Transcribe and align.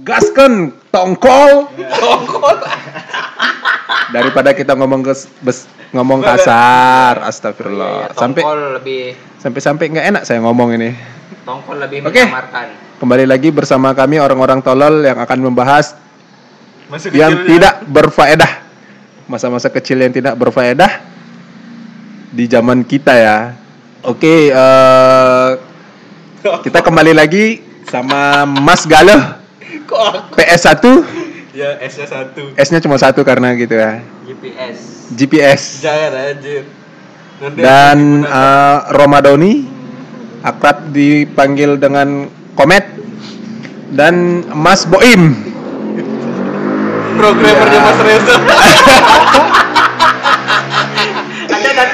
gasken 0.00 0.72
tongkol. 0.94 1.68
Daripada 4.12 4.52
kita 4.56 4.76
ngomong 4.76 5.04
ke 5.04 5.12
bes, 5.44 5.68
ngomong 5.92 6.24
kasar. 6.24 7.20
Astagfirullah. 7.28 8.12
Iya, 8.12 8.16
sampai 8.16 8.40
tongkol 8.40 8.60
lebih 8.80 9.02
sampai 9.40 9.60
sampai 9.60 9.84
nggak 9.92 10.06
enak 10.16 10.22
saya 10.24 10.40
ngomong 10.40 10.76
ini. 10.80 10.96
Tongkol 11.44 11.76
lebih 11.80 12.06
Oke. 12.08 12.24
menyamarkan. 12.24 12.94
kembali 13.02 13.26
lagi 13.26 13.50
bersama 13.50 13.90
kami 13.98 14.22
orang-orang 14.22 14.62
tolol 14.62 15.02
yang 15.02 15.18
akan 15.18 15.38
membahas 15.42 15.98
Masih 16.86 17.10
yang 17.10 17.34
kecilnya. 17.34 17.50
tidak 17.50 17.74
berfaedah. 17.90 18.52
Masa-masa 19.26 19.66
kecil 19.74 19.98
yang 19.98 20.14
tidak 20.14 20.38
berfaedah 20.38 21.02
di 22.30 22.46
zaman 22.46 22.86
kita 22.86 23.12
ya. 23.18 23.38
Oke 24.06 24.54
eh, 24.54 25.50
kita 26.66 26.78
kembali 26.78 27.10
lagi 27.10 27.58
sama 27.90 28.46
Mas 28.46 28.86
Galuh 28.86 29.41
Kok 29.92 30.02
aku? 30.08 30.32
PS1 30.40 30.84
Ya 31.52 31.76
S-nya 31.84 32.08
satu. 32.08 32.56
S-nya 32.56 32.80
cuma 32.80 32.96
satu 32.96 33.20
karena 33.28 33.52
gitu 33.52 33.76
ya 33.76 34.00
GPS. 34.24 35.12
GPS 35.12 35.62
Jangan 35.84 36.32
anjir. 36.32 36.64
Nanti 37.44 37.60
dan 37.60 37.98
eh, 38.24 38.78
Romadoni 38.96 39.68
akrab 40.40 40.88
dipanggil 40.96 41.76
dengan 41.76 42.32
Komet 42.56 42.88
dan 43.92 44.48
Mas 44.56 44.88
Boim 44.88 45.52
programmernya 47.22 47.80
Mas 47.84 47.98
Reza. 48.00 48.36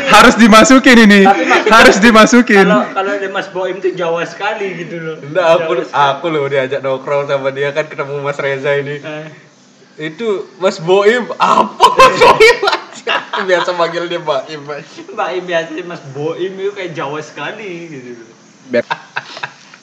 Harus 0.08 0.34
dimasukin 0.34 0.98
ini 1.00 1.20
harus 1.68 1.96
dimasukin 1.98 2.64
kalau 2.64 2.82
kalau 2.90 3.12
ada 3.12 3.28
Mas 3.28 3.48
Boim 3.48 3.76
tuh 3.76 3.92
Jawa 3.92 4.24
sekali 4.24 4.72
gitu 4.78 4.96
loh. 4.96 5.16
Enggak, 5.20 5.44
aku 5.58 5.72
aku 5.86 6.26
loh 6.28 6.44
diajak 6.46 6.80
nongkrong 6.80 7.26
sama 7.26 7.48
dia 7.50 7.70
kan 7.70 7.84
ketemu 7.84 8.18
Mas 8.18 8.36
Reza 8.36 8.72
ini. 8.74 8.98
Eh, 8.98 9.26
Itu 10.08 10.46
Mas 10.56 10.78
Boim, 10.78 11.27
apa 11.34 11.84
Mas 11.88 12.16
Boim? 12.16 12.58
Aku 13.08 13.41
biasa 13.44 13.70
manggil 13.72 14.05
dia 14.06 14.20
Baim. 14.20 14.60
Mbak 15.08 15.28
Im 15.34 15.44
biasanya 15.44 15.83
Mas 15.84 16.02
Boim 16.08 16.52
itu 16.52 16.70
kayak 16.72 16.92
Jawa 16.92 17.20
sekali 17.20 17.70
gitu 17.88 18.08
loh. 18.16 18.28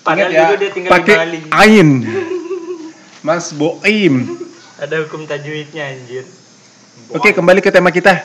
Padahal 0.01 0.29
ya, 0.29 0.39
dulu 0.43 0.53
dia 0.55 0.69
tinggal 0.69 0.89
di 0.89 0.93
pakai 0.93 1.15
Bali. 1.17 1.39
ain 1.51 1.89
Mas 3.27 3.49
Boim 3.49 4.37
Ada 4.75 5.01
hukum 5.01 5.25
tajwidnya 5.25 5.81
anjir. 5.87 6.25
oke 7.09 7.29
kembali 7.31 7.59
ke 7.59 7.69
tema 7.69 7.89
kita 7.89 8.21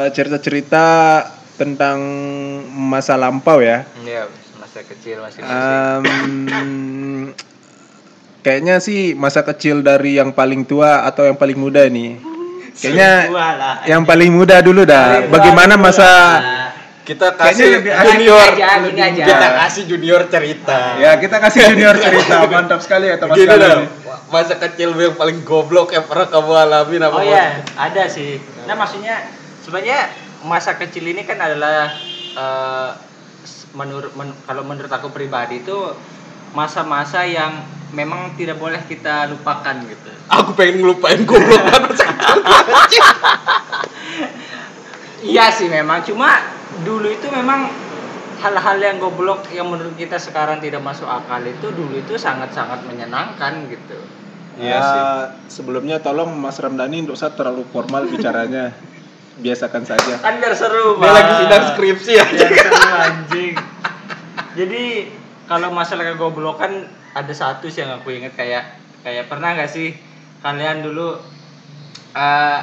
Eh, 0.00 0.08
cerita-cerita 0.16 0.86
tentang 1.60 2.00
masa 2.72 3.20
lampau 3.20 3.60
ya 3.60 3.84
Iya, 4.00 4.32
masa 4.56 4.80
kecil 4.80 5.20
masih 5.20 5.44
Em, 5.44 6.04
kayaknya 8.40 8.80
sih 8.80 9.12
masa 9.12 9.44
kecil 9.44 9.84
dari 9.84 10.16
yang 10.16 10.32
paling 10.32 10.64
tua 10.64 11.04
atau 11.04 11.28
yang 11.28 11.36
paling 11.36 11.60
muda 11.60 11.84
nih 11.84 12.16
kayaknya 12.80 13.28
yang 13.84 14.08
paling 14.08 14.32
muda 14.32 14.64
dulu 14.64 14.88
dah 14.88 15.28
bagaimana 15.28 15.76
masa 15.76 16.08
Kita 17.00 17.34
kasih 17.34 17.82
lebih 17.82 17.90
junior. 17.90 18.54
Aja, 18.54 18.86
aja. 18.86 19.24
Kita 19.26 19.48
kasih 19.58 19.82
junior 19.90 20.30
cerita. 20.30 20.94
ya 20.94 21.18
kita 21.18 21.42
kasih 21.42 21.74
junior 21.74 21.98
cerita 21.98 22.46
mantap 22.54 22.78
sekali 22.78 23.10
ya 23.10 23.18
teman 23.18 23.34
Gini 23.34 23.50
sekali. 23.50 23.82
Masa 24.30 24.54
kecil 24.54 24.94
yang 24.94 25.18
paling 25.18 25.42
goblok 25.42 25.90
yang 25.90 26.06
pernah 26.06 26.30
kamu 26.30 26.52
alami 26.54 26.96
apa? 27.02 27.10
Oh 27.18 27.24
iya, 27.26 27.66
ada 27.74 28.06
sih. 28.06 28.38
Nah 28.62 28.78
maksudnya 28.78 29.39
sebenarnya 29.70 30.10
masa 30.50 30.74
kecil 30.74 31.06
ini 31.06 31.22
kan 31.22 31.38
adalah 31.38 31.94
eh, 32.34 32.90
menurut 33.78 34.10
men- 34.18 34.34
kalau 34.42 34.66
menurut 34.66 34.90
aku 34.90 35.14
pribadi 35.14 35.62
itu 35.62 35.94
masa-masa 36.58 37.22
yang 37.22 37.62
memang 37.94 38.34
tidak 38.34 38.58
boleh 38.58 38.82
kita 38.90 39.30
lupakan 39.30 39.78
gitu. 39.86 40.10
Aku 40.26 40.58
pengen 40.58 40.82
ngelupain 40.82 41.22
goblok 41.22 41.62
banget 41.62 41.94
masa 41.94 42.10
kecil. 42.82 43.06
Iya 45.22 45.54
sih 45.54 45.70
memang, 45.70 46.02
cuma 46.02 46.42
dulu 46.82 47.06
itu 47.06 47.30
memang 47.30 47.70
hal-hal 48.42 48.78
yang 48.82 48.98
goblok 48.98 49.46
yang 49.54 49.70
menurut 49.70 49.94
kita 49.94 50.18
sekarang 50.18 50.58
tidak 50.58 50.82
masuk 50.82 51.06
akal 51.06 51.38
itu 51.46 51.70
dulu 51.70 51.94
itu 51.94 52.18
sangat-sangat 52.18 52.82
menyenangkan 52.90 53.70
gitu. 53.70 54.02
Ya, 54.58 55.30
sebelumnya 55.46 56.02
tolong 56.02 56.34
Mas 56.34 56.58
Ramdhani 56.58 57.06
untuk 57.06 57.14
usah 57.14 57.30
terlalu 57.30 57.62
formal 57.70 58.10
bicaranya. 58.10 58.74
Biasakan 59.40 59.82
saja. 59.82 60.20
Kan 60.20 60.36
biar 60.36 60.52
seru, 60.52 60.96
Dia 60.96 61.10
lagi 61.10 61.32
sidang 61.40 61.64
skripsi 61.72 62.12
ya. 62.14 62.24
Biar 62.24 62.50
seru 62.68 62.92
anjing. 62.94 63.54
Jadi 64.52 64.82
kalau 65.44 65.68
masalah 65.70 66.04
kegoblokan 66.06 66.84
ada 67.10 67.32
satu 67.32 67.66
sih 67.66 67.80
yang 67.80 67.96
aku 67.96 68.12
inget 68.12 68.34
kayak 68.34 68.76
kayak 69.00 69.26
pernah 69.26 69.56
nggak 69.56 69.66
sih 69.66 69.96
kalian 70.38 70.80
dulu 70.80 71.18
eh, 72.12 72.58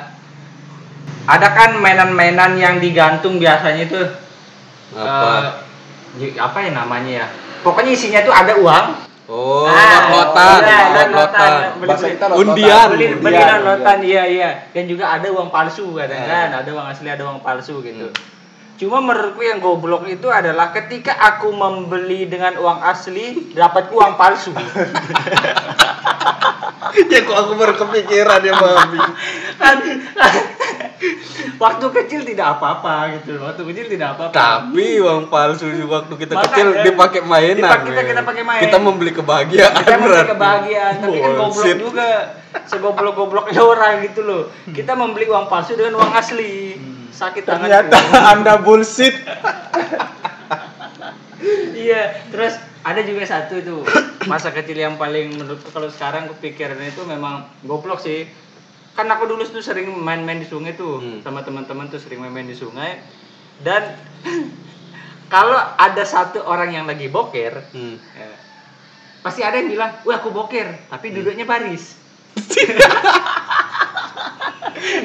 ada 1.25 1.47
kan 1.51 1.75
mainan-mainan 1.75 2.55
yang 2.55 2.75
digantung 2.77 3.35
biasanya 3.37 3.83
itu 3.83 4.01
Apa? 4.95 5.59
j- 6.15 6.37
apa 6.37 6.57
ya 6.61 6.71
namanya 6.71 7.11
ya? 7.11 7.27
Pokoknya 7.59 7.91
isinya 7.91 8.21
tuh 8.21 8.31
ada 8.31 8.55
uang. 8.55 9.06
Oh, 9.27 9.67
Ah, 9.67 10.07
lotan, 10.07 10.63
iya, 10.63 10.79
lotan. 10.87 11.07
lotan. 11.11 11.51
Beli- 11.75 11.89
Bahasa 11.89 12.07
kita 12.07 12.25
lototan. 12.25 12.47
lototan. 12.47 12.87
beli 12.87 13.05
beli 13.13 13.35
Undian, 13.35 13.59
lotan 13.61 13.97
iya 14.01 14.23
iya 14.25 14.49
dan 14.71 14.83
juga 14.87 15.05
ada 15.11 15.27
uang 15.27 15.49
palsu 15.49 15.91
kadang 15.93 16.23
kan 16.23 16.49
ada 16.53 16.69
uang 16.69 16.87
asli 16.87 17.07
ada 17.07 17.23
uang 17.23 17.39
palsu 17.39 17.75
gitu 17.81 18.07
cuma 18.77 18.99
menurutku 18.99 19.41
yang 19.41 19.57
goblok 19.57 20.05
itu 20.05 20.27
adalah 20.27 20.69
ketika 20.69 21.11
aku 21.11 21.49
membeli 21.49 22.25
dengan 22.25 22.55
uang 22.55 22.79
asli 22.79 23.51
dapat 23.51 23.89
uang 23.89 24.15
palsu 24.15 24.53
ya 27.11 27.19
kok 27.19 27.35
aku 27.35 27.51
baru 27.53 27.73
kepikiran 27.75 28.39
ya 28.41 28.53
mami. 28.53 28.99
waktu 31.57 31.85
kecil 31.91 32.21
tidak 32.21 32.57
apa-apa 32.57 32.93
gitu 33.17 33.37
waktu 33.37 33.61
kecil 33.65 33.85
tidak 33.87 34.07
apa-apa 34.13 34.33
Tapi 34.33 34.85
uang 34.97 35.21
palsu 35.29 35.65
waktu 35.85 36.13
kita 36.15 36.33
Makanya, 36.33 36.47
kecil 36.47 36.67
dipakai 36.85 37.19
mainan. 37.21 37.57
dipakai- 37.59 37.85
kita- 37.87 37.97
men. 37.97 38.07
kita 38.07 38.21
pakai 38.23 38.43
main. 38.43 38.61
Kita 38.61 38.77
membeli 38.77 39.11
kebahagiaan. 39.13 39.73
kita 39.75 39.93
membeli 39.95 40.13
berarti. 40.13 40.31
kebahagiaan 40.33 40.93
tapi 40.97 41.17
kan 41.17 41.31
goblok 41.35 41.73
juga 41.77 42.07
segoblok-gobloknya 42.65 43.61
orang 43.61 43.93
gitu 44.01 44.21
loh 44.25 44.41
kita 44.69 44.93
membeli 44.93 45.25
uang 45.25 45.45
palsu 45.45 45.73
dengan 45.73 45.97
uang 45.97 46.11
asli 46.11 46.66
sakit 47.17 47.43
tangan 47.43 47.65
Ternyata 47.65 47.97
Anda 48.31 48.53
bullshit. 48.57 49.17
iya 51.73 52.21
terus 52.29 52.53
ada 52.81 53.01
juga 53.01 53.23
satu 53.23 53.59
tuh 53.59 53.81
masa 54.25 54.49
kecil 54.49 54.77
yang 54.77 54.95
paling 54.95 55.33
menurutku 55.33 55.69
kalau 55.69 55.87
sekarang 55.87 56.29
kepikiran 56.29 56.77
itu 56.79 57.01
memang 57.03 57.49
goblok 57.61 57.99
sih 57.99 58.25
kan 58.93 59.05
aku 59.05 59.25
dulu 59.25 59.43
tuh 59.43 59.61
sering 59.61 59.93
main-main 59.93 60.37
di 60.37 60.45
sungai 60.45 60.73
tuh 60.73 60.97
Hmm. 60.97 61.19
sama 61.21 61.41
teman-teman 61.41 61.85
tuh 61.87 61.97
sering 61.97 62.17
main-main 62.19 62.45
di 62.45 62.53
sungai 62.53 62.97
dan 63.59 63.93
kalau 65.33 65.57
ada 65.57 66.01
satu 66.03 66.41
orang 66.41 66.71
yang 66.71 66.85
lagi 66.85 67.05
boker 67.07 67.61
Hmm. 67.69 67.97
ya, 68.13 68.29
pasti 69.19 69.41
ada 69.41 69.57
yang 69.57 69.69
bilang 69.69 69.91
wah 70.01 70.17
aku 70.17 70.29
boker 70.29 70.89
tapi 70.89 71.11
duduknya 71.11 71.43
baris 71.43 71.93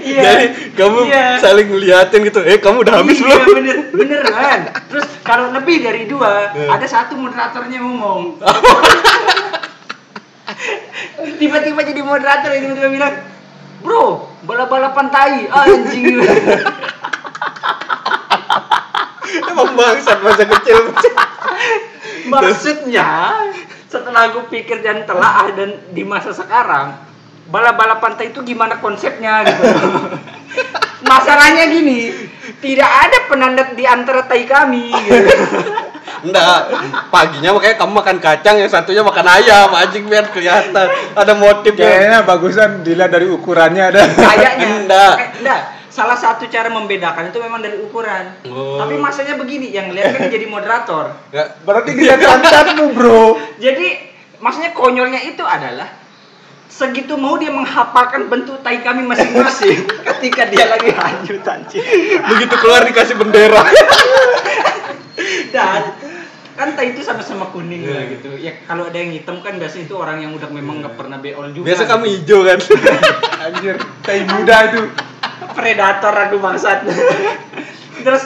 iya 0.02 0.22
Jadi 0.22 0.44
kamu 0.74 0.98
Iya. 1.04 1.24
saling 1.38 1.66
ngeliatin 1.66 2.20
gitu. 2.22 2.38
Eh, 2.40 2.58
kamu 2.58 2.76
udah 2.82 2.92
habis 2.98 3.16
iya, 3.16 3.24
belum? 3.40 3.54
bener 3.54 3.76
beneran 3.90 4.58
terus 4.86 5.06
kalau 5.22 5.48
lebih 5.50 5.80
dari 5.80 6.02
dua 6.04 6.50
Eh. 6.52 6.68
ada 6.68 6.84
satu 6.84 7.14
moderatornya 7.14 7.78
ngomong 7.78 8.36
tiba-tiba 11.38 11.80
jadi 11.82 12.00
moderator 12.00 12.50
yang 12.50 12.62
tiba-tiba 12.66 12.88
bilang 12.90 13.14
bro 13.80 14.26
balap 14.42 14.68
balapan 14.68 15.06
tai 15.08 15.46
anjing 15.46 16.18
Emang 19.42 19.72
bangsat 19.72 20.18
masa 20.20 20.44
kecil. 20.44 20.92
maksudnya 22.28 23.32
setelah 23.86 24.28
aku 24.28 24.48
pikir 24.48 24.80
dan 24.80 25.02
telaah 25.02 25.50
dan 25.50 25.82
di 25.88 26.02
masa 26.02 26.30
sekarang 26.30 26.94
balap 27.50 27.74
balapan 27.74 28.12
tai 28.14 28.30
itu 28.30 28.40
gimana 28.44 28.78
konsepnya 28.78 29.42
gitu 29.46 29.64
masalahnya 31.10 31.66
gini 31.72 32.12
tidak 32.62 32.90
ada 32.90 33.18
penanda 33.26 33.62
di 33.74 33.84
antara 33.86 34.22
tai 34.26 34.46
kami 34.46 34.94
gitu. 34.94 35.18
Enggak, 36.22 36.70
paginya 37.10 37.50
makanya 37.50 37.82
kamu 37.82 37.92
makan 37.98 38.18
kacang, 38.22 38.54
yang 38.54 38.70
satunya 38.70 39.02
makan 39.02 39.26
ayam, 39.26 39.66
anjing 39.74 40.06
biar 40.06 40.30
kelihatan 40.30 40.86
ada 41.18 41.32
motifnya. 41.34 41.82
Kayaknya 41.82 42.18
bagusan 42.22 42.70
dilihat 42.86 43.10
dari 43.10 43.26
ukurannya 43.26 43.90
ada. 43.90 44.06
kayaknya 44.06 44.86
Enggak. 44.86 45.14
Eh, 45.18 45.28
enggak 45.42 45.60
salah 45.92 46.16
satu 46.16 46.48
cara 46.48 46.72
membedakan 46.72 47.28
itu 47.28 47.36
memang 47.36 47.60
dari 47.60 47.76
ukuran 47.76 48.32
Oh. 48.48 48.80
tapi 48.80 48.96
masanya 48.96 49.36
begini 49.36 49.76
yang 49.76 49.92
lihat 49.92 50.16
kan 50.16 50.32
jadi 50.32 50.48
moderator 50.48 51.12
Enggak. 51.28 51.48
Berarti 51.68 51.90
dilihat 51.92 52.20
pantatmu, 52.24 52.96
Bro. 52.96 53.36
jadi 53.60 54.00
maksudnya 54.40 54.72
konyolnya 54.72 55.20
itu 55.20 55.44
adalah 55.44 55.92
segitu 56.72 57.14
mau 57.14 57.36
dia 57.36 57.52
menghafalkan 57.52 58.26
bentuk 58.26 58.64
tai 58.64 58.80
kami 58.80 59.04
masing-masing 59.04 59.84
ketika 60.08 60.48
dia 60.48 60.64
lagi 60.66 60.88
hanyut 60.88 61.44
anjing 61.44 61.84
Begitu 62.24 62.54
keluar 62.56 62.80
dikasih 62.82 63.14
bendera. 63.14 63.60
dan 65.54 65.92
kan 66.52 66.68
tai 66.72 66.92
itu 66.92 67.00
sama-sama 67.00 67.48
kuning 67.48 67.84
lah 67.84 67.96
Iya. 67.98 68.12
gitu 68.12 68.30
ya 68.36 68.52
kalau 68.64 68.88
ada 68.88 68.96
yang 68.96 69.12
hitam 69.12 69.40
kan 69.40 69.56
biasanya 69.56 69.84
itu 69.84 69.94
orang 69.94 70.20
yang 70.20 70.32
udah 70.32 70.48
memang 70.48 70.80
nggak 70.80 70.96
pernah 70.96 71.16
beol 71.16 71.48
juga 71.50 71.66
Biasa 71.68 71.84
kamu 71.86 72.04
hijau 72.10 72.40
kan. 72.42 72.58
Anjir, 73.44 73.76
tai 74.00 74.24
muda 74.24 74.56
itu. 74.68 74.82
predator 75.52 76.14
aku 76.14 76.36
bangsat 76.38 76.86
terus 78.00 78.24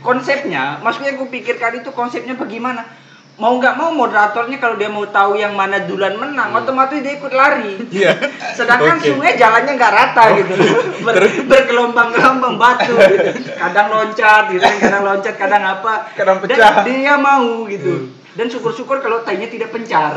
konsepnya 0.00 0.80
maksudnya 0.80 1.12
gue 1.12 1.28
pikirkan 1.28 1.76
itu 1.76 1.90
konsepnya 1.90 2.32
bagaimana 2.32 2.86
mau 3.34 3.58
nggak 3.58 3.74
mau 3.74 3.90
moderatornya 3.90 4.56
kalau 4.56 4.74
dia 4.74 4.86
mau 4.86 5.02
tahu 5.04 5.34
yang 5.34 5.52
mana 5.52 5.82
duluan 5.82 6.14
menang 6.14 6.54
otomatis 6.54 6.94
dia 6.96 7.14
ikut 7.14 7.30
lari 7.30 7.82
Iya. 7.90 8.14
sedangkan 8.54 8.96
Oke. 8.96 9.10
sungai 9.10 9.34
jalannya 9.34 9.74
nggak 9.74 9.92
rata 9.92 10.24
gitu 10.36 10.54
Ber- 11.06 11.42
bergelombang-gelombang 11.44 12.54
batu 12.54 12.94
gitu. 12.94 13.30
kadang 13.52 13.90
loncat 13.90 14.44
gitu 14.48 14.62
kadang 14.78 15.02
loncat 15.02 15.34
kadang 15.34 15.62
apa 15.62 16.14
Kadang 16.14 16.38
Dan 16.40 16.54
pecah. 16.54 16.86
dia 16.86 17.14
mau 17.16 17.66
gitu 17.66 18.06
dan 18.34 18.46
syukur-syukur 18.46 18.98
kalau 18.98 19.22
tainya 19.22 19.46
tidak 19.46 19.70
pencar 19.70 20.14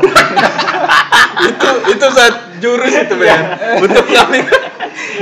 itu 1.48 1.70
itu 1.88 2.06
saat 2.08 2.34
jurus 2.58 2.90
itu 2.92 3.14
men. 3.14 3.42
Untuk 3.78 4.02
kami. 4.04 4.42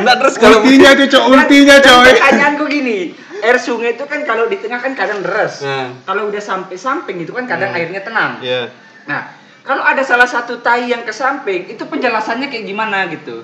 Nah 0.00 0.16
terus 0.16 0.36
kalau 0.36 0.64
Ultinya 0.64 0.96
tuh, 0.96 1.04
Cok, 1.06 1.24
ultinya, 1.28 1.76
Dan- 1.76 1.84
dan 1.84 1.92
coy. 1.94 2.08
pertanyaanku 2.10 2.64
gini 2.66 2.98
air 3.40 3.56
sungai 3.56 3.92
itu 3.92 4.04
kan 4.04 4.22
kalau 4.22 4.46
di 4.46 4.56
tengah 4.56 4.78
kan 4.78 4.92
kadang 4.92 5.20
deras 5.20 5.60
Nah. 5.60 5.92
kalau 6.04 6.28
udah 6.28 6.38
sampai 6.38 6.74
samping 6.74 7.18
itu 7.18 7.30
kan 7.30 7.44
kadang 7.44 7.70
Hmm. 7.70 7.78
airnya 7.78 8.00
tenang 8.00 8.38
Iya. 8.40 8.70
Nah, 9.06 9.22
kalau 9.62 9.82
ada 9.82 10.02
salah 10.02 10.26
satu 10.26 10.58
tai 10.58 10.86
yang 10.86 11.02
ke 11.02 11.10
samping, 11.10 11.66
itu 11.66 11.82
penjelasannya 11.82 12.46
kayak 12.46 12.64
gimana 12.64 13.06
gitu? 13.06 13.42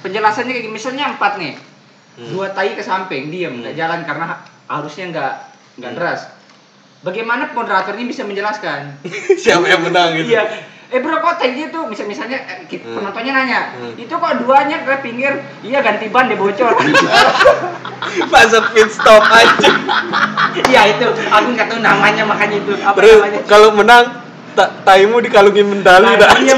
Penjelasannya 0.00 0.52
kayak 0.52 0.68
misalnya 0.68 1.14
empat 1.14 1.38
nih, 1.38 1.54
Hmm. 2.14 2.30
dua 2.30 2.50
tai 2.50 2.74
ke 2.74 2.82
samping, 2.82 3.30
diam, 3.30 3.58
nggak 3.58 3.74
jalan 3.74 4.02
karena 4.02 4.38
arusnya 4.66 5.10
nggak 5.10 5.32
nggak 5.78 5.90
Hmm. 5.90 5.98
deras. 5.98 6.20
Bagaimana 7.02 7.50
moderatornya 7.50 8.02
bisa 8.02 8.22
menjelaskan? 8.22 8.98
Siapa 9.42 9.66
yang 9.66 9.82
menang 9.82 10.14
gitu. 10.16 10.34
Iya. 10.34 10.42
Eh 10.86 10.98
bro 10.98 11.16
kok 11.16 11.36
tainya 11.36 11.68
tuh 11.68 11.84
misal 11.84 12.04
misalnya 12.04 12.38
eh, 12.40 12.64
kita- 12.64 12.84
Hmm. 12.84 13.00
penontonnya 13.00 13.32
nanya, 13.34 13.60
Hmm. 13.72 13.92
itu 13.94 14.10
kok 14.10 14.32
duanya 14.38 14.76
ke 14.80 14.94
pinggir, 15.00 15.32
iya 15.60 15.80
ganti 15.80 16.06
ban 16.06 16.26
deh 16.26 16.36
bocor. 16.36 16.76
Fase 18.30 18.58
pit 18.70 18.88
stop 18.88 19.24
aja. 19.24 19.70
Iya 20.62 20.82
itu, 20.92 21.04
aku 21.26 21.46
nggak 21.50 21.66
tahu 21.66 21.80
namanya 21.80 22.22
makanya 22.22 22.56
itu 22.58 22.72
apa 22.78 22.94
Terus 22.94 23.16
namanya? 23.18 23.40
kalau 23.44 23.68
menang 23.72 24.04
ta 24.52 24.70
taimu 24.82 25.18
dikalungin 25.18 25.66
medali 25.66 26.06
Nah, 26.06 26.14
dah. 26.16 26.30
iya, 26.38 26.54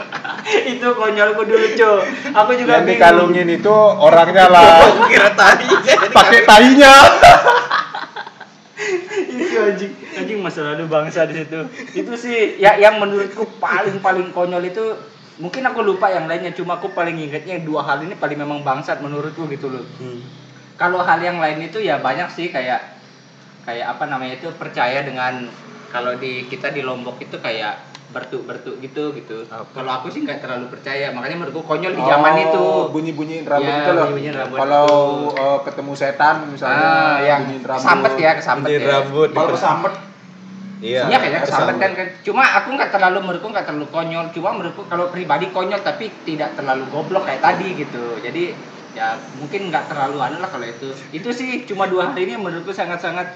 itu 0.72 0.88
konyolku 0.92 1.42
dulu 1.42 1.66
cuy 1.72 1.98
aku 2.32 2.50
juga 2.56 2.72
Yang 2.78 2.86
dikalungin 2.88 3.48
itu 3.52 3.74
orangnya 3.98 4.46
lah. 4.48 4.80
Kira 5.04 5.30
tai. 5.34 5.66
Pakai 6.08 6.40
tainya. 6.42 6.94
itu 9.52 9.60
anjing. 9.60 9.92
Anjing 10.16 10.38
masa 10.40 10.64
lalu 10.72 10.88
bangsa 10.88 11.28
di 11.28 11.36
situ. 11.36 11.60
Itu 11.92 12.16
sih 12.16 12.56
ya 12.56 12.80
yang 12.80 12.96
menurutku 12.96 13.44
paling 13.60 14.00
paling 14.00 14.32
konyol 14.32 14.64
itu 14.64 14.96
mungkin 15.40 15.64
aku 15.64 15.80
lupa 15.80 16.12
yang 16.12 16.28
lainnya 16.28 16.52
cuma 16.52 16.76
aku 16.76 16.92
paling 16.92 17.16
ingatnya 17.16 17.60
dua 17.64 17.84
hal 17.84 18.04
ini 18.04 18.16
paling 18.16 18.36
memang 18.36 18.60
bangsat 18.64 19.00
menurutku 19.00 19.48
gitu 19.48 19.68
loh. 19.72 19.84
Hmm. 20.00 20.20
kalau 20.76 20.98
hal 20.98 21.20
yang 21.22 21.38
lain 21.38 21.62
itu 21.62 21.78
ya 21.78 22.02
banyak 22.02 22.26
sih 22.32 22.50
kayak 22.50 22.98
kayak 23.62 23.86
apa 23.96 24.04
namanya 24.10 24.34
itu 24.34 24.50
percaya 24.58 25.06
dengan 25.06 25.46
kalau 25.92 26.16
di 26.16 26.48
kita 26.48 26.72
di 26.72 26.80
Lombok 26.80 27.20
itu 27.20 27.36
kayak 27.36 27.78
bertuk-bertuk 28.10 28.76
gitu 28.80 29.12
gitu. 29.12 29.44
Apa? 29.46 29.64
Kalau 29.72 29.90
aku 29.94 30.08
sih 30.08 30.20
nggak 30.20 30.40
terlalu 30.40 30.68
percaya, 30.68 31.12
makanya 31.12 31.36
menurutku 31.38 31.64
konyol 31.64 31.92
di 31.92 32.02
zaman 32.02 32.34
itu. 32.38 32.60
Oh, 32.60 32.88
bunyi-bunyiin 32.88 33.44
rambut 33.44 33.68
Ya, 33.68 33.80
itu 33.80 33.90
loh. 33.90 34.06
rambut 34.12 34.58
Kalau 34.58 34.84
itu. 34.84 35.40
eh, 35.40 35.58
ketemu 35.64 35.92
setan 35.94 36.36
misalnya, 36.46 36.88
Ah, 36.92 37.16
yang 37.22 37.40
bunyiin 37.46 37.62
rambut. 37.62 37.80
kesambet 37.80 38.14
ya, 38.16 38.30
kesambet 38.36 38.68
Bunyiin 38.68 38.82
ya. 38.82 38.90
rambut. 38.90 39.28
Kalau 39.30 39.50
kesambet, 39.52 39.94
Iya. 40.82 41.02
Iya 41.06 41.16
kayaknya 41.16 41.40
kesambet 41.40 41.66
kesambet. 41.72 41.76
kan 41.78 41.90
kan. 41.94 42.08
Cuma 42.20 42.42
aku 42.42 42.68
nggak 42.74 42.90
terlalu 42.90 43.18
menurutku 43.22 43.48
nggak 43.48 43.64
terlalu 43.64 43.86
konyol. 43.88 44.26
Cuma 44.28 44.48
menurutku 44.50 44.82
kalau 44.90 45.06
pribadi 45.08 45.46
konyol 45.48 45.78
tapi 45.80 46.10
tidak 46.26 46.52
terlalu 46.52 46.84
goblok 46.90 47.22
kayak 47.22 47.38
tadi 47.40 47.78
gitu. 47.78 48.18
Jadi 48.18 48.50
ya 48.92 49.14
mungkin 49.38 49.70
nggak 49.70 49.88
terlalu 49.88 50.18
anu 50.20 50.36
lah 50.36 50.50
kalau 50.50 50.66
itu. 50.66 50.90
Itu 51.14 51.30
sih 51.30 51.64
cuma 51.64 51.86
dua 51.86 52.10
hari 52.10 52.26
ini 52.26 52.34
menurutku 52.36 52.74
sangat-sangat 52.74 53.30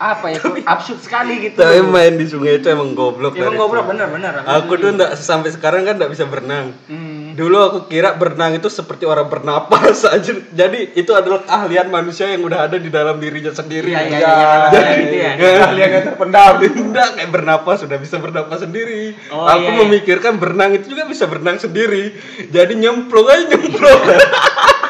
apa 0.00 0.32
ya 0.32 0.40
tuh 0.40 0.56
absurd 0.64 1.04
sekali 1.04 1.44
gitu. 1.44 1.60
Tapi 1.60 1.84
main 1.84 2.16
di 2.16 2.24
sungai 2.24 2.56
itu 2.56 2.72
emang 2.72 2.96
goblok. 2.96 3.36
Emang 3.36 3.60
goblok 3.60 3.84
itu. 3.84 3.90
bener-bener. 3.92 4.32
Aku 4.48 4.80
tuh 4.80 4.96
enggak 4.96 5.12
sampai 5.20 5.52
sekarang 5.52 5.84
kan 5.84 6.00
enggak 6.00 6.08
bisa 6.08 6.24
berenang. 6.24 6.72
Hmm. 6.88 7.36
Dulu 7.36 7.56
aku 7.60 7.78
kira 7.86 8.16
berenang 8.16 8.56
itu 8.56 8.72
seperti 8.72 9.04
orang 9.04 9.28
bernapas 9.28 10.02
aja. 10.16 10.32
Jadi 10.32 10.96
itu 10.96 11.12
adalah 11.12 11.44
keahlian 11.44 11.92
manusia 11.92 12.32
yang 12.32 12.40
udah 12.40 12.64
ada 12.64 12.80
di 12.80 12.88
dalam 12.88 13.20
dirinya 13.20 13.52
sendiri. 13.52 13.92
Iya, 13.92 14.00
iya, 14.08 14.16
ya, 14.16 14.18
iya, 14.18 14.32
kalau 14.32 14.68
jadi- 14.72 14.80
kayak 14.88 15.00
gitu 15.04 15.16
ya. 15.20 15.32
keahliannya 15.36 16.00
terpendam. 16.08 16.54
Enggak 16.88 17.08
kayak 17.20 17.30
bernapas 17.30 17.76
sudah 17.84 17.98
bisa 18.00 18.16
bernapas 18.16 18.58
sendiri. 18.64 19.12
Oh, 19.28 19.44
aku 19.44 19.68
iya, 19.68 19.76
iya. 19.76 19.80
memikirkan 19.84 20.40
berenang 20.40 20.80
itu 20.80 20.96
juga 20.96 21.04
bisa 21.04 21.28
berenang 21.28 21.60
sendiri. 21.60 22.16
Jadi 22.48 22.72
nyemplung 22.72 23.28
aja 23.28 23.44
nyemplung. 23.52 24.00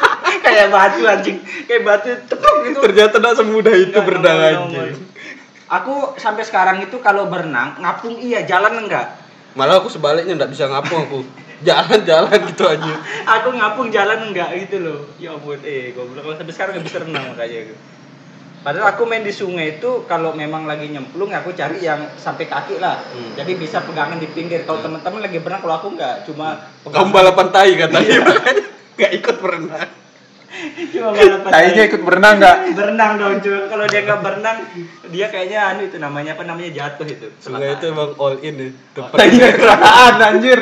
kayak 0.51 0.69
batu 0.69 1.01
anjing. 1.07 1.37
Kayak 1.65 1.81
batu 1.87 2.09
teplok 2.27 2.55
gitu. 2.67 2.77
Ternyata 2.83 3.15
enggak 3.17 3.35
semudah 3.39 3.73
itu 3.75 3.95
Nggak 3.95 4.05
berenang. 4.05 4.55
Aku 5.71 6.19
sampai 6.19 6.43
sekarang 6.43 6.83
itu 6.83 6.99
kalau 6.99 7.31
berenang 7.31 7.79
ngapung 7.79 8.19
iya, 8.19 8.43
jalan 8.43 8.83
enggak. 8.83 9.15
Malah 9.55 9.79
aku 9.79 9.87
sebaliknya 9.87 10.35
enggak 10.35 10.51
bisa 10.51 10.67
ngapung 10.67 11.07
aku. 11.07 11.19
Jalan-jalan 11.61 12.39
gitu 12.49 12.65
aja. 12.65 12.93
Aku 13.37 13.53
ngapung 13.53 13.93
jalan 13.93 14.33
enggak 14.33 14.49
gitu 14.65 14.81
loh. 14.81 14.99
Ya 15.21 15.29
ampun, 15.37 15.61
eh 15.61 15.93
goblok 15.93 16.25
kalau 16.25 16.35
sampai 16.41 16.53
sekarang 16.57 16.71
nggak 16.73 16.85
bisa 16.89 16.97
renang 17.05 17.25
makanya. 17.29 17.77
Padahal 18.61 18.93
aku 18.93 19.09
main 19.09 19.25
di 19.25 19.29
sungai 19.29 19.77
itu 19.81 20.05
kalau 20.05 20.37
memang 20.37 20.69
lagi 20.69 20.89
nyemplung 20.89 21.29
aku 21.33 21.53
cari 21.53 21.81
yang 21.85 22.13
sampai 22.17 22.49
kaki 22.49 22.81
lah. 22.81 23.01
Hmm. 23.13 23.37
Jadi 23.37 23.61
bisa 23.61 23.81
pegangan 23.85 24.17
di 24.17 24.29
pinggir. 24.29 24.65
Kalau 24.65 24.81
teman-teman 24.81 25.21
lagi 25.21 25.37
berenang 25.37 25.61
kalau 25.61 25.75
aku 25.81 25.87
enggak, 25.93 26.25
cuma 26.25 26.65
Kamu 26.81 27.09
balapan 27.13 27.47
tai 27.53 27.73
katanya 27.77 28.17
makanya 28.25 28.65
enggak 28.97 29.11
ikut 29.21 29.35
berenang. 29.37 29.89
Cuma 30.91 31.09
balapan 31.15 31.49
Tainya 31.51 31.83
tai. 31.83 31.89
ikut 31.89 32.01
berenang 32.03 32.35
nggak? 32.37 32.57
berenang 32.75 33.11
dong 33.17 33.35
cuy. 33.39 33.59
Kalau 33.71 33.85
dia 33.87 34.01
nggak 34.03 34.19
berenang, 34.19 34.57
dia 35.09 35.25
kayaknya 35.31 35.59
anu 35.71 35.81
itu 35.87 35.97
namanya 35.97 36.31
apa 36.35 36.43
namanya 36.43 36.69
jatuh 36.71 37.07
itu. 37.07 37.27
Sungai 37.39 37.79
itu 37.79 37.85
emang 37.87 38.11
all 38.19 38.35
in 38.43 38.55
ya. 38.59 38.69
Tempat 38.95 39.17
Tainya 39.17 39.47
kecelakaan 39.55 40.13
anjir. 40.19 40.59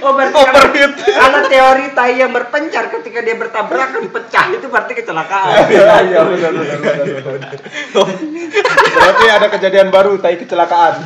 Oh 0.00 0.16
berarti 0.16 0.32
Overheat. 0.32 0.92
kalau, 0.96 1.20
kalau 1.20 1.40
teori 1.44 1.86
tai 1.92 2.16
yang 2.16 2.32
berpencar 2.32 2.88
ketika 2.88 3.20
dia 3.20 3.36
bertabrakan 3.36 4.08
pecah 4.08 4.46
itu 4.56 4.66
berarti 4.72 4.92
kecelakaan. 4.96 5.68
Iya, 5.68 5.94
iya, 6.08 6.20
benar, 6.24 6.50
benar, 6.56 6.76
benar, 6.80 7.20
benar. 7.20 7.52
Berarti 8.96 9.26
ada 9.28 9.46
kejadian 9.52 9.88
baru, 9.92 10.16
tai 10.18 10.40
kecelakaan. 10.40 11.04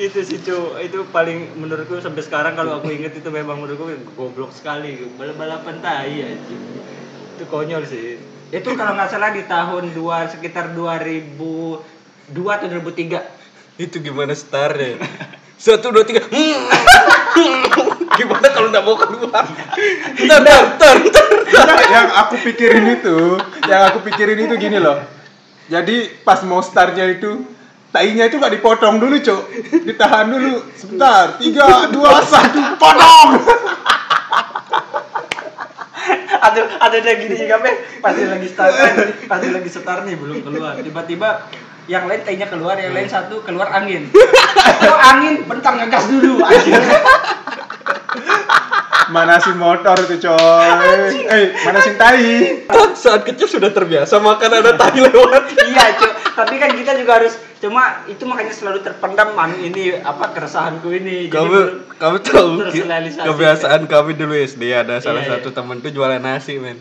Itu 0.00 0.24
sih 0.24 0.40
cu. 0.40 0.80
Itu 0.80 1.04
paling 1.12 1.60
menurutku 1.60 2.00
sampai 2.00 2.24
sekarang 2.24 2.56
kalau 2.56 2.80
aku 2.80 2.88
inget 2.88 3.12
itu 3.12 3.28
memang 3.28 3.60
menurutku 3.60 3.92
goblok 4.16 4.56
sekali. 4.56 5.04
Balap 5.20 5.36
balapan 5.36 5.76
tai 5.84 6.24
aja 6.24 6.36
itu 7.36 7.44
konyol 7.48 7.84
sih. 7.84 8.16
Itu 8.48 8.72
kalau 8.74 8.96
nggak 8.96 9.12
salah 9.12 9.30
di 9.36 9.44
tahun 9.44 9.92
dua 9.92 10.28
sekitar 10.28 10.72
2002 10.72 11.84
atau 12.36 12.66
2003 12.68 13.40
itu 13.80 13.96
gimana 14.04 14.36
startnya 14.36 15.00
satu 15.60 15.92
dua 15.92 16.08
tiga. 16.08 16.24
Gimana 18.20 18.48
kalau 18.52 18.68
nggak 18.72 18.84
mau 18.84 18.96
keluar? 18.96 19.44
Ntar 20.24 20.38
ntar 20.40 20.64
ntar 20.76 20.96
ntar. 21.04 21.68
Yang 21.88 22.08
aku 22.16 22.34
pikirin 22.48 22.86
itu, 22.96 23.16
yang 23.68 23.82
aku 23.92 23.98
pikirin 24.08 24.40
itu 24.40 24.54
gini 24.56 24.80
loh. 24.80 25.00
Jadi 25.68 26.20
pas 26.24 26.40
mau 26.48 26.64
startnya 26.64 27.06
itu, 27.06 27.44
tainya 27.90 28.30
itu 28.30 28.38
gak 28.38 28.54
dipotong 28.54 29.02
dulu, 29.02 29.18
Cok. 29.18 29.42
Ditahan 29.86 30.26
dulu. 30.30 30.54
Sebentar. 30.74 31.36
Tiga, 31.38 31.90
dua, 31.90 32.22
satu, 32.22 32.78
potong. 32.78 33.30
ada 36.40 36.60
ada 36.80 36.96
ada 37.04 37.12
gini 37.20 37.34
juga 37.36 37.60
Pe. 37.60 38.00
pasti 38.00 38.22
lagi 38.24 38.48
start 38.48 38.72
kan, 38.72 38.94
pasti 39.28 39.48
lagi 39.52 39.70
start 39.70 40.02
nih 40.08 40.16
belum 40.16 40.40
keluar 40.40 40.72
tiba-tiba 40.80 41.28
yang 41.90 42.08
lain 42.08 42.20
tainya 42.24 42.46
keluar 42.48 42.78
yang 42.80 42.96
lain 42.96 43.08
satu 43.10 43.44
keluar 43.44 43.68
angin 43.74 44.08
oh 44.88 44.98
angin 45.12 45.44
bentar 45.44 45.76
ngegas 45.76 46.04
dulu 46.08 46.40
aja 46.48 46.80
Manasin 49.10 49.58
motor 49.58 49.98
itu, 50.06 50.22
coy. 50.22 51.10
Eh, 51.26 51.50
manasin 51.66 51.98
tai. 51.98 52.62
saat 52.94 53.26
kecil 53.26 53.50
sudah 53.50 53.74
terbiasa 53.74 54.22
makan 54.22 54.62
ada 54.62 54.78
tai 54.78 55.02
lewat 55.02 55.50
iya 55.66 55.98
cu 55.98 56.06
tapi 56.38 56.62
kan 56.62 56.70
kita 56.70 56.94
juga 56.94 57.18
harus 57.18 57.34
cuma 57.60 58.08
itu 58.08 58.24
makanya 58.24 58.56
selalu 58.56 58.80
terpendam 58.80 59.36
anu 59.36 59.60
ini 59.60 59.92
apa 60.00 60.32
keresahanku 60.32 60.88
ini. 60.96 61.28
Jadi 61.28 61.36
kamu 61.36 61.60
kamu 62.00 62.16
tahu 62.24 62.50
kebiasaan 63.28 63.84
kami 63.84 64.16
dulu 64.16 64.32
SD 64.32 64.72
ada 64.72 64.96
salah 65.04 65.20
Iya, 65.20 65.36
satu 65.36 65.52
temen 65.52 65.84
tuh 65.84 65.92
jualan 65.92 66.16
nasi 66.16 66.56
men. 66.56 66.80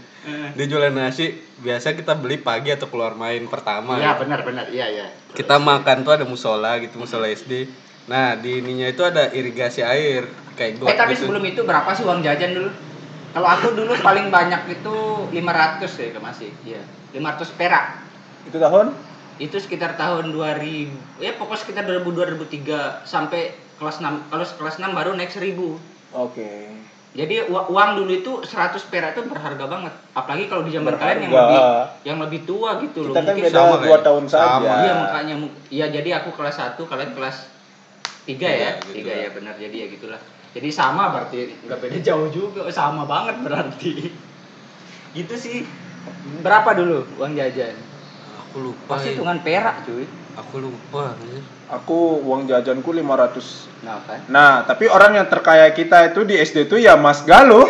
Dia 0.56 0.66
jualan 0.72 0.96
nasi 0.96 1.36
biasa 1.60 2.00
kita 2.00 2.16
beli 2.16 2.40
pagi 2.40 2.72
atau 2.72 2.88
keluar 2.88 3.12
main 3.20 3.44
pertama. 3.52 4.00
Iya 4.00 4.16
benar 4.16 4.48
benar. 4.48 4.72
Iya 4.72 4.88
iya. 4.88 5.08
Kita 5.36 5.60
makan 5.60 6.08
tuh 6.08 6.16
ada 6.16 6.24
musola 6.24 6.80
gitu 6.80 6.96
musola 6.96 7.28
SD 7.28 7.68
nah 8.10 8.34
di 8.34 8.58
ininya 8.58 8.90
itu 8.90 9.06
ada 9.06 9.30
irigasi 9.30 9.86
air 9.86 10.26
kayak 10.58 10.82
got 10.82 10.90
eh 10.90 10.98
tapi 10.98 11.14
gitu. 11.14 11.30
sebelum 11.30 11.46
itu 11.46 11.62
berapa 11.62 11.94
sih 11.94 12.02
uang 12.08 12.26
jajan 12.26 12.58
dulu? 12.58 12.70
Kalau 13.30 13.46
aku 13.46 13.78
dulu 13.78 13.94
paling 14.02 14.34
banyak 14.34 14.66
itu 14.74 14.96
500 15.30 15.86
ya 15.86 16.10
ke 16.10 16.20
masih. 16.24 16.50
Iya 16.66 16.82
500 17.14 17.60
perak. 17.60 17.86
Itu 18.50 18.58
tahun 18.58 19.09
itu 19.39 19.55
sekitar 19.55 19.96
tahun 19.96 20.29
2000 20.29 20.91
ya 21.17 21.31
pokoknya 21.34 21.60
sekitar 21.62 21.84
2000 21.86 22.12
2003 22.12 23.03
sampai 23.03 23.41
kelas 23.75 23.98
6 23.98 24.27
kalau 24.27 24.43
kelas 24.46 24.75
6 24.77 24.91
baru 24.91 25.15
naik 25.15 25.31
1000 25.31 25.55
Oke. 26.12 26.67
jadi 27.10 27.48
ua- 27.48 27.65
uang 27.65 27.89
dulu 27.98 28.12
itu 28.13 28.31
100 28.41 28.51
perak 28.86 29.15
itu 29.15 29.24
berharga 29.25 29.63
banget 29.63 29.93
apalagi 30.12 30.46
kalau 30.46 30.62
di 30.62 30.72
zaman 30.72 30.91
Berharga. 30.91 31.03
kalian 31.10 31.19
yang 31.22 31.34
lebih 31.34 31.60
yang 32.03 32.17
lebih 32.19 32.39
tua 32.43 32.69
gitu 32.79 33.00
loh 33.01 33.13
Kita 33.13 33.22
kan 33.22 33.31
Mungkin 33.31 33.46
beda 33.46 33.55
sama 33.58 33.75
dua 33.77 33.88
kayak- 33.89 34.03
tahun 34.03 34.25
saja. 34.27 34.69
Iya 34.77 34.93
makanya 35.00 35.36
mu- 35.38 35.55
ya 35.69 35.86
jadi 35.88 36.10
aku 36.17 36.29
kelas 36.31 36.55
1 36.55 36.84
kalian 36.84 37.12
kelas 37.13 37.38
3 38.25 38.46
ya. 38.46 38.53
Iya, 38.53 38.69
gitu 38.84 38.93
3 39.00 39.08
lah. 39.08 39.17
ya 39.17 39.29
benar 39.31 39.53
jadi 39.55 39.75
ya 39.77 39.88
gitulah. 39.89 40.22
Jadi 40.50 40.69
sama 40.69 41.03
berarti 41.10 41.38
nggak 41.62 41.79
beda 41.79 41.98
jauh 42.03 42.27
juga, 42.27 42.62
sama 42.69 43.05
banget 43.05 43.39
berarti. 43.39 43.93
gitu 45.17 45.34
sih. 45.34 45.63
Berapa 46.39 46.74
dulu 46.74 47.05
uang 47.15 47.34
jajan? 47.34 47.74
Aku 48.50 48.58
lupa. 48.63 48.98
Pasti 48.98 49.08
ya. 49.08 49.13
hitungan 49.13 49.38
perak, 49.39 49.86
cuy. 49.86 50.06
Aku 50.36 50.56
lupa. 50.60 51.13
anjir. 51.13 51.44
Aku 51.70 51.98
uang 52.24 52.46
jajanku 52.46 52.89
500. 52.89 53.70
Nah, 53.79 54.01
kan. 54.01 54.20
Nah, 54.25 54.51
tapi 54.63 54.86
orang 54.86 55.15
yang 55.15 55.27
terkaya 55.27 55.70
kita 55.70 56.10
itu 56.10 56.25
di 56.25 56.34
SD 56.36 56.65
itu 56.65 56.75
ya 56.75 56.96
Mas 56.96 57.22
Galo. 57.22 57.70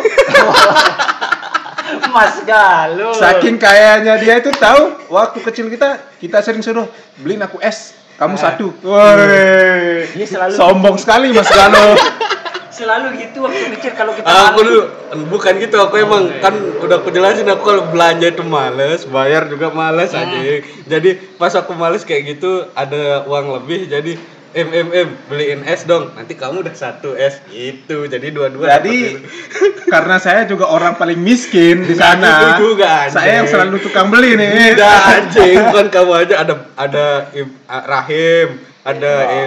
Mas 2.10 2.42
Galuh. 2.42 3.14
Saking 3.14 3.56
kayanya 3.56 4.16
dia 4.16 4.38
itu 4.38 4.50
tahu 4.52 4.82
waktu 5.08 5.38
kecil 5.42 5.66
kita 5.68 6.00
kita 6.16 6.40
sering 6.40 6.58
suruh 6.60 6.88
beliin 7.16 7.38
aku 7.40 7.60
es, 7.60 7.94
kamu 8.16 8.34
Ah. 8.34 8.40
satu. 8.40 8.66
Woi. 8.80 10.10
Dia 10.10 10.26
selalu- 10.26 10.56
sombong 10.56 10.96
sekali 10.96 11.30
Mas 11.30 11.46
Galo. 11.46 11.94
Selalu 12.80 13.06
gitu 13.18 13.38
waktu 13.40 13.68
kecil 13.74 13.92
kalau 13.92 14.12
kita 14.12 14.24
Ah, 14.24 14.50
aku 14.50 14.58
malu. 14.58 14.66
dulu 14.66 14.82
bukan 15.28 15.52
gitu 15.58 15.76
aku 15.78 15.94
emang 15.98 16.22
kan 16.38 16.52
udah 16.78 16.96
aku 16.96 17.08
jelasin 17.08 17.44
aku 17.44 17.62
kalau 17.62 17.82
belanja 17.86 18.26
itu 18.26 18.40
males 18.42 19.04
bayar 19.04 19.44
juga 19.46 19.68
males 19.70 20.10
Hmm. 20.10 20.22
aja 20.22 20.40
jadi 20.86 21.10
pas 21.36 21.52
aku 21.52 21.72
males 21.72 22.02
kayak 22.02 22.22
gitu 22.30 22.64
ada 22.72 23.22
uang 23.24 23.52
lebih 23.54 23.84
jadi 23.86 24.16
em 24.50 24.66
em 24.68 24.88
em 24.90 25.08
beliin 25.24 25.62
es 25.62 25.84
dong 25.84 26.10
nanti 26.10 26.34
kamu 26.34 26.60
udah 26.60 26.74
satu 26.74 27.14
es 27.14 27.38
gitu 27.46 28.04
jadi 28.04 28.28
dua-dua 28.28 28.66
Jadi 28.72 29.22
karena 29.92 30.16
saya 30.16 30.42
juga 30.42 30.66
orang 30.66 30.94
paling 30.94 31.14
miskin 31.16 31.82
di 31.82 31.94
sana. 31.94 32.56
gitu 32.56 32.74
juga, 32.74 33.06
anjing. 33.06 33.12
saya 33.12 33.30
yang 33.36 33.46
selalu 33.46 33.78
tukang 33.78 34.06
beli 34.06 34.34
nih. 34.34 34.74
Udah 34.74 34.90
anjing 35.12 35.54
bukan 35.64 35.86
kamu 35.94 36.12
aja 36.16 36.34
ada 36.40 36.54
ada 36.74 37.06
Im- 37.32 37.54
a- 37.64 37.84
Rahim 37.84 38.48
ada 38.82 39.12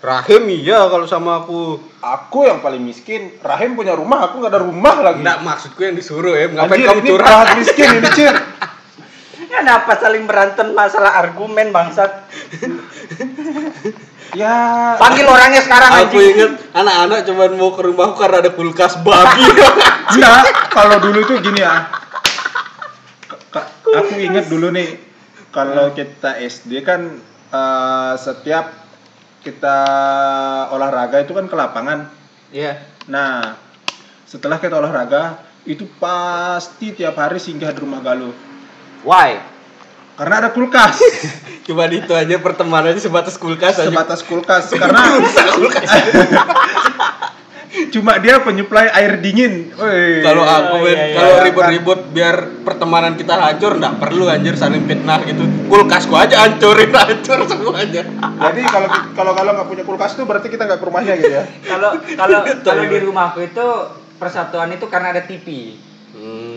Rahim 0.00 0.48
iya 0.48 0.88
kalau 0.88 1.04
sama 1.04 1.44
aku 1.44 1.76
Aku 2.00 2.48
yang 2.48 2.64
paling 2.64 2.80
miskin. 2.80 3.36
Rahim 3.38 3.76
punya 3.76 3.92
rumah, 3.92 4.24
aku 4.24 4.40
nggak 4.40 4.48
ada 4.50 4.64
rumah 4.64 4.96
lagi. 4.98 5.20
Enggak 5.20 5.44
maksudku 5.44 5.84
yang 5.84 5.92
disuruh 5.92 6.32
ya 6.32 6.48
ngapain 6.48 6.80
Anjir, 6.80 6.88
kamu 6.88 6.98
ini 6.98 7.10
curhat 7.12 7.46
miskin 7.60 7.88
ini, 7.92 8.08
Cir. 8.10 8.32
Kenapa 9.52 9.92
saling 10.00 10.24
berantem 10.24 10.72
masalah 10.72 11.20
argumen 11.20 11.68
bangsat? 11.68 12.24
Ya, 14.30 14.54
Panggil 14.96 15.26
orangnya 15.26 15.60
sekarang 15.60 15.90
Aku 16.06 16.16
anjing. 16.16 16.32
inget 16.32 16.52
anak-anak 16.70 17.18
cuman 17.26 17.50
mau 17.58 17.74
ke 17.74 17.82
rumahku 17.82 18.14
karena 18.16 18.36
ada 18.40 18.50
kulkas 18.54 18.96
babi. 19.02 19.42
enggak. 20.14 20.40
Kalau 20.76 20.96
dulu 21.02 21.20
tuh 21.26 21.36
gini 21.42 21.60
ya. 21.60 21.84
Ka- 23.50 23.68
Aku 23.92 24.16
inget 24.16 24.46
dulu 24.46 24.70
nih, 24.70 24.96
kalau 25.50 25.90
kita 25.90 26.38
SD 26.38 26.80
kan 26.80 27.18
eh, 27.50 28.12
setiap 28.16 28.79
kita 29.40 29.78
olahraga 30.72 31.24
itu 31.24 31.32
kan 31.32 31.48
ke 31.48 31.56
lapangan. 31.56 32.08
Iya. 32.52 32.80
Nah, 33.08 33.56
setelah 34.28 34.60
kita 34.60 34.76
olahraga, 34.76 35.40
itu 35.64 35.88
pasti 36.00 36.92
tiap 36.96 37.16
hari 37.16 37.40
singgah 37.40 37.72
di 37.72 37.80
rumah 37.80 38.00
Galuh. 38.04 38.32
Why? 39.04 39.40
Karena 40.20 40.44
ada 40.44 40.50
kulkas, 40.52 41.00
Cuma 41.66 41.88
itu 41.88 42.12
aja 42.12 42.36
pertemanannya 42.36 43.00
sebatas 43.00 43.40
kulkas 43.40 43.80
aja. 43.80 43.88
sebatas 43.88 44.20
kulkas. 44.20 44.68
Karena 44.68 45.00
cuma 47.94 48.18
dia 48.18 48.42
penyuplai 48.42 48.90
air 48.90 49.18
dingin. 49.22 49.70
Woi. 49.74 50.22
Kalau 50.22 50.42
aku 50.42 50.68
Oh, 50.80 50.86
iya, 50.86 51.12
iya. 51.12 51.16
kalau 51.18 51.34
ribut-ribut 51.44 52.00
biar 52.14 52.36
pertemanan 52.62 53.14
kita 53.18 53.36
hancur 53.36 53.76
nggak 53.78 53.98
perlu 54.00 54.26
anjir 54.30 54.54
saling 54.56 54.86
fitnah 54.86 55.20
gitu. 55.26 55.44
Kulkasku 55.68 56.14
aja 56.14 56.46
hancurin 56.46 56.90
hancur 57.00 57.46
semuanya. 57.46 58.02
Jadi 58.40 58.60
kalau 58.66 58.88
kalau 59.12 59.32
kalau 59.34 59.50
nggak 59.54 59.68
punya 59.68 59.84
kulkas 59.84 60.14
tuh 60.16 60.24
berarti 60.24 60.48
kita 60.48 60.66
nggak 60.66 60.80
ke 60.82 60.86
rumahnya 60.86 61.12
gitu 61.18 61.32
ya. 61.32 61.44
Kalau 61.66 61.90
kalau 62.16 62.38
kalau 62.64 62.82
di 62.86 62.98
rumahku 63.02 63.38
itu 63.44 63.66
persatuan 64.18 64.70
itu 64.72 64.86
karena 64.90 65.16
ada 65.16 65.22
TV. 65.24 65.76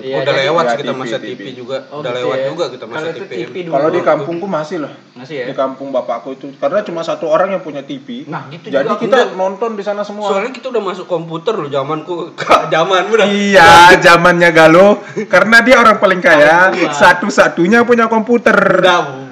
Iya, 0.03 0.19
udah 0.19 0.27
jadi- 0.27 0.43
lewat 0.43 0.63
Ya, 0.63 0.67
sih 0.67 0.77
kita 0.77 0.91
TV, 0.91 0.99
masa 0.99 1.17
TV. 1.17 1.31
TV, 1.33 1.47
juga. 1.55 1.77
Oh, 1.87 2.03
udah 2.03 2.11
gitu 2.11 2.19
lewat 2.19 2.35
ya. 2.35 2.45
juga 2.51 2.65
kita 2.67 2.85
masa 2.85 3.07
TV. 3.09 3.31
TV. 3.31 3.53
Kalau 3.65 3.87
di 3.87 4.01
kampungku 4.03 4.45
masih 4.45 4.77
loh. 4.83 4.91
Masih 5.13 5.35
ya? 5.39 5.45
Di 5.47 5.53
kampung 5.53 5.87
bapakku 5.89 6.29
itu 6.33 6.51
karena 6.53 6.83
cuma 6.83 7.01
satu 7.01 7.25
orang 7.25 7.49
yang 7.49 7.63
punya 7.63 7.79
TV. 7.81 8.27
Nah, 8.27 8.51
gitu 8.51 8.67
Jadi 8.67 8.83
juga. 8.85 8.99
kita 8.99 9.17
Enggak. 9.23 9.39
nonton 9.39 9.69
di 9.73 9.83
sana 9.83 10.03
semua. 10.03 10.27
Soalnya 10.27 10.51
kita 10.51 10.67
udah 10.69 10.83
masuk 10.83 11.07
komputer 11.07 11.55
loh 11.55 11.71
zamanku. 11.71 12.35
Zaman 12.73 13.03
udah. 13.07 13.25
Iya, 13.25 13.71
zamannya 13.97 14.51
Galo 14.51 14.99
karena 15.25 15.63
dia 15.63 15.79
orang 15.79 15.97
paling 15.97 16.19
kaya, 16.19 16.69
Iya. 16.69 16.91
satu-satunya 16.91 17.81
punya 17.81 18.05
komputer. 18.05 18.83
Udah. 18.83 19.23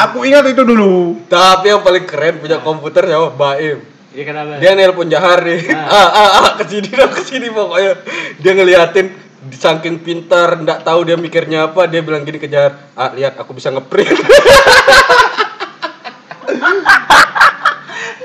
Aku 0.00 0.24
ingat 0.24 0.48
itu 0.48 0.64
dulu. 0.64 1.20
Tapi 1.28 1.68
yang 1.68 1.84
paling 1.84 2.08
keren 2.08 2.40
punya 2.40 2.56
komputer 2.58 3.04
ya 3.04 3.28
Baim. 3.28 3.84
Iya 4.08 4.24
kenapa? 4.24 4.56
Dia 4.56 4.72
nelpon 4.72 5.06
Jahar 5.06 5.44
nih. 5.44 5.68
Ah 5.68 6.08
ah 6.08 6.28
ah 6.40 6.50
ke 6.56 6.64
sini 6.64 6.88
dong 6.88 7.12
ke 7.12 7.20
sini 7.20 7.52
pokoknya. 7.52 7.92
Dia 8.40 8.52
ngeliatin 8.56 9.06
saking 9.48 10.02
pintar, 10.02 10.58
ndak 10.58 10.82
tahu 10.82 11.06
dia 11.06 11.14
mikirnya 11.14 11.70
apa, 11.70 11.86
dia 11.86 12.02
bilang 12.02 12.26
gini 12.26 12.36
ke 12.36 12.50
Jahar, 12.50 12.74
"Ah, 12.92 13.14
lihat 13.14 13.38
aku 13.38 13.54
bisa 13.54 13.70
ngeprint." 13.70 14.10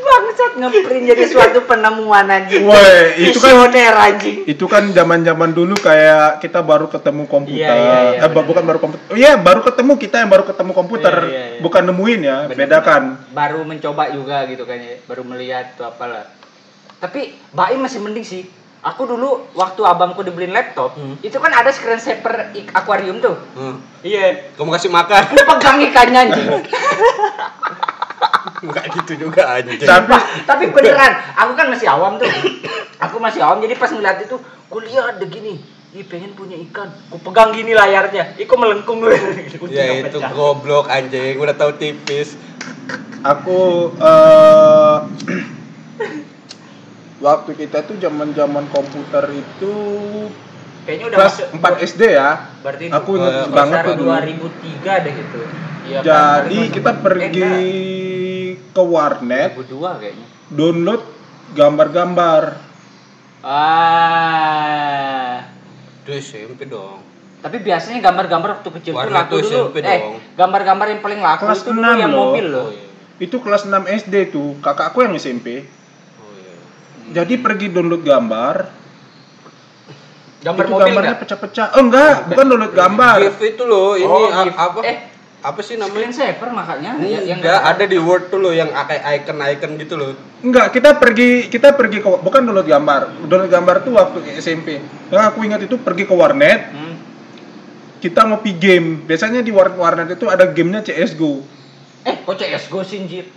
Bangsat 0.04 0.54
ngeprint 0.60 1.06
jadi 1.10 1.24
suatu 1.26 1.66
penemuan 1.66 2.28
anjing. 2.28 2.66
Woi, 2.66 3.18
itu 3.30 3.40
kan- 3.40 3.56
Visioner 3.56 3.94
anjing. 3.96 4.38
Itu 4.46 4.66
kan 4.68 4.90
zaman-zaman 4.92 5.54
dulu 5.54 5.74
kayak 5.80 6.38
kita 6.38 6.62
baru 6.62 6.86
ketemu 6.92 7.26
komputer. 7.26 7.58
Iya, 7.58 7.74
iya, 7.74 7.98
iya, 8.18 8.26
eh, 8.26 8.30
benar. 8.30 8.46
bukan 8.46 8.64
baru 8.66 8.80
komputer. 8.82 9.06
Oh, 9.10 9.18
iya, 9.18 9.34
baru 9.40 9.62
ketemu 9.64 9.92
kita 9.98 10.16
yang 10.22 10.30
baru 10.30 10.44
ketemu 10.46 10.72
komputer. 10.76 11.16
Iya, 11.18 11.30
iya, 11.30 11.44
iya. 11.58 11.62
Bukan 11.64 11.84
nemuin 11.90 12.20
ya, 12.22 12.38
Benar, 12.46 12.58
bedakan. 12.58 13.04
Baru 13.32 13.60
mencoba 13.66 14.04
juga 14.12 14.38
gitu 14.46 14.64
kan 14.66 14.78
ya, 14.78 14.96
baru 15.08 15.22
melihat 15.26 15.66
tuh 15.78 15.86
apalah. 15.88 16.26
Tapi 17.00 17.34
Baim 17.52 17.80
masih 17.82 18.00
mending 18.00 18.26
sih. 18.26 18.44
Aku 18.84 19.08
dulu 19.08 19.48
waktu 19.54 19.80
abangku 19.82 20.22
dibeliin 20.22 20.52
laptop, 20.52 20.92
Hmm. 20.94 21.16
itu 21.20 21.36
kan 21.36 21.50
ada 21.50 21.72
screensaver 21.72 22.52
ik- 22.52 22.68
akuarium 22.70 23.18
tuh. 23.18 23.40
Hmm. 23.54 23.80
Iya. 24.02 24.52
Kamu 24.54 24.70
kasih 24.70 24.92
makan. 24.92 25.24
Aku 25.26 25.40
pegang 25.50 25.80
ikannya 25.82 26.20
anjing. 26.22 26.48
Enggak 28.60 28.86
gitu 28.94 29.28
juga 29.28 29.56
anjing. 29.56 29.80
Tapi 29.80 30.12
tapi 30.44 30.64
beneran, 30.70 31.16
aku 31.34 31.52
kan 31.54 31.68
masih 31.68 31.88
awam 31.88 32.16
tuh. 32.16 32.28
Aku 33.00 33.20
masih 33.20 33.40
awam, 33.40 33.60
jadi 33.60 33.76
pas 33.76 33.88
ngeliat 33.88 34.20
itu, 34.20 34.36
lihat 34.82 35.16
deh 35.16 35.28
gini. 35.28 35.64
Ih 35.94 36.04
pengen 36.04 36.34
punya 36.34 36.58
ikan, 36.60 36.90
ku 37.06 37.22
pegang 37.22 37.54
gini 37.54 37.72
layarnya, 37.72 38.34
iko 38.36 38.58
melengkung 38.58 38.98
gue. 39.04 39.14
ya 39.70 40.02
itu 40.02 40.18
goblok 40.28 40.90
anjing, 40.90 41.38
udah 41.38 41.54
tahu 41.54 41.72
tipis. 41.74 42.36
aku 43.24 43.88
eh 43.96 44.96
waktu 47.24 47.56
kita 47.56 47.82
tuh 47.82 47.96
zaman-zaman 47.98 48.68
komputer 48.68 49.32
itu 49.32 49.74
Kayaknya 50.84 51.06
udah 51.08 51.18
kelas 51.18 51.36
masuk 51.40 51.48
4 51.56 51.88
SD 51.88 52.02
ya. 52.12 52.30
Berarti 52.60 52.84
Aku 52.92 53.10
Oh, 53.10 53.18
ingat 53.18 53.32
ya, 53.32 53.48
banget 53.48 53.78
tuh 53.82 53.96
dulu. 53.96 54.10
2003 54.12 55.00
deh 55.00 55.14
gitu. 55.16 55.40
Iya, 55.84 56.00
Jadi 56.02 56.60
pas- 56.62 56.72
kita 56.74 56.92
eh, 56.92 56.98
pergi 57.00 57.28
enggak, 57.32 57.56
ke 58.70 58.84
warnet 58.84 59.52
2002 59.56 59.92
kayaknya. 59.98 60.28
download 60.50 61.02
gambar-gambar. 61.54 62.44
Ah. 64.14 65.48
Itu 66.00 66.12
SMP 66.14 66.66
dong. 66.66 67.00
Tapi 67.40 67.60
biasanya 67.60 68.00
gambar-gambar 68.02 68.50
waktu 68.54 68.70
kecil 68.74 68.92
tuh 68.92 69.00
Warnet 69.00 69.16
laku 69.18 69.36
dulu. 69.38 69.48
SMP 69.70 69.76
Eh, 69.82 70.00
gambar-gambar 70.34 70.88
yang 70.90 71.00
paling 71.00 71.20
laku 71.20 71.44
Kelas 71.46 71.60
itu 71.60 71.72
dulu 71.72 71.80
6 71.82 71.96
yang 71.98 72.12
loh. 72.12 72.20
mobil 72.26 72.46
loh. 72.46 72.66
Oh 72.66 72.72
iya. 72.72 72.88
Itu 73.20 73.40
kelas 73.40 73.64
6 73.64 73.84
SD 73.86 74.32
tuh, 74.32 74.60
kakakku 74.60 75.00
yang 75.00 75.14
SMP. 75.14 75.64
Jadi 77.10 77.34
pergi 77.36 77.68
download 77.68 78.02
gambar. 78.02 78.56
Gambar 80.40 80.64
itu 80.64 80.72
mobil 80.72 80.84
gambarnya 80.86 81.08
enggak? 81.10 81.22
pecah-pecah. 81.24 81.68
Oh 81.74 81.82
enggak, 81.82 82.16
bukan 82.28 82.46
download 82.46 82.74
gambar. 82.74 83.16
GIF 83.22 83.40
itu 83.42 83.64
loh, 83.64 83.96
ini 83.96 84.04
Oh, 84.06 84.28
a- 84.28 84.44
GIF. 84.44 84.56
apa? 84.56 84.80
Eh, 84.84 84.98
apa 85.40 85.60
sih 85.60 85.76
namanya? 85.76 86.08
Screensaver 86.08 86.50
makanya 86.52 86.92
ya, 87.00 87.20
yang 87.22 87.40
Enggak, 87.40 87.60
ada 87.66 87.84
di 87.84 87.98
Word 87.98 88.24
tuh 88.28 88.40
loh 88.40 88.52
yang 88.52 88.68
kayak 88.70 89.04
icon-icon 89.18 89.72
gitu 89.78 89.96
loh. 89.96 90.12
Enggak, 90.40 90.72
kita 90.72 90.96
pergi 90.96 91.48
kita 91.48 91.72
pergi 91.74 92.00
ke 92.00 92.10
bukan 92.14 92.42
download 92.44 92.68
gambar. 92.68 93.02
Download 93.24 93.48
gambar 93.50 93.76
tuh 93.82 93.92
waktu 93.94 94.20
SMP. 94.38 94.84
Yang 95.08 95.24
aku 95.26 95.40
ingat 95.42 95.62
itu 95.62 95.76
pergi 95.78 96.04
ke 96.04 96.14
warnet, 96.14 96.60
Hmm. 96.70 96.96
kita 98.00 98.28
ngopi 98.28 98.52
game. 98.54 98.88
Biasanya 99.02 99.40
di 99.40 99.52
warnet 99.52 99.76
warnet 99.76 100.12
itu 100.12 100.28
ada 100.28 100.44
gamenya 100.46 100.80
CS:GO. 100.82 101.40
Eh, 102.04 102.20
kok 102.20 102.36
CSGO 102.36 102.84
sih, 102.84 103.00
Jit? 103.08 103.28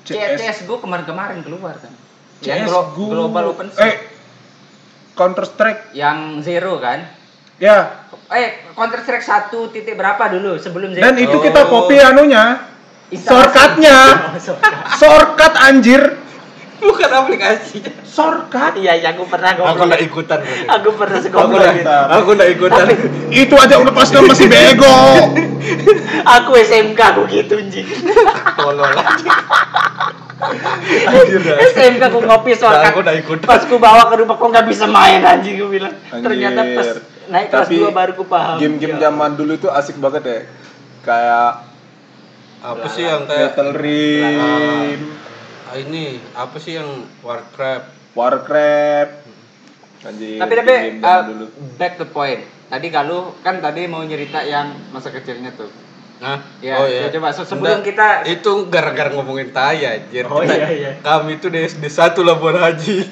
CS 0.00 0.38
CSGO 0.38 0.78
kemarin-kemarin 0.78 1.42
keluar 1.42 1.74
kan. 1.76 1.90
Yang 2.40 2.60
glo- 2.66 2.90
global 2.94 3.44
open 3.50 3.68
Source. 3.68 3.84
Eh, 3.84 3.94
Counter 5.12 5.44
Strike. 5.44 5.92
Yang 5.92 6.18
zero 6.42 6.78
kan? 6.78 7.04
Ya, 7.56 8.08
eh 8.30 8.72
Counter 8.72 9.00
Strike 9.00 9.20
1 9.20 9.52
titik 9.68 9.92
berapa 9.92 10.24
dulu 10.28 10.56
sebelum 10.56 10.90
Dan 10.90 11.12
Zen? 11.12 11.20
itu 11.20 11.36
Oh. 11.36 11.42
kita 11.42 11.68
copy 11.68 11.96
anunya. 11.96 12.72
Shortcutnya. 13.10 13.98
Oh, 14.32 14.40
shortcut. 14.98 15.52
Anjir. 15.58 16.16
Bukan 16.80 17.10
aplikasi. 17.10 17.84
Shortcut. 18.02 18.72
Iya, 18.74 18.96
iya 18.96 19.08
aku 19.12 19.28
pernah 19.28 19.52
Aku 19.52 19.76
goblok. 19.76 19.92
nggak 19.92 20.02
ikutan. 20.02 20.40
Aku 20.70 20.88
pernah 20.94 21.20
Aku 21.20 21.52
nggak 21.52 21.74
gitu. 21.76 21.92
aku 22.08 22.28
nggak 22.32 22.50
ikutan. 22.50 22.84
Itu 23.28 23.54
aja 23.54 23.76
udah 23.76 23.92
pasti 23.92 24.16
masih 24.16 24.48
bego. 24.48 24.96
Aku 26.40 26.52
SMK 26.54 26.96
aku 26.96 27.22
gitu 27.28 27.54
anjing. 27.56 27.84
Tolol 28.56 28.88
aja. 28.90 29.32
Anjir. 30.40 31.40
SMK 31.44 32.02
aku 32.02 32.18
ngopi 32.20 32.50
Nah, 32.52 32.58
shortcut. 32.58 32.90
aku 32.90 33.00
ikutan. 33.06 33.46
Pas 33.46 33.62
ku 33.64 33.76
bawa 33.76 34.08
ke 34.08 34.14
rumah 34.18 34.36
kok 34.36 34.48
nggak 34.48 34.66
bisa 34.66 34.84
main 34.88 35.20
anjing 35.20 35.54
gue 35.56 35.68
bilang. 35.70 35.92
Anjir. 36.08 36.24
Ternyata 36.24 36.60
pas 36.74 36.88
naik 37.28 37.46
kelas 37.48 37.68
Tapi 37.68 37.76
2 37.78 37.92
baru 37.92 38.12
ku 38.14 38.24
paham. 38.26 38.56
Game-game 38.58 38.96
Ya. 38.96 39.08
zaman 39.08 39.30
dulu 39.36 39.52
itu 39.54 39.68
asik 39.68 39.96
banget 39.98 40.22
ya. 40.24 40.38
Kayak 41.00 41.50
Apa 42.60 42.86
sih 42.92 43.02
yang 43.02 43.24
kayak 43.24 43.56
Battle 43.56 43.72
Rim, 43.72 45.00
ah, 45.64 45.76
ini 45.80 46.20
apa 46.36 46.60
sih 46.60 46.76
yang 46.76 47.08
Warcraft? 47.24 48.12
Warcraft. 48.12 49.12
Anjir. 50.04 50.36
Tapi 50.36 50.52
tapi 50.54 50.74
uh, 51.00 51.20
dulu. 51.24 51.44
back 51.76 51.96
to 51.96 52.04
point. 52.04 52.44
Tadi 52.68 52.92
kalau 52.92 53.32
kan 53.40 53.64
tadi 53.64 53.88
mau 53.88 54.04
nyerita 54.04 54.44
yang 54.44 54.76
masa 54.92 55.08
kecilnya 55.08 55.56
tuh. 55.56 55.72
Nah, 56.20 56.36
Ya, 56.60 56.76
ya, 56.84 57.08
coba, 57.08 57.32
se- 57.32 57.42
sebelum 57.42 57.80
Enggak, 57.80 57.96
kita- 57.96 58.20
itu 58.28 58.52
gara-gara 58.68 59.08
ngomongin 59.10 59.48
tai 59.50 59.80
anjir. 59.82 60.24
Oh, 60.24 60.38
Kita- 60.38 60.52
iya, 60.52 60.68
iya. 60.68 60.90
Kami 61.00 61.36
itu 61.36 61.48
di 61.48 61.58
SD 61.58 61.88
1 61.88 62.20
Labuan 62.20 62.54
Haji. 62.54 63.08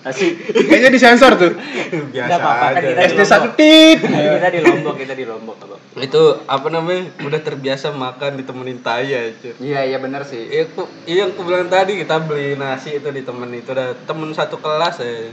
Asik. 0.00 0.54
Kayaknya 0.64 0.90
disensor 0.90 1.32
tuh. 1.34 1.52
Biasa 1.54 2.22
Nggak 2.24 2.38
apa-apa, 2.38 2.66
kan 2.72 2.82
kita 2.84 3.00
SD 3.04 3.20
1 3.20 3.48
tit. 3.52 3.98
kita 4.00 4.48
di 4.48 4.60
Lombok, 4.60 4.94
kita 4.96 5.12
di 5.12 5.24
Lombok. 5.24 5.56
Abang. 5.60 5.80
Itu 5.96 6.22
apa 6.44 6.66
namanya? 6.68 7.02
Udah 7.20 7.40
terbiasa 7.40 7.90
makan 7.90 8.30
ditemenin 8.36 8.78
tai 8.78 9.10
anjir. 9.10 9.54
Iya, 9.58 9.80
iya 9.84 9.98
benar 9.98 10.22
sih. 10.22 10.38
Iya, 10.40 10.66
aku, 10.66 10.86
iya 11.04 11.22
yang 11.22 11.30
aku 11.30 11.42
bilang 11.42 11.66
tadi 11.66 11.94
kita 11.96 12.18
beli 12.20 12.54
nasi 12.54 12.96
itu 12.96 13.08
di 13.08 13.22
temen 13.22 13.50
itu 13.52 13.68
udah 13.68 13.94
temen 14.00 14.30
satu 14.30 14.56
kelas 14.56 14.98
ya. 14.98 15.30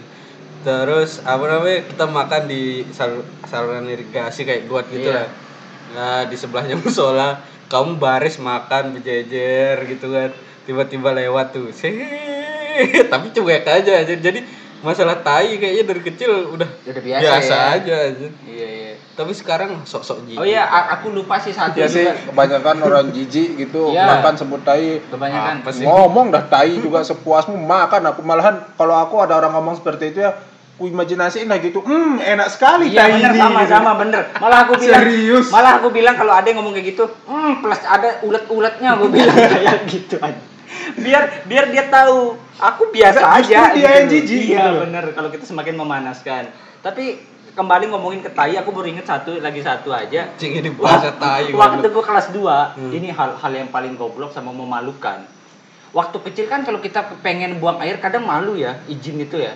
Terus 0.61 1.21
apa 1.21 1.45
namanya 1.47 1.85
kita 1.85 2.05
makan 2.05 2.41
di 2.45 2.63
sal- 2.89 3.21
saluran 3.45 3.85
irigasi 3.85 4.43
kayak 4.43 4.65
buat 4.65 4.85
gitu 4.87 5.07
Iya. 5.07 5.23
lah. 5.23 5.27
Nah 5.95 6.27
di 6.27 6.35
sebelahnya 6.35 6.75
musola 6.77 7.39
kamu 7.65 7.95
baris 7.95 8.37
makan 8.37 8.93
berjejer 8.93 9.79
gitu 9.87 10.11
kan. 10.11 10.29
Tiba-tiba 10.65 11.13
lewat 11.13 11.53
tuh, 11.53 11.69
Set. 11.71 11.93
tapi 13.07 13.31
cuek 13.31 13.63
aja 13.63 14.03
aja. 14.03 14.13
Jadi 14.13 14.41
masalah 14.81 15.17
tai 15.17 15.55
kayaknya 15.55 15.83
dari 15.87 16.01
kecil 16.03 16.51
udah 16.51 16.69
Udah 16.83 17.01
biasa 17.01 17.23
ya. 17.23 17.77
aja 17.79 17.95
aja. 18.09 18.27
Iya, 18.43 18.67
iya. 18.67 18.93
Tapi 19.15 19.31
sekarang 19.31 19.81
sok-sok 19.81 20.27
jijik. 20.27 20.37
Oh 20.37 20.43
iya, 20.43 20.67
aku 20.67 21.07
lupa 21.09 21.39
sih 21.39 21.55
satu 21.55 21.79
Ya 21.79 21.87
sih, 21.87 22.03
juga. 22.03 22.19
kebanyakan 22.27 22.77
orang 22.83 23.07
jijik 23.09 23.55
gitu 23.55 23.95
Iya. 23.95 24.19
makan 24.19 24.35
sebut 24.35 24.61
tai. 24.61 24.99
Kebanyakan. 25.07 25.63
Apa 25.63 25.71
sih? 25.71 25.85
Ngomong 25.87 26.35
dah 26.35 26.43
tai 26.43 26.75
juga 26.75 26.99
sepuasmu 26.99 27.55
makan. 27.55 28.11
Aku 28.11 28.21
malahan 28.21 28.59
kalau 28.75 28.97
aku 28.97 29.21
ada 29.21 29.39
orang 29.39 29.55
ngomong 29.55 29.79
seperti 29.79 30.11
itu 30.11 30.19
ya, 30.19 30.35
ku 30.75 30.85
imajinasiin 30.85 31.47
lah 31.47 31.57
gitu. 31.57 31.79
Hmm, 31.79 32.19
enak 32.19 32.47
sekali 32.47 32.91
Iya 32.91 33.07
tai 33.07 33.11
bener 33.15 33.31
ini. 33.31 33.39
sama 33.39 33.59
gitu. 33.59 33.71
sama 33.71 33.91
bener. 33.95 34.21
Malah 34.35 34.59
aku 34.63 34.73
bilang 34.75 35.01
Serius? 35.01 35.47
Malah 35.47 35.71
aku 35.79 35.87
bilang 35.89 36.15
kalau 36.15 36.33
ada 36.33 36.45
yang 36.45 36.59
ngomong 36.59 36.75
kayak 36.75 36.87
gitu, 36.91 37.05
hmm 37.23 37.53
plus 37.59 37.81
ada 37.81 38.09
ulet-uletnya 38.21 38.89
aku 38.93 39.05
bilang 39.07 39.35
kayak 39.55 39.87
gitu 39.87 40.15
aja. 40.19 40.41
Biar 40.95 41.23
biar 41.43 41.65
dia 41.69 41.87
tahu 41.87 42.35
aku 42.57 42.91
biasa 42.91 43.19
Enggak, 43.19 43.39
aja. 43.41 43.59
dia 43.71 43.89
yang 43.95 44.07
jijik 44.07 44.39
Iya 44.45 44.59
gitu 44.61 44.69
bener 44.83 45.05
kalau 45.11 45.29
kita 45.29 45.43
semakin 45.43 45.75
memanaskan. 45.75 46.43
Tapi 46.79 47.23
kembali 47.55 47.87
ngomongin 47.87 48.19
ke 48.19 48.29
tai, 48.29 48.59
aku 48.59 48.69
baru 48.69 48.91
inget 48.91 49.07
satu 49.07 49.39
lagi 49.39 49.63
satu 49.63 49.89
aja. 49.89 50.27
Cing 50.35 50.59
ini 50.59 50.75
Wah, 50.75 50.99
bahasa 50.99 51.15
tai. 51.15 51.55
Waktu 51.55 51.87
gue 51.87 52.03
kelas 52.03 52.27
2, 52.29 52.75
Hmm. 52.75 52.91
ini 52.91 53.07
hal-hal 53.09 53.51
yang 53.55 53.71
paling 53.71 53.95
goblok 53.95 54.35
sama 54.35 54.51
memalukan. 54.51 55.23
Waktu 55.95 56.17
kecil 56.21 56.45
kan 56.45 56.67
kalau 56.67 56.83
kita 56.83 57.15
pengen 57.23 57.55
buang 57.57 57.79
air 57.79 57.95
kadang 57.97 58.27
malu 58.27 58.59
ya, 58.59 58.83
izin 58.85 59.15
itu 59.17 59.39
ya. 59.39 59.55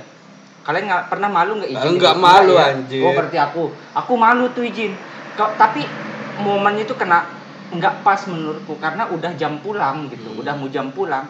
Kalian 0.70 0.86
nggak 0.86 1.10
pernah 1.10 1.30
malu 1.34 1.58
nggak 1.58 1.72
izin? 1.74 1.90
Enggak 1.90 2.14
itu? 2.14 2.22
malu, 2.22 2.53
ya? 2.53 2.66
anjir. 2.70 3.01
Oh, 3.01 3.12
berarti 3.12 3.38
aku. 3.42 3.64
Aku 3.98 4.14
malu 4.14 4.53
tuh 4.53 4.62
izin. 4.62 4.94
Kau- 5.34 5.58
tapi 5.58 5.82
momennya 6.38 6.86
itu 6.86 6.94
kena 6.94 7.25
nggak 7.74 8.05
pas 8.05 8.22
menurutku 8.29 8.77
karena 8.77 9.10
udah 9.10 9.34
jam 9.34 9.58
pulang 9.58 10.14
gitu, 10.14 10.29
Hmm. 10.29 10.38
udah 10.38 10.53
mau 10.53 10.70
jam 10.70 10.94
pulang. 10.94 11.25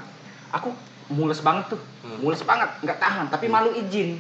Aku 0.51 0.75
mules 1.07 1.39
banget 1.39 1.71
tuh, 1.71 1.79
Hmm. 2.03 2.19
mules 2.19 2.43
banget, 2.43 2.67
nggak 2.83 2.99
tahan. 2.99 3.25
Tapi 3.31 3.47
malu 3.47 3.71
izin. 3.71 4.19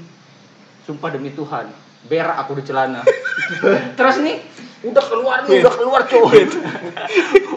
Sumpah 0.87 1.11
demi 1.11 1.35
Tuhan, 1.35 1.67
berak 2.07 2.39
aku 2.39 2.55
di 2.55 2.63
celana. 2.63 3.03
Terus 3.99 4.23
nih 4.23 4.39
udah 4.81 5.03
keluar 5.03 5.43
nih, 5.43 5.59
udah 5.59 5.73
keluar 5.75 6.01
cowok 6.09 6.31
itu. 6.33 6.57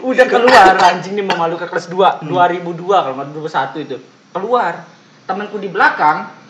udah 0.03 0.25
keluar 0.27 0.75
anjing 0.83 1.15
nih 1.15 1.23
memalukan 1.23 1.71
kelas 1.71 1.87
2, 1.87 2.27
2002 2.27 2.75
kalau 2.99 3.15
nggak 3.15 3.31
21 3.31 3.79
itu. 3.79 3.95
Keluar. 4.35 4.83
Temanku 5.23 5.55
di 5.55 5.71
belakang 5.71 6.42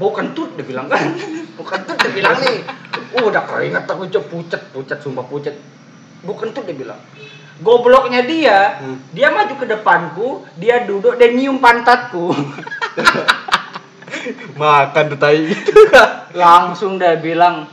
bau 0.00 0.10
kentut 0.16 0.56
dia 0.56 0.64
bilang 0.64 0.88
kan. 0.88 1.12
Bau 1.60 1.66
kentut 1.68 2.00
dia 2.00 2.10
bilang 2.10 2.40
nih. 2.40 2.64
Oh, 3.20 3.28
udah 3.28 3.44
keringet 3.44 3.84
aku 3.84 4.08
cok 4.08 4.24
pucet, 4.32 4.62
pucet 4.72 4.98
sumpah 5.04 5.28
pucet. 5.28 5.52
Bau 6.24 6.32
kentut 6.32 6.64
dia 6.64 6.72
bilang. 6.72 6.96
Gobloknya 7.60 8.24
dia, 8.24 8.80
Hmm. 8.80 8.96
dia 9.12 9.28
maju 9.28 9.52
ke 9.52 9.68
depanku, 9.68 10.28
dia 10.56 10.88
duduk 10.88 11.20
dan 11.20 11.36
nyium 11.36 11.60
pantatku. 11.60 12.32
Makan 14.56 15.04
tuh 15.12 15.20
tai. 15.20 15.52
langsung 16.40 16.96
dia 16.96 17.20
bilang 17.20 17.68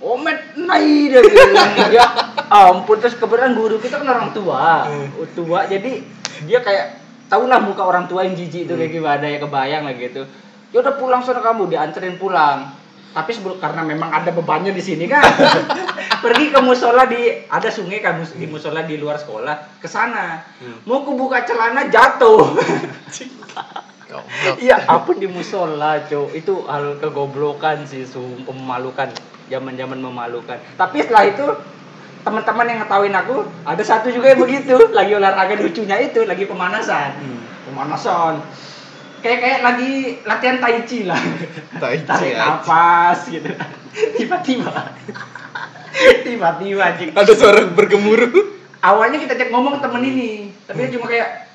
omet 0.00 0.56
nai 0.56 1.12
dia 1.12 1.20
bilang 1.20 1.70
ya 1.92 2.04
ampun 2.48 2.96
terus 2.98 3.20
kebetulan 3.20 3.52
guru 3.52 3.76
kita 3.76 4.00
kan 4.00 4.08
orang 4.08 4.32
tua 4.32 4.88
Hmm. 4.88 5.12
tua 5.36 5.68
jadi 5.68 6.00
dia 6.48 6.58
kayak 6.64 7.04
tahulah 7.28 7.60
muka 7.60 7.84
orang 7.84 8.08
tua 8.08 8.24
yang 8.24 8.32
jijik 8.32 8.64
itu 8.64 8.74
kayak 8.74 8.92
gimana 8.96 9.24
ya 9.28 9.38
kebayang 9.38 9.84
lah 9.84 9.94
gitu 9.94 10.24
ya 10.70 10.82
udah 10.82 10.94
pulang 10.98 11.22
sana 11.22 11.42
kamu 11.42 11.70
dianterin 11.70 12.16
pulang 12.18 12.70
tapi 13.10 13.34
sebelum 13.34 13.58
karena 13.58 13.82
memang 13.82 14.06
ada 14.14 14.30
bebannya 14.30 14.70
di 14.70 14.78
sini 14.78 15.10
kan 15.10 15.22
pergi 16.24 16.54
ke 16.54 16.60
musola 16.62 17.10
di 17.10 17.42
ada 17.50 17.66
sungai 17.66 17.98
kan 17.98 18.22
di 18.22 18.46
musola 18.46 18.86
di 18.86 18.94
luar 18.94 19.18
sekolah 19.18 19.82
ke 19.82 19.88
sana 19.90 20.46
Hmm. 20.60 20.76
mau 20.84 21.00
ku 21.02 21.16
buka 21.16 21.42
celana 21.48 21.88
jatuh 21.88 22.54
Iya, 24.58 24.90
apun 24.90 25.22
di 25.22 25.30
musola, 25.30 26.02
Cok. 26.02 26.34
Itu 26.34 26.66
hal 26.66 26.98
kegoblokan 26.98 27.86
sih, 27.86 28.02
sumpah 28.02 28.50
memalukan. 28.50 29.06
Zaman-zaman 29.46 29.98
memalukan. 30.02 30.58
Tapi 30.74 30.96
setelah 31.06 31.24
itu 31.30 31.46
teman-teman 32.26 32.66
yang 32.70 32.78
ngetawain 32.84 33.16
aku, 33.16 33.46
ada 33.62 33.82
satu 33.82 34.10
juga 34.10 34.34
yang 34.34 34.42
begitu, 34.42 34.74
lagi 34.90 35.14
olahraga 35.14 35.54
lucunya 35.58 35.98
itu, 36.02 36.26
lagi 36.26 36.44
pemanasan. 36.46 37.10
Hmm. 37.22 37.40
Pemanasan. 37.70 38.42
Kayak 39.20 39.38
kayak 39.44 39.58
lagi 39.60 39.92
latihan 40.24 40.56
tai 40.60 40.80
chi 40.88 41.04
lah. 41.04 41.20
Tai 41.76 41.96
chi, 41.96 42.04
Tarik 42.08 42.34
nafas 42.36 43.18
gitu. 43.28 43.48
Tiba-tiba. 44.18 44.72
Tiba-tiba 46.24 46.82
anjing. 46.82 47.10
Ada 47.12 47.32
suara 47.36 47.62
bergemuruh. 47.68 48.32
Awalnya 48.80 49.20
kita 49.20 49.36
cek 49.36 49.52
ngomong 49.52 49.84
temen 49.84 50.00
ini, 50.00 50.56
tapi 50.64 50.88
dia 50.88 50.96
cuma 50.96 51.04
kayak 51.04 51.52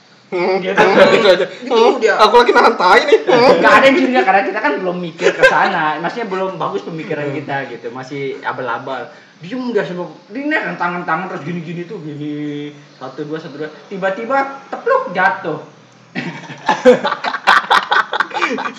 gitu. 0.62 0.78
gitu 0.78 1.28
aja. 1.34 1.46
Gitu 1.50 1.84
dia. 1.98 2.14
Aku 2.22 2.38
lagi 2.38 2.54
nahan 2.54 2.76
tai 2.78 3.02
nih. 3.10 3.20
nggak 3.26 3.74
ada 3.82 3.86
yang 3.90 3.98
curiga 3.98 4.22
karena 4.22 4.42
kita 4.46 4.60
kan 4.62 4.74
belum 4.78 4.98
mikir 5.02 5.30
ke 5.34 5.44
sana 5.50 5.98
maksudnya 5.98 6.28
belum 6.30 6.62
bagus 6.62 6.86
pemikiran 6.86 7.34
kita 7.34 7.66
gitu 7.74 7.88
masih 7.90 8.38
abal-abal 8.46 9.10
diem 9.42 9.74
dia 9.76 9.84
sebelum 9.84 10.10
ini 10.32 10.54
kan 10.54 10.76
tangan-tangan 10.80 11.28
terus 11.34 11.44
gini-gini 11.44 11.84
tuh 11.86 12.00
gini 12.00 12.72
satu 12.98 13.28
dua 13.28 13.38
satu 13.42 13.60
dua 13.60 13.70
tiba-tiba 13.92 14.64
tepluk 14.72 15.12
jatuh 15.12 15.60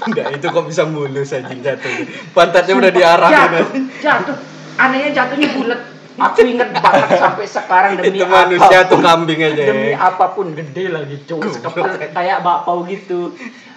Enggak, 0.07 0.27
itu 0.33 0.47
kok 0.47 0.65
bisa 0.65 0.83
mulus 0.85 1.33
anjing 1.33 1.61
jatuh. 1.61 1.91
Pantatnya 2.31 2.75
udah 2.77 2.93
diarahin. 2.93 3.35
jatuh 3.35 3.67
jatuh 3.99 4.37
anehnya 4.77 5.11
jatuhnya 5.15 5.49
bulat 5.55 5.81
aku 6.17 6.41
inget 6.45 6.69
banget 6.75 7.09
sampai 7.15 7.47
sekarang 7.47 7.91
demi 7.97 8.09
Itu 8.15 8.25
manusia 8.25 8.65
apa 8.79 8.85
pun. 8.85 8.93
tuh 8.93 8.99
kambing 9.01 9.41
aja. 9.43 9.65
demi 9.67 9.91
apa 9.93 10.27
pun 10.33 10.47
gede 10.53 10.85
lagi 10.89 11.17
cowok 11.25 11.77
kayak 12.11 12.39
bakpao 12.41 12.85
gitu 12.85 13.33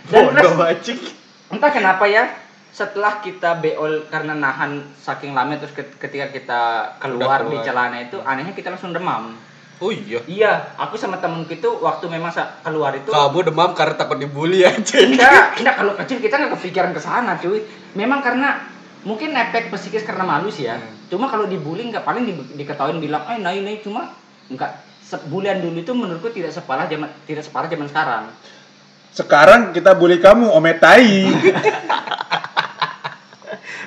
dan 0.07 0.31
terus 0.31 0.53
Bodoh 0.53 0.69
entah 1.49 1.71
kenapa 1.71 2.03
ya 2.05 2.31
setelah 2.69 3.19
kita 3.19 3.59
beol 3.59 4.07
karena 4.07 4.31
nahan 4.33 4.87
saking 4.95 5.33
lama 5.33 5.57
terus 5.57 5.73
ket- 5.73 5.97
ketika 5.97 6.29
kita 6.29 6.61
keluar, 6.97 7.41
Udah 7.41 7.49
di 7.49 7.57
keluar. 7.57 7.65
celana 7.65 7.97
itu 7.99 8.17
anehnya 8.21 8.53
kita 8.53 8.71
langsung 8.71 8.93
demam 8.93 9.35
Oh 9.79 9.89
iya. 9.89 10.19
iya 10.27 10.75
aku 10.75 10.99
sama 10.99 11.15
temenku 11.17 11.49
itu 11.49 11.69
waktu 11.79 12.11
memang 12.11 12.35
keluar 12.59 12.91
itu 12.93 13.07
Kamu 13.07 13.39
demam 13.41 13.71
karena 13.71 13.95
takut 13.95 14.19
dibully 14.19 14.67
anjing. 14.67 15.15
enggak 15.15 15.55
enggak 15.55 15.75
kalau 15.75 15.93
kecil 15.95 16.19
kita 16.19 16.35
nggak 16.35 16.51
kepikiran 16.59 16.91
ke 16.91 16.99
sana 16.99 17.39
cuy 17.39 17.63
memang 17.95 18.19
karena 18.19 18.59
mungkin 19.01 19.31
efek 19.31 19.71
psikis 19.71 20.03
karena 20.03 20.27
malu 20.27 20.51
sih 20.51 20.67
ya 20.67 20.75
Hmm. 20.75 21.07
cuma 21.07 21.25
kalau 21.25 21.47
dibully 21.47 21.87
nggak 21.87 22.03
paling 22.03 22.27
di, 22.27 22.35
diketawain 22.55 22.99
bilang 22.99 23.23
eh 23.25 23.39
naik 23.39 23.63
naik 23.63 23.79
cuma 23.81 24.11
enggak 24.45 24.77
sebulan 25.01 25.57
dulu 25.57 25.79
itu 25.79 25.91
menurutku 25.91 26.29
tidak 26.29 26.51
separah 26.51 26.85
zaman 26.85 27.07
tidak 27.23 27.41
separah 27.41 27.65
zaman 27.65 27.87
sekarang 27.87 28.23
Sekarang 29.09 29.61
kita 29.71 29.97
bully 29.97 30.21
kamu 30.21 30.53
ometai. 30.53 31.25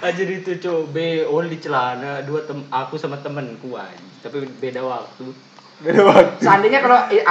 aja 0.02 0.18
itu 0.18 0.58
coba 0.58 0.82
B 0.90 0.96
oli 1.22 1.62
celana 1.62 2.26
dua 2.26 2.42
tem 2.42 2.58
aku 2.66 2.98
sama 2.98 3.22
temenku 3.22 3.78
aja 3.78 3.94
tapi 4.18 4.50
beda 4.58 4.82
waktu 4.82 5.30
Beda 5.82 6.00
waktu. 6.06 6.38
seandainya 6.38 6.78
kalau 6.80 6.98
eh, 7.10 7.22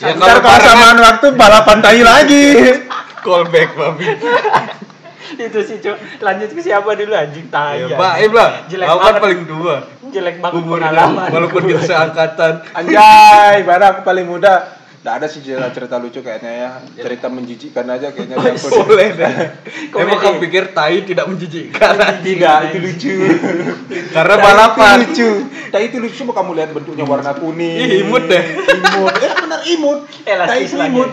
Ya, 0.00 0.16
kalau 0.16 0.40
kalau 0.40 0.58
samaan 0.58 0.98
waktu 0.98 1.26
balapan 1.36 1.78
tai 1.78 2.00
lagi. 2.02 2.44
Callback 3.24 3.70
babi. 3.76 4.06
itu 5.32 5.58
sih 5.64 5.80
cok 5.80 6.20
lanjut 6.20 6.48
ke 6.52 6.60
siapa 6.60 6.92
dulu 6.92 7.14
anjing 7.16 7.46
tai 7.48 7.86
Ya, 7.86 7.96
baik 7.96 8.30
lah. 8.34 8.66
Jelek 8.68 8.86
Aku 8.88 8.98
kan 9.00 9.14
paling 9.22 9.40
tua. 9.46 9.76
jelek 10.12 10.36
banget 10.44 10.60
Umurnya 10.60 10.90
pengalaman 10.92 11.28
walaupun 11.30 11.62
kita 11.70 11.82
seangkatan. 11.92 12.52
Anjay, 12.74 13.64
aku 13.64 14.00
paling 14.04 14.26
muda. 14.28 14.81
Nggak 15.02 15.14
ada 15.18 15.26
sih 15.26 15.42
cerita, 15.42 15.66
cerita 15.74 15.98
lucu 15.98 16.22
kayaknya 16.22 16.52
ya. 16.54 16.70
Cerita 16.94 17.26
menjijikkan 17.26 17.82
aja 17.84 18.14
kayaknya. 18.14 18.38
aku- 18.54 18.86
Boleh 18.86 19.10
deh. 19.12 19.34
Emang 19.98 20.18
kamu 20.22 20.38
pikir 20.40 20.70
tai 20.70 21.02
tidak 21.02 21.26
menjijikkan? 21.26 21.98
Tidak, 22.22 22.58
itu 22.70 22.78
lucu. 22.78 23.14
Karena 24.16 24.34
Tai 24.38 24.44
balapan. 24.44 24.96
Itu 25.02 25.10
lucu. 25.10 25.30
Tai 25.74 25.82
itu 25.82 25.96
lucu, 25.98 26.14
coba 26.22 26.32
kamu 26.38 26.50
lihat 26.54 26.70
bentuknya 26.70 27.02
warna 27.02 27.34
kuning. 27.34 27.82
Ih, 27.82 28.06
imut 28.06 28.30
deh. 28.30 28.44
Imut. 28.54 29.14
Eh, 29.18 29.32
benar 29.36 29.60
imut. 29.66 29.98
Tai 30.06 30.30
elastis 30.30 30.70
itu 30.70 30.76
lagi 30.78 30.94
imut. 30.94 31.10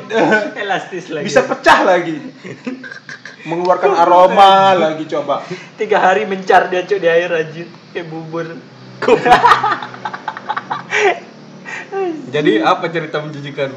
elastis 0.54 1.06
lagi 1.10 1.26
Bisa 1.26 1.42
pecah 1.44 1.80
lagi. 1.82 2.16
Mengeluarkan 3.42 3.92
aroma 3.98 4.52
lagi 4.78 5.10
coba. 5.10 5.42
tiga 5.76 5.98
hari 5.98 6.30
mencar 6.30 6.70
dia 6.70 6.86
cok 6.86 7.00
di 7.00 7.10
air 7.10 7.32
anjir 7.32 7.66
kayak 7.90 8.06
bubur 8.06 8.54
Jadi 12.30 12.60
apa 12.60 12.86
cerita 12.88 13.20
menjijikan? 13.20 13.74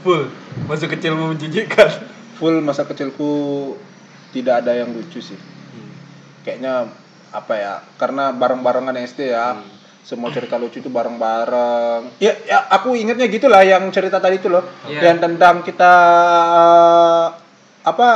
Full. 0.00 0.30
Masa 0.64 0.86
kecilmu 0.86 1.34
menjijikkan. 1.34 1.90
Full 2.36 2.60
masa 2.60 2.84
kecilku 2.84 3.30
tidak 4.30 4.64
ada 4.64 4.76
yang 4.76 4.92
lucu 4.92 5.18
sih. 5.18 5.38
Kayaknya 6.42 6.88
apa 7.30 7.54
ya? 7.54 7.74
Karena 7.96 8.30
bareng-barengan 8.30 8.96
SD 8.98 9.30
ya. 9.30 9.56
Hmm. 9.56 9.66
Semua 10.00 10.30
cerita 10.30 10.54
lucu 10.54 10.78
itu 10.78 10.86
bareng-bareng. 10.86 12.22
Ya, 12.22 12.38
ya 12.46 12.70
aku 12.70 12.94
ingatnya 12.94 13.26
gitulah 13.26 13.60
yang 13.60 13.90
cerita 13.90 14.22
tadi 14.22 14.38
itu 14.38 14.46
loh. 14.46 14.62
Iya. 14.86 15.10
Yang 15.10 15.18
tentang 15.26 15.66
kita 15.66 15.92
apa? 17.82 18.08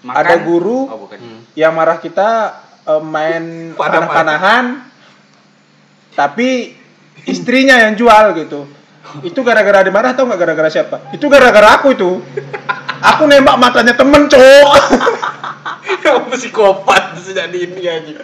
Makan. 0.00 0.16
Ada 0.22 0.34
guru 0.40 0.86
oh 0.86 0.98
bukan 1.02 1.18
Hmm. 1.18 1.40
yang 1.58 1.74
marah 1.74 1.98
kita 1.98 2.54
eh, 2.86 3.02
main 3.02 3.74
Panah-panah. 3.74 4.06
panah-panahan 4.06 4.64
tapi 6.14 6.75
istrinya 7.26 7.76
yang 7.76 7.98
jual 7.98 8.32
gitu. 8.38 8.64
Itu 9.22 9.40
gara-gara 9.46 9.86
dimarah 9.86 10.14
atau 10.14 10.26
nggak 10.26 10.40
gara-gara 10.40 10.70
siapa? 10.70 11.10
Itu 11.14 11.30
gara-gara 11.30 11.78
aku 11.78 11.94
itu. 11.94 12.22
Aku 13.14 13.28
nembak 13.28 13.60
matanya 13.60 13.94
temen 13.94 14.26
cowok. 14.26 14.72
Kamu 16.02 16.30
psikopat 16.34 17.18
sejak 17.18 17.50
dini 17.50 17.82
aja. 17.86 18.14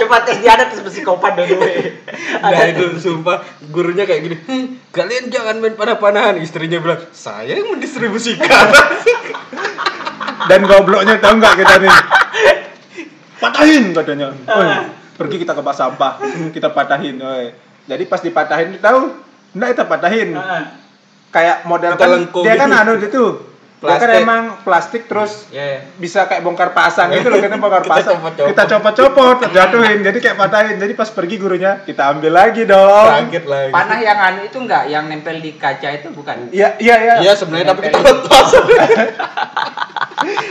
coba 0.00 0.24
tes 0.24 0.40
dia 0.40 0.56
ada 0.56 0.68
tes 0.68 0.80
psikopat 0.80 1.36
dulu. 1.36 1.60
Nah 2.40 2.64
itu 2.68 2.96
sumpah 3.00 3.44
gurunya 3.68 4.08
kayak 4.08 4.20
gini, 4.24 4.36
"Hmm, 4.48 4.64
kalian 4.92 5.28
jangan 5.28 5.60
main 5.60 5.76
panah-panahan. 5.76 6.40
Istrinya 6.40 6.80
bilang, 6.80 7.00
saya 7.12 7.56
yang 7.56 7.72
mendistribusikan. 7.72 8.68
dan 10.50 10.60
gobloknya 10.64 11.20
tahu 11.20 11.36
nggak 11.36 11.54
kita 11.60 11.74
nih? 11.84 11.92
Patahin 13.40 13.84
katanya. 13.96 14.28
Woi, 14.32 14.68
pergi 15.16 15.36
kita 15.40 15.52
ke 15.56 15.62
bak 15.64 15.76
sampah 15.76 16.20
kita 16.52 16.72
patahin 16.72 17.16
woi. 17.20 17.69
Jadi 17.86 18.04
pas 18.04 18.20
dipatahin 18.20 18.76
tahu? 18.76 19.14
Nggak 19.52 19.68
kita 19.72 19.84
patahin. 19.84 20.28
Kayak 21.30 21.62
model 21.62 21.94
kan 21.94 22.08
lengkung 22.10 22.42
dia 22.42 22.54
kan 22.54 22.66
gitu. 22.66 22.80
anu 22.80 22.92
gitu. 22.98 23.24
Dia 23.80 23.96
kan 23.96 24.12
Plastik. 24.12 24.20
emang 24.20 24.42
plastik 24.60 25.02
terus 25.08 25.48
ya 25.48 25.64
ya. 25.64 25.80
bisa 25.96 26.28
kayak 26.28 26.44
bongkar 26.44 26.76
pasang 26.76 27.08
gitu 27.16 27.32
loh 27.32 27.40
kita 27.40 27.56
bongkar 27.56 27.80
Kita 27.88 27.96
pasang. 27.96 28.16
copot-copot. 28.20 28.48
kita 28.52 28.62
copot-copot 28.68 29.36
jatuhin. 29.48 29.98
Jadi 30.04 30.18
kayak 30.20 30.36
patahin. 30.36 30.76
Jadi 30.76 30.92
pas 30.92 31.08
pergi 31.08 31.34
gurunya 31.34 31.80
kita 31.80 32.12
ambil 32.12 32.32
lagi 32.34 32.68
dong. 32.68 33.08
Lagi. 33.08 33.40
panah 33.72 33.98
yang 33.98 34.18
anu 34.20 34.40
itu 34.44 34.58
enggak? 34.58 34.84
Yang 34.84 35.04
nempel 35.08 35.36
di 35.38 35.56
kaca 35.56 35.88
itu 35.90 36.12
bukan? 36.12 36.52
Iya 36.52 36.76
iya 36.76 36.96
iya. 36.98 37.14
Iya 37.22 37.32
sebenarnya 37.32 37.72
tapi 37.72 37.88
kita 37.88 37.98
lepas. 38.04 38.46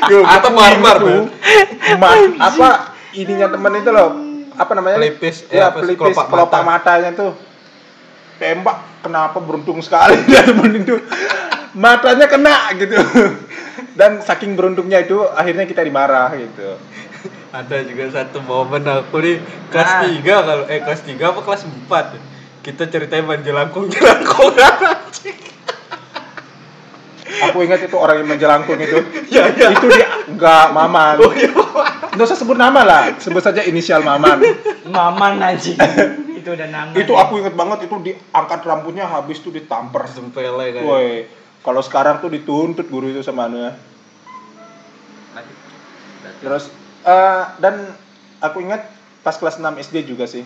Yo, 0.09 0.25
Atau 0.25 0.49
marmer, 0.49 0.97
itu, 0.97 1.15
ma- 2.01 2.17
apa 2.41 2.69
ininya 3.13 3.53
temen 3.53 3.73
itu 3.77 3.89
loh 3.93 4.09
apa 4.59 4.71
namanya? 4.75 4.99
Pelipis, 4.99 5.47
ya 5.47 5.71
sih, 5.71 5.79
pelipis 5.79 6.11
kelopak 6.11 6.25
kelopak 6.27 6.61
mata. 6.67 6.99
matanya 6.99 7.09
tuh. 7.15 7.31
Tembak 8.39 8.77
kenapa 8.99 9.39
beruntung 9.39 9.79
sekali? 9.79 10.19
Dia 10.29 10.43
temen 10.43 10.75
itu 10.75 10.99
matanya 11.71 12.27
kena 12.27 12.75
gitu. 12.75 12.95
Dan 13.95 14.19
saking 14.19 14.59
beruntungnya 14.59 15.03
itu 15.03 15.23
akhirnya 15.31 15.63
kita 15.63 15.83
dimarah 15.83 16.31
gitu. 16.35 16.75
Ada 17.51 17.83
juga 17.83 18.05
satu 18.13 18.39
momen 18.43 18.83
aku 18.85 19.17
nih 19.23 19.39
kelas 19.73 19.89
Ah. 19.89 20.07
3 20.07 20.23
kalau 20.23 20.63
eh 20.69 20.79
kelas 20.83 21.01
3 21.03 21.19
apa 21.19 21.39
kelas 21.43 21.63
4 21.65 22.63
kita 22.63 22.83
ceritain 22.91 23.23
main 23.23 23.41
jelangkung. 23.41 23.87
Jelangkungan 23.93 24.75
aku 27.47 27.63
ingat 27.63 27.87
itu 27.87 27.95
orang 27.95 28.23
yang 28.23 28.29
menjelangkung 28.29 28.79
itu. 28.79 28.99
Ya 29.33 29.45
ya. 29.53 29.71
Itu 29.71 29.87
dia 29.87 30.07
nggak 30.25 30.65
maman. 30.73 31.15
Oh 31.21 31.31
iya 31.31 31.49
nggak 32.09 32.25
usah 32.25 32.39
sebut 32.39 32.57
nama 32.57 32.81
lah 32.83 33.15
sebut 33.21 33.39
saja 33.39 33.61
inisial 33.63 34.03
maman. 34.03 34.41
Maman 34.89 35.37
anjing. 35.39 35.77
Itu 36.33 36.57
udah 36.57 36.67
nama 36.67 36.91
itu 36.97 37.13
aku 37.13 37.39
ingat 37.39 37.53
banget 37.53 37.85
itu 37.85 37.95
diangkat 38.01 38.59
rambutnya 38.65 39.05
habis 39.05 39.37
itu 39.37 39.53
ditampar. 39.53 40.09
Sempele 40.09 40.73
kan. 40.73 40.81
Woi, 40.81 41.29
kalau 41.61 41.79
sekarang 41.85 42.17
tuh 42.17 42.33
dituntut 42.33 42.89
guru 42.89 43.13
itu 43.13 43.21
sama 43.21 43.45
anu 43.45 43.69
ya. 43.69 43.71
Terus 46.41 46.73
eh, 47.05 47.43
dan 47.61 47.93
aku 48.41 48.63
ingat 48.63 48.87
pas 49.21 49.35
kelas 49.35 49.59
6 49.59 49.83
SD 49.83 50.09
juga 50.09 50.25
sih. 50.25 50.43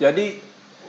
Jadi, 0.00 0.40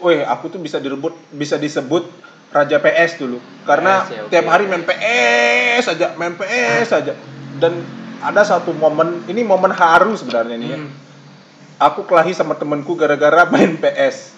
woi, 0.01 0.23
aku 0.23 0.51
tuh 0.51 0.59
bisa 0.59 0.79
direbut, 0.79 1.15
bisa 1.31 1.59
disebut 1.59 2.07
raja 2.51 2.77
PS 2.77 3.11
dulu. 3.17 3.39
Karena 3.63 4.03
PS 4.03 4.11
ya, 4.11 4.19
oke, 4.23 4.29
tiap 4.29 4.45
hari 4.47 4.65
main 4.67 4.83
PS 4.83 5.83
aja, 5.89 6.07
main 6.15 6.35
PS 6.35 6.87
aja. 6.91 7.13
Dan 7.57 7.81
ada 8.21 8.41
satu 8.43 8.71
momen, 8.71 9.25
ini 9.25 9.41
momen 9.41 9.71
haru 9.71 10.13
sebenarnya 10.13 10.55
nih 10.59 10.69
ya. 10.69 10.77
Hmm. 10.77 10.89
Aku 11.81 12.05
kelahi 12.05 12.31
sama 12.31 12.53
temenku 12.53 12.93
gara-gara 12.93 13.49
main 13.49 13.75
PS. 13.75 14.37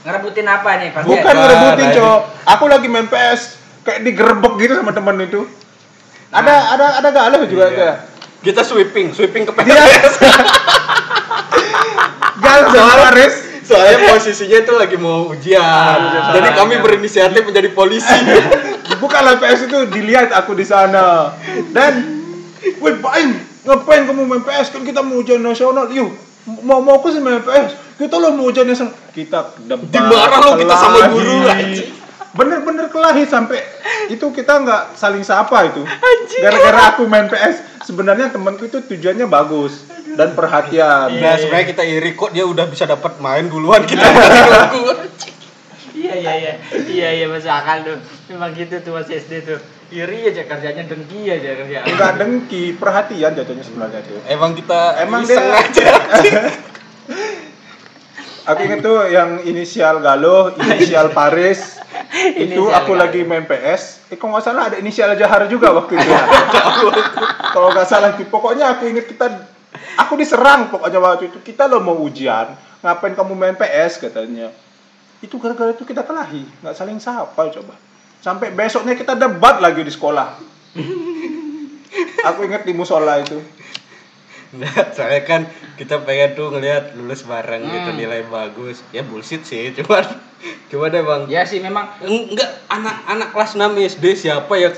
ngerebutin 0.00 0.48
apa 0.48 0.80
nih 0.80 0.96
pas 0.96 1.04
Bukan 1.04 1.20
Bukan, 1.20 1.34
ngerebutin, 1.36 1.86
anjing. 1.92 2.00
Cok. 2.00 2.20
Aku 2.56 2.64
lagi 2.72 2.88
main 2.88 3.04
PS, 3.04 3.60
kayak 3.84 4.00
digerebek 4.00 4.54
gitu 4.56 4.72
sama 4.80 4.96
temen 4.96 5.16
itu. 5.20 5.44
Ada 6.32 6.54
ada 6.72 6.86
ada 7.02 7.08
galau 7.10 7.42
juga 7.44 7.68
Iya. 7.68 7.76
ada. 7.76 7.90
kita 8.40 8.64
sweeping 8.64 9.12
sweeping 9.12 9.44
ke 9.44 9.52
PS 9.52 10.16
galau 12.40 12.72
sama 12.72 13.12
Aris. 13.12 13.34
Soalnya 13.70 14.10
posisinya 14.10 14.58
itu 14.66 14.72
lagi 14.74 14.96
mau 14.98 15.30
ujian 15.30 15.62
Ah, 15.62 16.34
jadi 16.34 16.58
kami 16.58 16.82
berinisiatif 16.82 17.46
menjadi 17.46 17.70
polisi 17.70 18.10
Bukanlah 19.00 19.40
PS 19.40 19.70
itu 19.70 19.78
dilihat 19.88 20.28
aku 20.34 20.52
di 20.52 20.66
sana. 20.66 21.32
Dan 21.72 22.04
woi 22.82 22.98
Baim, 23.00 23.38
ngapain 23.64 24.04
kamu 24.04 24.28
main 24.28 24.42
PS? 24.44 24.74
Kan 24.76 24.82
kita 24.84 25.00
mau 25.00 25.22
ujian 25.22 25.40
nasional. 25.40 25.88
Yuk, 25.88 26.10
mau 26.66 26.84
mau 26.84 27.00
aku 27.00 27.08
sih 27.14 27.22
main 27.22 27.40
PS. 27.40 27.96
Kita 27.96 28.20
lo 28.20 28.36
mau 28.36 28.50
ujian 28.50 28.68
nasional. 28.68 28.92
Kita 29.14 29.56
debat. 29.64 29.88
Dimarah 29.88 30.40
lo 30.42 30.52
kita 30.58 30.74
sama 30.76 30.98
guru, 31.08 31.48
anjing. 31.48 31.99
Bener-bener 32.30 32.86
kelahi 32.86 33.24
sampai 33.24 33.58
itu 34.06 34.22
kita 34.30 34.60
nggak 34.60 34.94
saling 34.94 35.22
sapa 35.22 35.66
itu. 35.66 35.82
Gara-gara 36.42 36.94
aku 36.94 37.04
main 37.04 37.26
PS. 37.26 37.82
Sebenarnya 37.82 38.28
temanku 38.28 38.64
itu 38.64 38.78
tujuannya 38.80 39.26
bagus 39.26 39.82
dan 40.10 40.34
perhatian. 40.34 41.10
nah 41.16 41.34
sebenarnya 41.34 41.66
kita 41.68 41.82
iri 41.82 42.12
kok 42.12 42.30
dia 42.30 42.42
udah 42.42 42.66
bisa 42.66 42.82
dapat 42.84 43.18
main 43.18 43.46
duluan 43.46 43.82
kita 43.82 44.02
iya 45.92 46.14
iya 46.14 46.32
iya 46.34 46.52
iya 46.86 47.08
iya 47.14 47.26
masuk 47.26 47.46
akal 47.46 47.82
tuh 47.82 47.98
memang 48.26 48.50
gitu 48.52 48.74
tuh 48.80 48.92
masih 48.92 49.18
SD 49.18 49.32
tuh 49.44 49.58
iri 49.90 50.22
aja 50.24 50.42
kerjanya 50.44 50.82
dengki 50.82 51.26
aja 51.26 51.50
kerja 51.56 51.78
Enggak 51.84 52.12
dengki, 52.16 52.74
perhatian 52.74 53.32
jatuhnya 53.32 53.62
sebenarnya 53.62 54.00
itu. 54.00 54.14
emang 54.26 54.50
kita 54.52 54.80
Emang 54.98 55.22
dia- 55.22 55.38
aja 55.52 55.88
Aku 58.48 58.60
inget 58.62 58.80
tuh 58.80 59.06
yang 59.06 59.44
inisial 59.44 60.00
Galuh, 60.00 60.56
inisial 60.56 61.12
Paris. 61.12 61.78
Itu 62.48 62.62
aku 62.72 62.92
Galuh. 62.96 63.02
lagi 63.04 63.20
main 63.26 63.44
PS. 63.44 64.08
Eh 64.08 64.16
kok 64.16 64.24
nggak 64.24 64.44
salah 64.44 64.72
ada 64.72 64.76
inisial 64.80 65.12
Jahar 65.18 65.44
juga 65.50 65.74
waktu 65.76 66.00
itu. 66.00 66.10
Kalau 67.54 67.68
nggak 67.74 67.88
salah 67.88 68.16
itu. 68.16 68.24
Pokoknya 68.28 68.76
aku 68.76 68.88
inget 68.88 69.04
kita, 69.10 69.26
aku 70.00 70.16
diserang 70.16 70.72
pokoknya 70.72 70.98
waktu 71.02 71.28
itu. 71.28 71.38
Kita 71.44 71.68
lo 71.68 71.84
mau 71.84 71.98
ujian, 72.00 72.56
ngapain 72.80 73.12
kamu 73.12 73.32
main 73.36 73.56
PS 73.56 74.00
katanya. 74.00 74.48
Itu 75.20 75.36
gara-gara 75.36 75.76
itu 75.76 75.84
kita 75.84 76.00
kelahi, 76.00 76.48
nggak 76.64 76.74
saling 76.74 76.96
sapa 76.96 77.52
coba. 77.52 77.76
Sampai 78.20 78.52
besoknya 78.52 78.96
kita 78.96 79.16
debat 79.16 79.60
lagi 79.60 79.84
di 79.84 79.92
sekolah. 79.92 80.40
aku 82.28 82.40
inget 82.44 82.64
di 82.64 82.72
musola 82.72 83.20
itu. 83.20 83.40
Nah, 84.50 84.66
soalnya 84.90 85.22
kan 85.22 85.40
kita 85.78 86.02
pengen 86.02 86.34
tuh 86.34 86.50
ngelihat 86.50 86.98
lulus 86.98 87.22
bareng 87.22 87.62
gitu 87.62 87.88
Hmm. 87.88 87.98
nilai 87.98 88.26
bagus. 88.26 88.82
Ya 88.90 89.06
bullshit 89.06 89.46
sih, 89.46 89.70
cuman 89.72 90.02
cuman 90.66 90.90
emang 90.90 91.20
Ya 91.26 91.44
sih 91.44 91.60
memang 91.60 91.86
enggak 92.00 92.66
anak-anak 92.66 93.30
kelas 93.30 93.54
6 93.54 93.70
SD 93.76 94.04
siapa 94.16 94.50
ya 94.56 94.72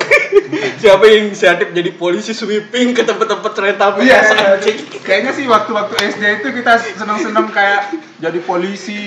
siapa 0.76 1.04
yang 1.06 1.20
inisiatif 1.30 1.70
jadi 1.70 1.90
polisi 1.94 2.34
sweeping 2.34 2.92
ke 2.92 3.00
tempat-tempat 3.00 3.52
kereta 3.54 3.94
api 3.94 4.04
Iya, 4.04 4.20
anjing. 4.58 4.76
kayaknya 5.00 5.32
sih 5.32 5.46
waktu-waktu 5.46 5.94
SD 6.10 6.22
itu 6.42 6.48
kita 6.52 6.72
seneng-seneng 6.92 7.48
kayak 7.48 7.94
jadi 8.18 8.40
polisi, 8.42 9.00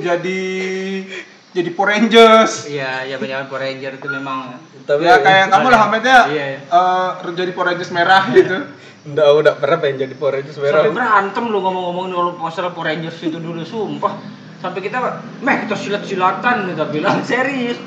jadi 0.00 0.42
jadi 1.50 1.70
Power 1.74 1.90
Rangers. 1.90 2.70
Iya, 2.70 3.04
ya 3.04 3.16
zaman 3.18 3.50
Power 3.50 3.60
Ranger 3.60 3.98
itu 3.98 4.08
memang 4.08 4.54
Tapi 4.86 5.02
ya 5.02 5.18
kayak 5.18 5.50
kamu 5.50 5.66
lah 5.68 5.80
Hamid 5.84 6.02
ya, 6.02 6.20
Iya, 6.30 6.44
iya. 6.46 6.60
eh, 6.62 7.08
jadi 7.34 7.50
Power 7.50 7.66
Rangers 7.68 7.90
merah 7.90 8.24
gitu. 8.30 8.56
Enggak, 9.00 9.28
udah 9.32 9.52
pernah 9.56 9.80
pengen 9.80 10.04
jadi 10.04 10.12
Power 10.12 10.36
Rangers 10.36 10.60
sampai 10.60 10.92
berantem 10.92 11.44
lu 11.48 11.64
ngomong-ngomong 11.64 12.06
kalau 12.12 12.32
masalah 12.36 12.68
Power 12.76 12.92
Rangers 12.92 13.16
itu 13.24 13.40
dulu 13.40 13.64
sumpah. 13.64 14.20
Sampai 14.60 14.84
kita 14.84 15.00
meh 15.40 15.56
kita 15.64 15.72
silat-silatan 15.72 16.76
kita 16.76 16.84
bilang 16.92 17.24
serius. 17.24 17.80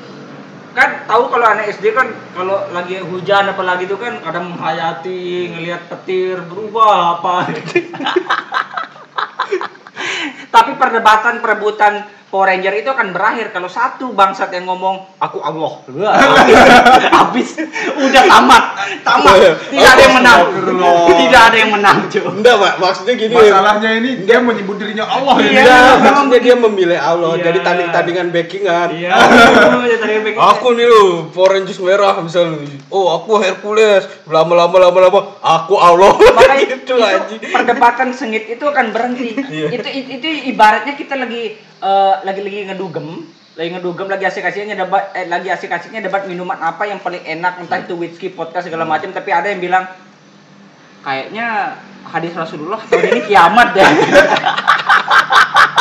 Kan 0.74 1.06
tahu 1.06 1.30
kalau 1.30 1.46
anak 1.46 1.70
SD 1.70 1.94
kan 1.94 2.10
kalau 2.34 2.66
lagi 2.74 2.98
hujan 2.98 3.46
apalagi 3.46 3.86
itu 3.86 3.94
kan 4.02 4.26
kadang 4.26 4.58
menghayati 4.58 5.54
ngelihat 5.54 5.86
petir 5.86 6.42
berubah 6.50 7.22
apa. 7.22 7.46
Tapi 10.54 10.72
perdebatan 10.82 11.46
perebutan 11.46 12.10
Power 12.34 12.50
Ranger 12.50 12.74
itu 12.82 12.90
akan 12.90 13.14
berakhir 13.14 13.54
kalau 13.54 13.70
satu 13.70 14.10
bangsat 14.18 14.50
yang 14.50 14.66
ngomong 14.66 15.06
aku 15.22 15.38
Allah. 15.38 15.86
Habis 17.22 17.62
udah 17.94 18.24
tamat. 18.26 18.64
Tamat. 19.06 19.38
Tidak 19.70 19.86
ada 19.94 20.02
yang 20.02 20.16
menang. 20.18 20.40
Tidak 21.14 21.42
ada 21.54 21.58
yang 21.62 21.72
menang, 21.78 22.10
cuy. 22.10 22.26
Enggak, 22.26 22.56
Pak. 22.58 22.74
Maksudnya 22.82 23.14
gini. 23.22 23.34
Masalahnya 23.38 23.90
ini 24.02 24.10
dia 24.26 24.42
menyebut 24.42 24.82
dirinya 24.82 25.06
Allah 25.06 25.38
Iya. 25.46 25.62
Enggak, 25.62 25.94
maksudnya 26.02 26.40
dia 26.42 26.56
memilih 26.58 26.98
Allah 26.98 27.32
Iya. 27.38 27.44
jadi 27.46 27.60
tanding-tandingan 27.62 28.28
backingan. 28.34 28.88
Iya. 28.98 29.10
ya 29.94 29.98
Aku 30.58 30.74
nih 30.74 30.90
lo, 30.90 31.30
Power 31.30 31.54
Rangers 31.54 31.78
merah 31.86 32.18
misalnya. 32.18 32.66
Oh, 32.90 33.14
aku 33.14 33.46
Hercules. 33.46 34.10
Lama-lama 34.26 34.90
lama-lama 34.90 35.38
aku 35.38 35.78
Allah. 35.78 36.18
Makanya 36.42 36.66
gitu 36.66 36.84
itu 36.84 36.96
anjing. 36.98 37.40
perdebatan 37.46 38.10
sengit 38.12 38.50
itu 38.50 38.66
akan 38.66 38.90
berhenti. 38.90 39.38
Iya. 39.38 39.68
itu, 39.70 39.88
itu 39.90 40.10
itu 40.18 40.28
ibaratnya 40.50 40.94
kita 40.98 41.14
lagi 41.14 41.56
eh, 41.84 42.16
lagi 42.24 42.42
lagi 42.42 42.66
ngedugem, 42.68 43.08
lagi 43.56 43.70
ngedugem 43.76 44.08
lagi 44.10 44.26
asik-asiknya 44.28 44.76
debat 44.80 45.12
eh, 45.14 45.28
lagi 45.28 45.52
asik-asiknya 45.52 46.02
debat 46.04 46.26
minuman 46.26 46.58
apa 46.58 46.88
yang 46.88 47.04
paling 47.04 47.22
enak 47.24 47.60
entah 47.62 47.84
itu 47.84 47.96
whisky, 48.00 48.32
vodka 48.32 48.64
segala 48.64 48.88
macam 48.88 49.12
tapi 49.12 49.30
ada 49.30 49.52
yang 49.52 49.60
bilang 49.60 49.86
kayaknya 51.04 51.78
hadis 52.08 52.34
Rasulullah 52.36 52.80
tahun 52.88 53.12
ini 53.12 53.22
kiamat 53.28 53.68
deh. 53.76 53.84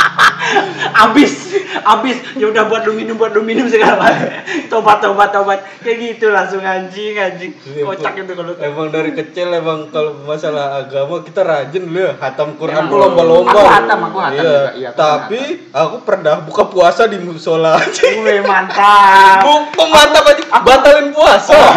abis 1.07 1.55
abis 1.83 2.17
ya 2.39 2.49
udah 2.49 2.69
buat 2.69 2.83
lu 2.89 2.97
minum 2.97 3.17
buat 3.17 3.33
lu 3.35 3.43
minum 3.45 3.67
segala 3.69 3.99
macam 3.99 4.29
tobat 4.69 4.99
tobat 5.03 5.31
tobat 5.35 5.61
kayak 5.85 6.17
gitu 6.17 6.31
langsung 6.31 6.63
anjing 6.63 7.17
anjing 7.19 7.53
kocak 7.83 8.17
itu 8.17 8.33
kalau 8.33 8.53
Emang 8.63 8.95
dari 8.95 9.11
kecil 9.11 9.51
emang 9.51 9.91
kalau 9.91 10.23
masalah 10.23 10.79
agama 10.79 11.19
kita 11.27 11.43
rajin 11.43 11.83
dulu 11.91 11.99
ya. 11.99 12.13
Hatam 12.15 12.55
Quran 12.55 12.87
tuh 12.87 12.99
lomba-lomba. 13.01 13.51
Aku 13.51 13.67
hatam, 13.67 13.99
aku 14.07 14.19
hatam 14.23 14.39
Iya. 14.39 14.43
juga, 14.43 14.71
iya, 14.79 14.89
aku 14.95 14.99
Tapi 15.03 15.41
aku 15.75 15.97
pernah 16.07 16.35
buka 16.47 16.63
puasa 16.71 17.03
di 17.11 17.19
musola. 17.19 17.75
Gue 17.83 18.39
mantap. 18.47 19.43
Bu, 19.43 19.53
mantap 19.83 20.25
aja. 20.31 20.43
Batalin 20.63 21.11
puasa. 21.11 21.53
Oh, 21.53 21.73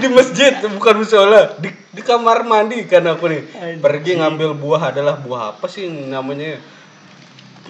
di 0.00 0.08
masjid 0.08 0.56
bukan 0.64 0.94
musola. 1.04 1.54
Di, 1.60 1.68
di 1.70 2.00
kamar 2.00 2.48
mandi 2.48 2.88
kan 2.88 3.04
aku 3.04 3.28
nih. 3.28 3.42
Pergi 3.84 4.16
ngambil 4.16 4.56
buah 4.56 4.90
adalah 4.90 5.20
buah 5.20 5.54
apa 5.54 5.68
sih 5.68 5.84
namanya? 5.86 6.56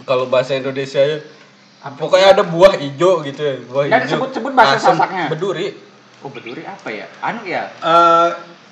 Kalau 0.09 0.25
bahasa 0.27 0.57
Indonesia 0.57 0.99
ya 0.99 1.19
Pokoknya 1.79 2.33
ada 2.33 2.43
buah 2.43 2.75
hijau 2.75 3.23
gitu 3.23 3.39
ya, 3.39 3.55
buah 3.63 3.85
Nggak 3.87 4.01
hijau. 4.01 4.09
disebut-sebut 4.19 4.53
bahasa 4.53 4.77
Asam, 4.83 4.97
Sasaknya. 4.97 5.31
Beduri. 5.31 5.79
Oh 6.19 6.29
beduri 6.29 6.65
apa 6.65 6.89
ya? 6.91 7.07
Anu 7.21 7.47
ya? 7.47 7.71
Eh, 7.71 8.29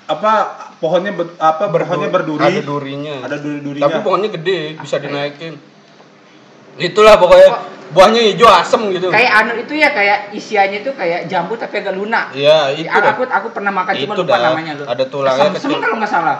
apa 0.07 0.31
pohonnya 0.77 1.13
ber- 1.13 1.37
apa 1.37 1.63
pohonnya 1.67 2.09
berduri? 2.09 2.43
Ada 2.43 2.61
durinya. 2.61 3.15
Ada 3.23 3.37
duri-durinya. 3.39 3.83
Tapi 3.87 3.97
pohonnya 4.01 4.29
gede, 4.29 4.75
bisa 4.75 4.97
Apa 4.97 4.99
ya? 4.99 5.05
dinaikin. 5.07 5.53
Itulah 6.77 7.15
pokoknya 7.15 7.49
buahnya 7.89 8.21
hijau 8.27 8.49
asem 8.51 8.81
gitu. 8.91 9.07
Kayak 9.07 9.31
anu 9.33 9.51
itu 9.55 9.73
ya 9.73 9.89
kayak 9.89 10.35
isiannya 10.35 10.83
itu 10.83 10.91
kayak 10.91 11.25
jambu 11.25 11.55
tapi 11.55 11.79
agak 11.79 11.95
lunak. 11.95 12.35
Iya, 12.35 12.75
itu 12.75 12.85
Ya, 12.85 12.99
dah. 12.99 13.15
aku 13.15 13.23
aku 13.23 13.47
pernah 13.49 13.71
makan 13.71 13.93
cuma 13.97 14.13
Itu 14.13 14.21
lupa 14.21 14.35
dah. 14.35 14.51
namanya 14.51 14.71
lu. 14.75 14.83
Ada 14.83 15.03
tulangnya 15.07 15.49
kecil. 15.55 15.79
kalau 15.79 15.95
nggak 15.95 16.11
salah. 16.11 16.37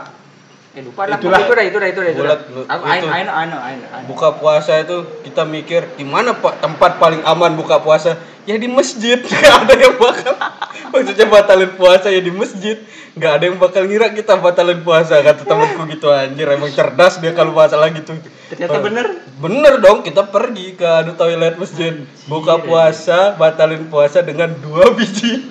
Eh 0.78 0.86
lupa 0.86 1.10
lah. 1.10 1.18
Itulah. 1.18 1.42
Itu 1.42 1.54
dah 1.58 1.66
itu 1.66 1.78
dah 1.82 1.88
itu 1.90 2.00
dah 2.00 2.10
itu 2.14 2.22
dah. 2.22 2.38
Bulat, 2.38 2.40
lu- 2.54 2.68
Aku 2.70 2.84
itu. 2.86 2.94
I 2.94 3.00
know 3.02 3.10
I 3.10 3.24
know 3.26 3.34
I 3.34 3.46
know. 3.50 3.60
I 3.66 3.74
know. 3.74 4.08
Buka 4.14 4.38
puasa 4.38 4.78
itu 4.78 4.98
kita 5.26 5.42
mikir 5.42 5.98
di 5.98 6.06
mana 6.06 6.38
Pak 6.38 6.62
tempat 6.62 7.02
paling 7.02 7.26
aman 7.26 7.58
buka 7.58 7.82
puasa? 7.82 8.14
Ya 8.46 8.62
di 8.62 8.70
masjid. 8.70 9.18
Ada 9.58 9.74
yang 9.74 9.98
bakal 9.98 10.38
maksudnya 10.94 11.26
batalin 11.34 11.74
puasa 11.74 12.14
ya 12.14 12.22
di 12.22 12.30
masjid. 12.30 12.78
Gak 13.18 13.42
ada 13.42 13.50
yang 13.50 13.58
bakal 13.58 13.90
ngira 13.90 14.14
kita 14.14 14.38
batalin 14.38 14.86
puasa 14.86 15.18
kata 15.26 15.42
temanku 15.42 15.90
gitu 15.90 16.14
anjir 16.14 16.46
emang 16.54 16.70
cerdas 16.70 17.18
dia 17.18 17.34
kalau 17.34 17.50
masalah 17.50 17.90
gitu. 17.90 18.14
Ternyata 18.54 18.78
bener. 18.78 19.06
Bener 19.42 19.74
dong 19.82 20.06
kita 20.06 20.30
pergi 20.30 20.78
ke 20.78 21.18
toilet 21.18 21.58
masjid 21.58 22.06
buka 22.30 22.62
puasa 22.62 23.34
batalin 23.34 23.90
puasa 23.90 24.22
dengan 24.22 24.54
dua 24.62 24.94
biji. 24.94 25.50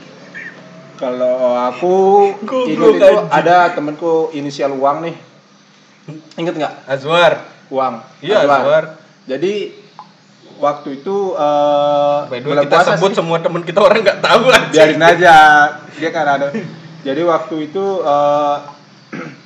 Kalau 0.97 1.37
aku 1.53 1.95
ingat 2.67 2.97
itu 2.97 3.11
ada 3.29 3.57
temanku 3.71 4.33
inisial 4.33 4.73
uang 4.73 5.05
nih. 5.05 5.15
Ingat 6.35 6.55
nggak? 6.55 6.73
Azwar. 6.87 7.33
Uang. 7.69 8.01
Iya 8.19 8.43
Azwar. 8.43 8.85
Jadi 9.27 9.75
waktu 10.57 10.89
itu 10.97 11.17
eh 11.33 12.19
By 12.27 12.41
bulan 12.41 12.65
kita 12.65 12.73
puasa 12.73 12.91
sebut 12.97 13.11
sih. 13.11 13.17
semua 13.19 13.37
teman 13.39 13.61
kita 13.61 13.77
orang 13.77 14.01
nggak 14.01 14.21
tahu 14.21 14.49
aja. 14.49 14.69
biarin 14.73 15.05
aja 15.05 15.37
dia 15.93 16.09
kan 16.09 16.25
ada 16.27 16.49
jadi 17.05 17.23
waktu 17.23 17.69
itu 17.69 17.85
eh, 18.01 18.57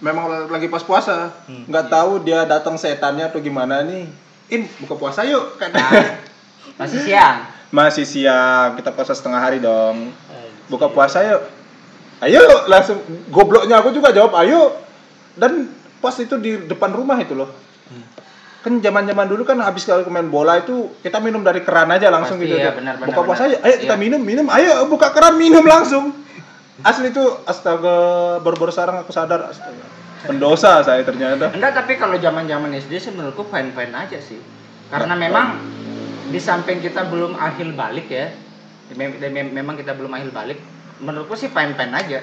memang 0.00 0.24
lagi 0.48 0.70
pas 0.70 0.80
puasa 0.80 1.36
Hmm. 1.44 1.66
nggak 1.66 1.86
tahu 1.86 2.22
dia 2.22 2.46
datang 2.46 2.80
setannya 2.80 3.28
atau 3.28 3.40
gimana 3.40 3.82
nih 3.82 4.08
in 4.48 4.64
buka 4.78 4.96
puasa 4.96 5.26
yuk 5.26 5.60
kan 5.60 5.68
Masih 6.78 7.02
siang. 7.02 7.42
Masih 7.70 8.04
siang 8.04 8.74
kita 8.74 8.90
puasa 8.90 9.12
setengah 9.12 9.40
hari 9.40 9.58
dong. 9.58 10.12
Buka 10.66 10.88
puasa 10.88 11.20
yuk. 11.22 11.42
Ayo 12.18 12.40
langsung 12.66 12.98
gobloknya 13.28 13.78
aku 13.78 13.90
juga 13.90 14.10
jawab 14.10 14.34
ayo. 14.38 14.74
Dan 15.32 15.70
pas 15.98 16.14
itu 16.14 16.34
di 16.36 16.66
depan 16.66 16.90
rumah 16.90 17.16
itu 17.16 17.32
loh. 17.32 17.48
Kan 18.58 18.82
zaman 18.82 19.06
zaman 19.06 19.26
dulu 19.30 19.46
kan 19.46 19.54
habis 19.62 19.86
kalau 19.86 20.02
main 20.10 20.26
bola 20.26 20.58
itu 20.58 20.90
kita 20.98 21.22
minum 21.22 21.40
dari 21.40 21.62
keran 21.62 21.86
aja 21.88 22.10
langsung 22.10 22.42
Pasti, 22.42 22.50
gitu 22.50 22.58
aja. 22.58 22.74
benar, 22.74 22.98
benar, 22.98 23.06
buka 23.06 23.20
puasa 23.22 23.46
benar. 23.46 23.54
ayo 23.54 23.70
ayo 23.70 23.76
kita 23.78 23.94
Iya. 23.94 24.02
minum 24.02 24.20
minum 24.20 24.46
ayo 24.50 24.82
buka 24.90 25.14
keran 25.14 25.38
minum 25.38 25.62
langsung. 25.62 26.10
Asli 26.78 27.10
itu 27.10 27.22
astaga 27.46 27.96
baru-baru 28.38 28.70
sekarang 28.70 29.02
aku 29.02 29.14
sadar 29.14 29.46
astaga 29.46 29.82
pendosa 30.20 30.82
saya 30.82 31.06
ternyata. 31.06 31.54
Enggak, 31.54 31.70
tapi 31.76 31.94
kalau 31.94 32.18
zaman-zaman 32.18 32.74
SD 32.74 32.92
sih 32.98 33.10
menurutku 33.14 33.46
fine-fine 33.46 33.94
aja 33.94 34.18
sih. 34.18 34.42
Karena 34.90 35.14
Nah, 35.14 35.18
memang 35.20 35.46
di 36.28 36.38
samping 36.38 36.78
kita 36.78 37.04
belum 37.04 37.34
ahil 37.34 37.72
balik 37.72 38.06
ya. 38.06 38.28
mem- 38.90 39.16
mem- 39.18 39.52
memang 39.52 39.74
kita 39.74 39.92
belum 39.92 40.08
ahil 40.10 40.28
balik. 40.28 40.56
Menurutku 40.98 41.34
sih 41.34 41.48
fine-fine 41.48 41.92
aja. 41.92 42.20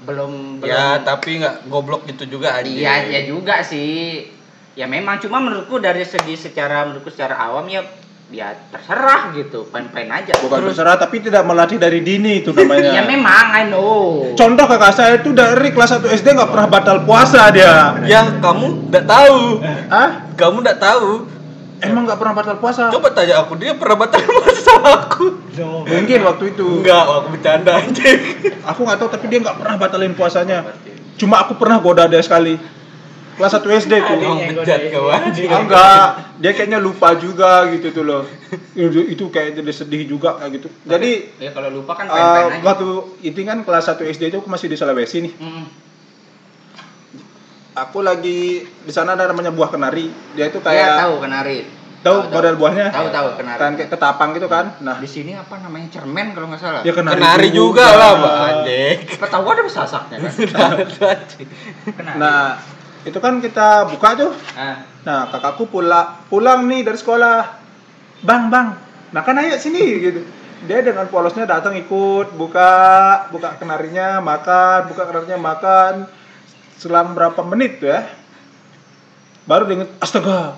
Belum 0.00 0.58
belum 0.58 0.66
Ya 0.68 0.98
tapi 1.00 1.38
nggak 1.38 1.66
goblok 1.66 2.06
gitu 2.06 2.26
juga 2.28 2.54
aja. 2.54 2.66
Iya, 2.66 2.94
ya 3.08 3.20
juga 3.24 3.60
sih. 3.60 4.26
Ya 4.74 4.86
memang 4.86 5.18
cuma 5.18 5.38
menurutku 5.38 5.76
dari 5.76 6.02
segi 6.02 6.34
secara 6.34 6.86
menurutku 6.86 7.10
secara 7.10 7.34
awam 7.40 7.66
ya 7.66 7.82
ya 8.28 8.52
terserah 8.68 9.32
gitu, 9.32 9.64
fine-fine 9.64 10.12
aja. 10.12 10.36
bukan 10.36 10.60
Terus 10.60 10.76
terserah 10.76 11.00
tapi 11.00 11.16
tidak 11.18 11.42
melatih 11.42 11.80
dari 11.80 11.98
dini 11.98 12.44
itu 12.44 12.52
namanya 12.52 12.92
ya 13.00 13.02
memang 13.02 13.44
I 13.50 13.64
know. 13.66 14.36
contoh 14.36 14.68
kakak 14.68 14.92
saya 14.92 15.12
itu 15.16 15.32
dari 15.32 15.72
kelas 15.72 15.96
1 15.96 16.12
SD 16.12 16.36
nggak 16.36 16.50
pernah 16.52 16.68
batal 16.68 17.08
puasa 17.08 17.48
dia 17.48 17.96
Yang 18.04 18.36
kamu 18.38 18.92
nggak 18.92 19.06
tahu. 19.08 19.64
ah 19.88 20.28
Kamu 20.36 20.56
nggak 20.60 20.76
tahu. 20.78 21.08
Emang 21.80 22.02
nggak 22.04 22.18
pernah 22.18 22.34
batal 22.34 22.56
puasa? 22.58 22.90
Coba 22.90 23.08
tanya 23.12 23.42
aku 23.42 23.54
dia 23.54 23.74
pernah 23.74 23.96
batal 23.98 24.20
puasa 24.36 24.60
sama 24.60 24.90
aku. 25.06 25.26
mungkin 25.86 26.18
waktu 26.22 26.44
itu. 26.54 26.66
Enggak, 26.82 27.02
aku 27.02 27.28
bercanda 27.34 27.72
anjing. 27.78 28.18
aku 28.70 28.80
nggak 28.82 28.98
tahu 28.98 29.08
tapi 29.10 29.24
dia 29.26 29.38
nggak 29.42 29.56
pernah 29.58 29.74
batalin 29.76 30.14
puasanya. 30.14 30.58
Cuma 31.18 31.42
aku 31.42 31.58
pernah 31.58 31.78
goda 31.78 32.06
dia 32.06 32.22
sekali. 32.22 32.54
Kelas 33.38 33.54
1 33.54 33.70
SD 33.86 33.92
tuh. 34.02 34.18
Emang 34.18 34.38
yang 34.42 34.58
bejat 34.58 34.80
kau. 34.90 35.06
Ah, 35.14 35.22
enggak 35.30 36.06
dia 36.42 36.50
kayaknya 36.54 36.82
lupa 36.82 37.14
juga 37.14 37.70
gitu 37.70 37.94
tuh 37.94 38.02
loh. 38.02 38.22
Itu, 38.74 39.06
itu 39.06 39.24
kayak 39.30 39.54
jadi 39.54 39.70
sedih 39.70 40.10
juga 40.10 40.42
kayak 40.42 40.58
gitu. 40.58 40.68
Jadi 40.82 41.38
Ya 41.38 41.54
kalau 41.54 41.70
lupa 41.70 41.94
kan 41.94 42.10
aja. 42.10 42.58
waktu 42.58 42.86
itu 43.22 43.38
kan 43.46 43.62
kelas 43.62 43.94
1 43.94 44.10
SD 44.10 44.22
itu 44.28 44.38
aku 44.42 44.50
masih 44.50 44.66
di 44.66 44.74
Sulawesi 44.74 45.22
nih. 45.22 45.32
Mm. 45.38 45.64
Aku 47.80 48.00
lagi 48.00 48.40
di 48.64 48.92
sana 48.92 49.12
ada 49.12 49.26
namanya 49.26 49.50
buah 49.50 49.68
kenari. 49.68 50.10
Dia 50.32 50.48
itu 50.48 50.58
Iya, 50.58 50.66
kayak 50.66 50.90
tahu 50.98 51.14
kenari. 51.20 51.58
tahu 51.98 52.16
Tahu, 52.22 52.30
model 52.30 52.54
buahnya? 52.54 52.86
Tahu 52.88 53.08
tahu 53.10 53.28
kenari. 53.36 53.58
kan 53.58 53.70
kayak 53.74 53.90
ketapang 53.90 54.30
gitu 54.32 54.46
kan? 54.46 54.64
Nah. 54.78 54.96
Di 54.96 55.06
sini 55.06 55.34
apa 55.34 55.58
namanya? 55.58 55.90
Cermen 55.90 56.30
kalau 56.30 56.46
nggak 56.46 56.60
salah. 56.60 56.80
ya 56.80 56.92
kenari, 56.92 57.18
Kenari 57.18 57.48
juga 57.50 57.86
lah, 57.90 58.10
Mbak 58.16 58.34
Anjing. 58.40 58.96
Tahu 59.18 59.44
ada 59.44 59.60
sasaknya 59.66 60.16
kan. 60.20 60.32
kenari. 61.98 62.16
nah 62.16 62.58
itu 63.02 63.18
kan 63.18 63.38
kita 63.38 63.68
buka 63.88 64.08
tuh. 64.16 64.32
Ah. 64.54 64.82
nah 65.02 65.26
kakakku 65.26 65.66
pulang 65.66 66.22
pulang 66.26 66.66
nih 66.66 66.82
dari 66.82 66.96
sekolah. 66.96 67.38
Bang 68.18 68.50
bang 68.50 68.74
nah 69.08 69.22
kan 69.22 69.38
ayo 69.38 69.56
sini 69.56 69.82
gitu. 69.98 70.20
Dia 70.60 70.82
dengan 70.82 71.06
polosnya 71.06 71.46
datang 71.46 71.72
ikut 71.74 72.34
buka 72.34 72.70
buka 73.30 73.54
kenarinya 73.56 74.18
makan 74.18 74.86
buka 74.86 75.06
kenarinya 75.06 75.38
makan 75.38 75.92
selang 76.78 77.12
berapa 77.12 77.42
menit 77.42 77.82
tuh 77.82 77.90
ya 77.90 78.06
baru 79.48 79.66
dia 79.66 79.74
inget 79.82 79.90
astaga 79.98 80.54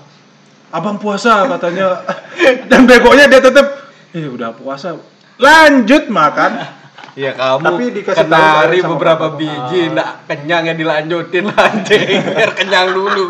abang 0.71 0.99
puasa 0.99 1.47
katanya. 1.47 2.03
Dan 2.71 2.87
begonya 2.87 3.27
dia 3.27 3.43
tetap 3.43 3.67
eh 4.11 4.27
udah 4.27 4.55
puasa 4.55 4.99
lanjut 5.39 6.11
makan. 6.11 6.79
Ya 7.19 7.35
kamu 7.35 7.67
Tapi 7.67 7.85
dikasih 7.91 8.23
kenari 8.23 8.79
beberapa 8.87 9.35
bapak. 9.35 9.39
biji, 9.43 9.91
nggak 9.91 10.31
kenyang 10.31 10.63
ya 10.71 10.75
dilanjutin 10.79 11.51
anjing. 11.51 12.23
Biar 12.23 12.53
kenyang 12.55 12.95
dulu. 12.95 13.27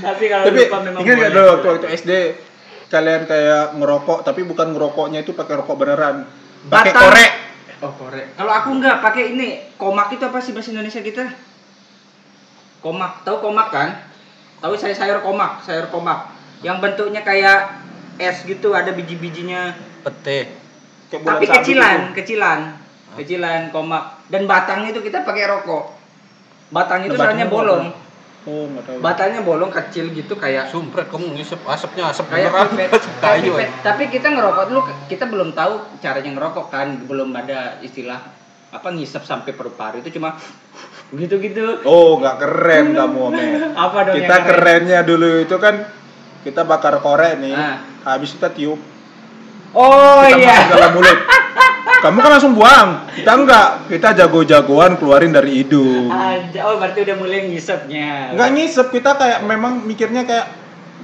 Tapi 0.00 0.24
kalau 0.32 0.44
tapi 0.48 0.58
lupa 0.64 0.78
memang 0.80 1.00
ingat 1.04 1.28
dulu 1.28 1.48
waktu 1.60 1.68
waktu 1.76 1.88
SD 1.92 2.12
kalian 2.88 3.28
kayak 3.28 3.76
ngerokok 3.76 4.24
tapi 4.24 4.40
bukan 4.48 4.72
ngerokoknya 4.72 5.28
itu 5.28 5.36
pakai 5.36 5.60
rokok 5.60 5.76
beneran. 5.76 6.24
Pakai 6.72 6.92
korek 6.96 7.32
Oh 7.78 7.92
korek. 7.94 8.34
Kalau 8.34 8.50
aku 8.50 8.74
nggak 8.82 8.98
pakai 8.98 9.38
ini 9.38 9.62
komak 9.78 10.10
itu 10.10 10.26
apa 10.26 10.42
sih 10.42 10.50
bahasa 10.50 10.74
Indonesia 10.74 10.98
kita? 10.98 11.30
Komak. 12.82 13.22
Tahu 13.22 13.38
komak 13.38 13.68
kan? 13.70 13.88
Tahu 14.58 14.74
saya 14.74 14.94
sayur 14.98 15.22
komak, 15.22 15.62
sayur 15.62 15.86
komak. 15.94 16.34
Yang 16.66 16.82
bentuknya 16.82 17.22
kayak 17.22 17.78
es 18.18 18.42
gitu, 18.42 18.74
ada 18.74 18.90
biji-bijinya. 18.90 19.78
Pete. 20.02 20.50
Tapi 21.08 21.46
kecilan, 21.46 22.10
gitu. 22.10 22.14
kecilan, 22.18 22.60
kecilan 23.14 23.70
komak. 23.70 24.26
Dan 24.26 24.50
batangnya 24.50 24.90
itu 24.90 24.98
kita 24.98 25.22
pakai 25.22 25.46
rokok. 25.46 25.94
Batangnya 26.74 27.14
itu 27.14 27.18
soalnya 27.18 27.46
bolong. 27.46 27.94
Oh 28.48 28.80
tahu 28.80 28.96
Batangnya 28.98 29.40
bolong 29.40 29.68
kecil 29.68 30.08
gitu 30.10 30.34
kayak 30.34 30.66
Sumpret 30.66 31.06
kamu 31.06 31.36
ngisep 31.36 31.60
asapnya 31.62 32.08
asap 32.08 32.26
kayak 32.28 32.48
beneran. 32.48 32.68
pipet, 32.72 32.90
Asap 32.98 33.14
kayu. 33.20 33.52
pipet. 33.52 33.68
Tapi 33.80 34.02
kita 34.08 34.28
ngerokok 34.30 34.64
dulu, 34.66 34.80
kita 35.04 35.24
belum 35.24 35.52
tahu 35.52 35.72
caranya 35.98 36.30
ngerokok 36.32 36.66
kan, 36.66 36.88
belum 37.02 37.28
ada 37.30 37.76
istilah 37.78 38.20
apa 38.68 38.88
ngisep 38.90 39.20
sampai 39.22 39.52
paru-paru 39.52 40.00
itu 40.00 40.12
cuma 40.12 40.36
gitu-gitu. 41.14 41.84
oh 41.84 42.16
nggak 42.16 42.36
keren 42.38 42.92
kamu 42.92 43.18
Ome 43.22 43.44
Apa 43.84 43.98
dong 44.04 44.14
kita 44.14 44.28
yang 44.30 44.44
keren? 44.44 44.60
kerennya 44.84 45.00
dulu 45.02 45.30
itu 45.38 45.56
kan 45.56 45.74
kita 46.40 46.62
bakar 46.62 46.96
korek 46.98 47.36
nih 47.38 47.52
Ah. 47.52 47.80
habis 48.06 48.32
kita 48.32 48.48
tiup 48.50 48.76
Oh 49.70 50.20
kita 50.22 50.36
iya. 50.38 50.52
masuk 50.54 50.68
dalam 50.70 50.90
mulut 50.94 51.18
kamu 51.98 52.18
kan 52.18 52.30
langsung 52.30 52.54
buang 52.54 52.88
kita 53.12 53.32
enggak 53.32 53.68
kita 53.86 54.08
jago-jagoan 54.14 54.94
keluarin 54.96 55.30
dari 55.30 55.50
hidung 55.58 56.08
oh 56.08 56.74
berarti 56.76 56.98
udah 57.02 57.16
mulai 57.16 57.46
ngisepnya. 57.46 58.32
nggak 58.32 58.50
ngisep 58.54 58.86
kita 58.88 59.10
kayak 59.14 59.40
memang 59.42 59.82
mikirnya 59.82 60.22
kayak 60.22 60.46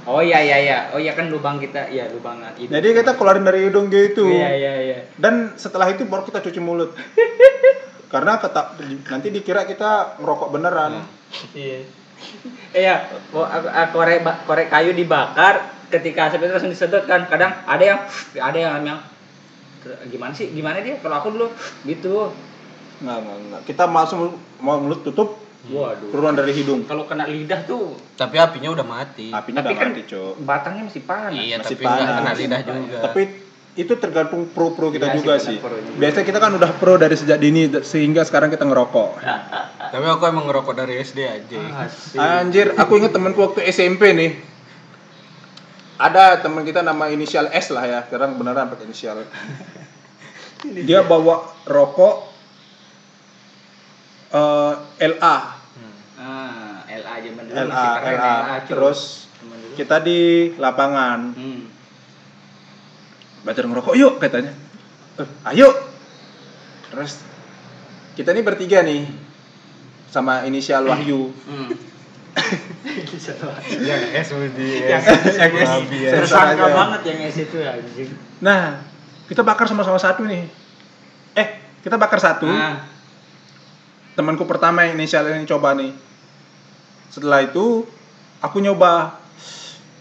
Oh 0.05 0.21
iya 0.21 0.37
iya 0.37 0.57
iya. 0.61 0.79
Oh 0.93 1.01
iya 1.01 1.17
kan 1.17 1.33
lubang 1.33 1.57
kita, 1.57 1.89
iya 1.89 2.05
lubang 2.05 2.37
itu. 2.53 2.69
jadi 2.69 2.93
kita 2.93 3.17
keluarin 3.17 3.41
dari 3.41 3.65
hidung 3.65 3.89
gitu 3.89 4.29
Iya 4.29 4.53
iya 4.53 4.73
iya. 4.79 4.97
dan 5.17 5.57
setelah 5.57 5.89
itu 5.89 6.05
baru 6.05 6.21
kita 6.21 6.45
cuci 6.45 6.61
mulut 6.61 6.93
karena 8.13 8.37
keta- 8.37 8.77
nanti 9.09 9.33
dikira 9.33 9.65
kita 9.65 10.21
ngerokok 10.21 10.53
beneran 10.53 11.01
Iya. 11.51 11.79
Iya, 12.69 12.95
ko- 13.33 13.43
a- 13.43 13.65
a- 13.65 13.89
korek 13.89 14.21
korek 14.45 14.69
kayu 14.69 14.93
dibakar, 14.93 15.73
ketika 15.89 16.29
asap 16.29 16.43
itu 16.43 16.53
langsung 16.53 16.69
disedot 16.69 17.03
kan. 17.03 17.25
Kadang 17.25 17.65
ada 17.65 17.83
yang 17.83 17.99
ada 18.35 18.57
yang 18.57 18.73
yang 18.85 18.99
gimana 20.05 20.31
sih? 20.31 20.49
Gimana 20.49 20.79
dia? 20.79 20.97
Kalau 20.97 21.15
aku 21.17 21.29
dulu 21.29 21.47
gitu. 21.83 22.31
nggak 22.95 23.17
nggak 23.17 23.37
nggak 23.43 23.61
kita 23.67 23.83
langsung 23.85 24.39
mau 24.57 24.79
mulut 24.79 25.03
tutup 25.03 25.35
Waduh. 25.65 26.13
keluar 26.13 26.31
dari 26.31 26.53
hidung 26.53 26.85
Kalau 26.85 27.03
kena 27.03 27.27
lidah 27.27 27.65
tuh 27.65 27.91
Tapi 28.15 28.37
apinya 28.37 28.71
udah 28.71 28.85
mati. 28.85 29.33
apinya 29.33 29.59
Tapi 29.59 29.73
udah 29.73 29.81
kan 29.83 29.87
mati 29.91 30.03
cok 30.05 30.33
batangnya 30.39 30.83
masih 30.87 31.03
panas. 31.03 31.35
Iya, 31.35 31.55
masih 31.59 31.75
tapi 31.75 31.83
nggak 31.83 31.99
panas. 31.99 32.15
kena 32.15 32.31
lidah 32.37 32.59
juga. 32.63 32.99
tapi 33.03 33.21
itu 33.75 33.93
tergantung 33.99 34.47
pro 34.47 34.71
pro 34.71 34.87
kita 34.87 35.11
sih, 35.11 35.15
juga 35.19 35.33
sih 35.35 35.59
pro 35.59 35.75
juga. 35.75 35.99
biasanya 35.99 36.23
kita 36.23 36.39
kan 36.39 36.51
udah 36.55 36.71
pro 36.79 36.93
dari 36.95 37.15
sejak 37.19 37.37
dini 37.43 37.67
sehingga 37.83 38.23
sekarang 38.23 38.47
kita 38.47 38.63
ngerokok 38.63 39.09
Tapi 39.85 40.05
aku 40.07 40.23
emang 40.27 40.47
ngerokok 40.47 40.75
dari 40.75 40.99
SD 40.99 41.19
aja. 41.23 41.59
Asik. 41.83 42.19
Anjir, 42.19 42.67
aku 42.75 42.99
inget 42.99 43.11
temanku 43.11 43.39
waktu 43.39 43.63
SMP 43.65 44.11
nih. 44.11 44.31
Ada 45.95 46.39
teman 46.39 46.61
kita 46.61 46.79
nama 46.79 47.07
inisial 47.07 47.47
S 47.49 47.71
lah 47.71 47.83
ya, 47.83 47.99
sekarang 48.03 48.35
beneran 48.35 48.67
pakai 48.67 48.83
inisial. 48.83 49.23
Dia 50.81 51.01
bawa 51.01 51.45
rokok 51.63 52.15
eh, 54.29 54.73
LA, 55.07 55.37
Ah, 56.15 56.81
LA 56.85 57.13
zaman 57.21 57.43
dulu 57.45 57.55
LA, 57.55 57.69
masih 57.69 57.89
keren 57.93 58.17
LA. 58.17 58.25
cuy. 58.25 58.67
Terus 58.67 58.99
kita 59.75 59.95
di 59.99 60.19
lapangan 60.55 61.19
Hmm. 61.31 61.63
belajar 63.41 63.63
ngerokok 63.63 63.93
yuk 63.93 64.13
katanya. 64.17 64.51
Eh, 65.15 65.27
ayo. 65.53 65.69
Terus 66.89 67.21
kita 68.15 68.31
nih 68.31 68.41
bertiga 68.41 68.81
nih 68.81 69.05
sama 70.09 70.43
inisial 70.43 70.83
Wahyu. 70.83 71.29
Hmm. 71.45 71.69
Yang 73.87 74.03
S 74.11 74.27
Budi. 74.35 74.69
Yang 74.85 75.03
yang 75.39 75.53
S. 75.55 75.71
Ya. 75.91 76.11
Tersangka 76.19 76.67
banget 76.67 77.01
yang 77.07 77.19
S 77.31 77.37
itu 77.41 77.57
anjing. 77.63 78.09
Nah, 78.43 78.83
kita 79.25 79.41
bakar 79.41 79.65
sama-sama 79.65 79.97
satu 79.97 80.27
nih. 80.27 80.45
Eh, 81.33 81.47
kita 81.81 81.95
bakar 81.95 82.19
satu. 82.19 82.45
Ah, 82.45 82.85
temanku 84.15 84.47
pertama 84.47 84.87
yang 84.87 84.95
inisial 84.95 85.27
ini 85.27 85.43
coba 85.43 85.75
nih 85.75 85.91
setelah 87.11 87.43
itu 87.43 87.83
aku 88.39 88.63
nyoba 88.63 89.19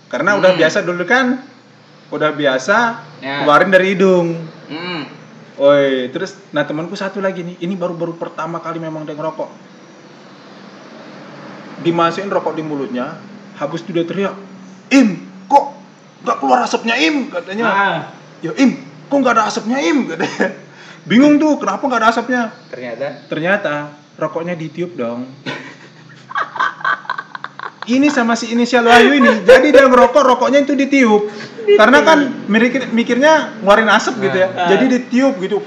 karena 0.06 0.38
udah 0.38 0.54
Hmm. 0.54 0.60
biasa 0.62 0.86
dulu 0.86 1.02
kan 1.02 1.42
udah 2.14 2.30
biasa 2.30 2.76
Ya. 3.18 3.42
keluarin 3.42 3.74
dari 3.74 3.94
hidung 3.94 4.38
hmm. 4.70 5.02
Oi, 5.54 6.10
terus 6.10 6.34
nah 6.50 6.66
temanku 6.66 6.98
satu 6.98 7.22
lagi 7.22 7.46
nih 7.46 7.62
ini 7.62 7.78
baru-baru 7.78 8.18
pertama 8.18 8.58
kali 8.58 8.82
memang 8.82 9.06
dia 9.06 9.14
ngerokok 9.14 9.50
dimasukin 11.82 12.30
rokok 12.30 12.54
di 12.54 12.62
mulutnya 12.62 13.18
habis 13.56 13.82
itu 13.82 13.90
dia 13.90 14.06
teriak 14.06 14.34
im 14.94 15.18
kok 15.48 15.64
nggak 16.22 16.36
keluar 16.38 16.62
asapnya 16.62 16.94
im 16.98 17.30
katanya 17.32 17.64
Ah, 17.66 17.98
ya 18.44 18.52
im 18.60 18.78
kok 19.10 19.16
nggak 19.18 19.34
ada 19.34 19.44
asapnya 19.50 19.78
im 19.82 20.06
katanya 20.06 20.54
bingung 21.10 21.36
tuh 21.36 21.58
kenapa 21.58 21.82
nggak 21.84 22.00
ada 22.00 22.08
asapnya 22.14 22.42
ternyata 22.70 23.06
Ternyata 23.28 23.74
rokoknya 24.18 24.54
ditiup 24.54 24.94
dong. 24.94 25.26
ini 27.84 28.08
sama 28.08 28.32
si 28.32 28.48
inisial 28.48 28.88
Wahyu 28.88 29.20
ini. 29.20 29.44
Jadi 29.44 29.68
dia 29.68 29.84
ngerokok, 29.84 30.22
rokoknya 30.24 30.64
itu 30.64 30.72
ditiup. 30.72 31.28
Karena 31.76 32.00
kan 32.00 32.48
mikir, 32.48 32.88
mikirnya 32.96 33.60
ngeluarin 33.60 33.92
asap 33.92 34.24
gitu 34.24 34.36
ya. 34.40 34.48
Ah. 34.56 34.68
Jadi 34.72 34.84
ditiup 34.88 35.36
gitu. 35.44 35.60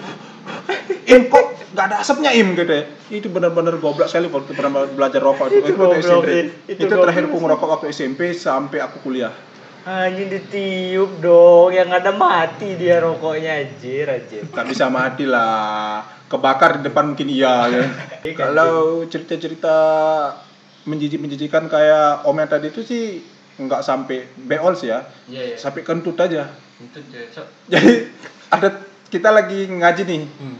Im 1.07 1.31
kok 1.31 1.45
nggak 1.71 1.85
ada 1.87 1.97
asapnya 1.99 2.31
im 2.31 2.51
gitu 2.51 2.67
ya. 2.67 2.83
Itu 3.07 3.27
benar-benar 3.31 3.79
goblok 3.79 4.07
sekali 4.07 4.27
waktu 4.27 4.51
pernah 4.51 4.83
belajar 4.85 5.23
rokok 5.23 5.47
itu. 5.49 5.71
Itu, 5.71 5.79
waktu 5.79 6.03
SMP. 6.03 6.29
itu 6.67 6.83
Itu, 6.83 6.93
terakhir 6.93 7.23
aku 7.25 7.37
ngerokok 7.37 7.67
waktu 7.69 7.85
SMP 7.89 8.31
sampai 8.31 8.79
aku 8.79 8.99
kuliah. 9.01 9.31
anjing 9.87 10.27
ditiup 10.27 11.23
dong 11.23 11.71
yang 11.71 11.87
ada 11.87 12.11
mati 12.11 12.75
dia 12.75 12.99
rokoknya 12.99 13.55
anjir 13.55 14.03
anjir 14.03 14.43
Gak 14.51 14.67
bisa 14.67 14.91
mati 14.91 15.23
lah. 15.23 16.03
Kebakar 16.27 16.83
di 16.83 16.91
depan 16.91 17.15
mungkin 17.15 17.31
iya. 17.31 17.71
ya. 17.71 17.83
Iya, 18.27 18.35
Kalau 18.35 19.07
cerita-cerita 19.07 19.75
menjijik-menjijikan 20.83 21.67
kayak 21.67 22.27
Om 22.27 22.35
yang 22.35 22.49
tadi 22.49 22.67
itu 22.67 22.83
sih 22.83 23.23
nggak 23.57 23.79
sampai 23.79 24.27
beol 24.37 24.75
sih 24.75 24.91
ya. 24.91 25.07
iya 25.25 25.53
iya 25.53 25.57
Sampai 25.57 25.81
kentut 25.81 26.19
aja. 26.19 26.51
itu 26.77 26.99
cocok 27.07 27.47
Jadi 27.67 27.93
ada 28.49 28.69
kita 29.07 29.31
lagi 29.31 29.67
ngaji 29.67 30.01
nih. 30.03 30.21
Hmm. 30.27 30.57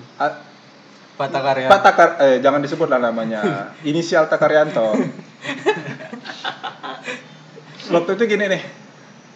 Pak 1.17 1.33
Takarya. 1.33 1.65
Pak 1.65 1.81
Takar, 1.81 2.09
eh 2.21 2.37
jangan 2.45 2.61
disebut 2.61 2.85
lah 2.85 3.01
namanya. 3.01 3.41
Inisial 3.89 4.29
Takaryanto. 4.29 4.93
Waktu 7.93 8.11
itu 8.19 8.23
gini 8.29 8.45
nih. 8.45 8.61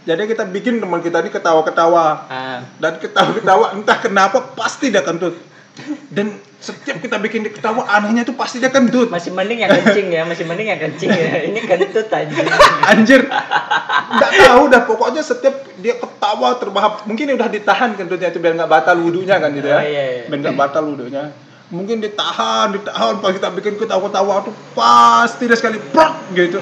Jadi 0.02 0.34
kita 0.34 0.50
bikin 0.50 0.82
teman 0.82 1.02
kita 1.02 1.21
ini 1.21 1.30
ketawa-ketawa 1.30 2.06
ah 2.26 2.65
dan 2.82 2.97
ketawa-ketawa 2.97 3.78
entah 3.78 3.97
kenapa 4.02 4.41
pasti 4.58 4.89
dia 4.89 5.06
kentut. 5.06 5.38
Dan 6.10 6.41
setiap 6.62 7.02
kita 7.02 7.17
bikin 7.17 7.41
dia 7.41 7.50
ketawa 7.50 7.89
anehnya 7.89 8.21
tuh 8.21 8.38
pasti 8.38 8.62
dia 8.62 8.69
kentut. 8.69 9.10
masih 9.10 9.34
mending 9.34 9.65
yang 9.65 9.74
kencing 9.82 10.13
ya 10.13 10.21
masih 10.30 10.45
mending 10.45 10.69
yang 10.69 10.78
kencing 10.78 11.10
ya 11.10 11.41
ini 11.50 11.58
kentut 11.65 12.06
anjing 12.06 12.45
Anjir. 12.94 13.25
Enggak 14.13 14.31
tahu 14.38 14.63
dah 14.69 14.81
pokoknya 14.85 15.25
setiap 15.25 15.65
dia 15.81 15.98
ketawa 15.98 16.62
terbahak 16.62 17.10
mungkin 17.10 17.33
udah 17.33 17.50
ditahan 17.50 17.98
kentutnya 17.98 18.29
itu 18.29 18.38
biar 18.38 18.54
nggak 18.54 18.69
batal 18.69 18.94
wudhunya 19.02 19.42
kan 19.42 19.50
gitu 19.58 19.67
ya. 19.73 19.77
Oh, 19.81 19.85
iya, 19.85 20.04
iya. 20.06 20.23
Biar 20.29 20.40
nggak 20.46 20.58
batal 20.62 20.83
wudhunya. 20.85 21.33
Mungkin 21.73 21.98
ditahan, 22.04 22.77
ditahan 22.77 23.23
pas 23.23 23.31
kita 23.33 23.50
bikin 23.58 23.81
ketawa-ketawa 23.81 24.46
tuh 24.46 24.54
pasti 24.77 25.50
dia 25.50 25.58
sekali 25.58 25.81
prok 25.81 26.29
gitu. 26.38 26.62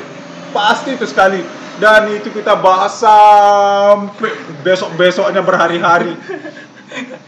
Pasti 0.56 0.96
itu 0.96 1.04
sekali. 1.04 1.44
Dan 1.80 2.12
itu 2.12 2.32
kita 2.32 2.60
bahas 2.60 3.00
sampai 3.00 4.32
besok-besoknya 4.64 5.40
berhari-hari. 5.44 6.12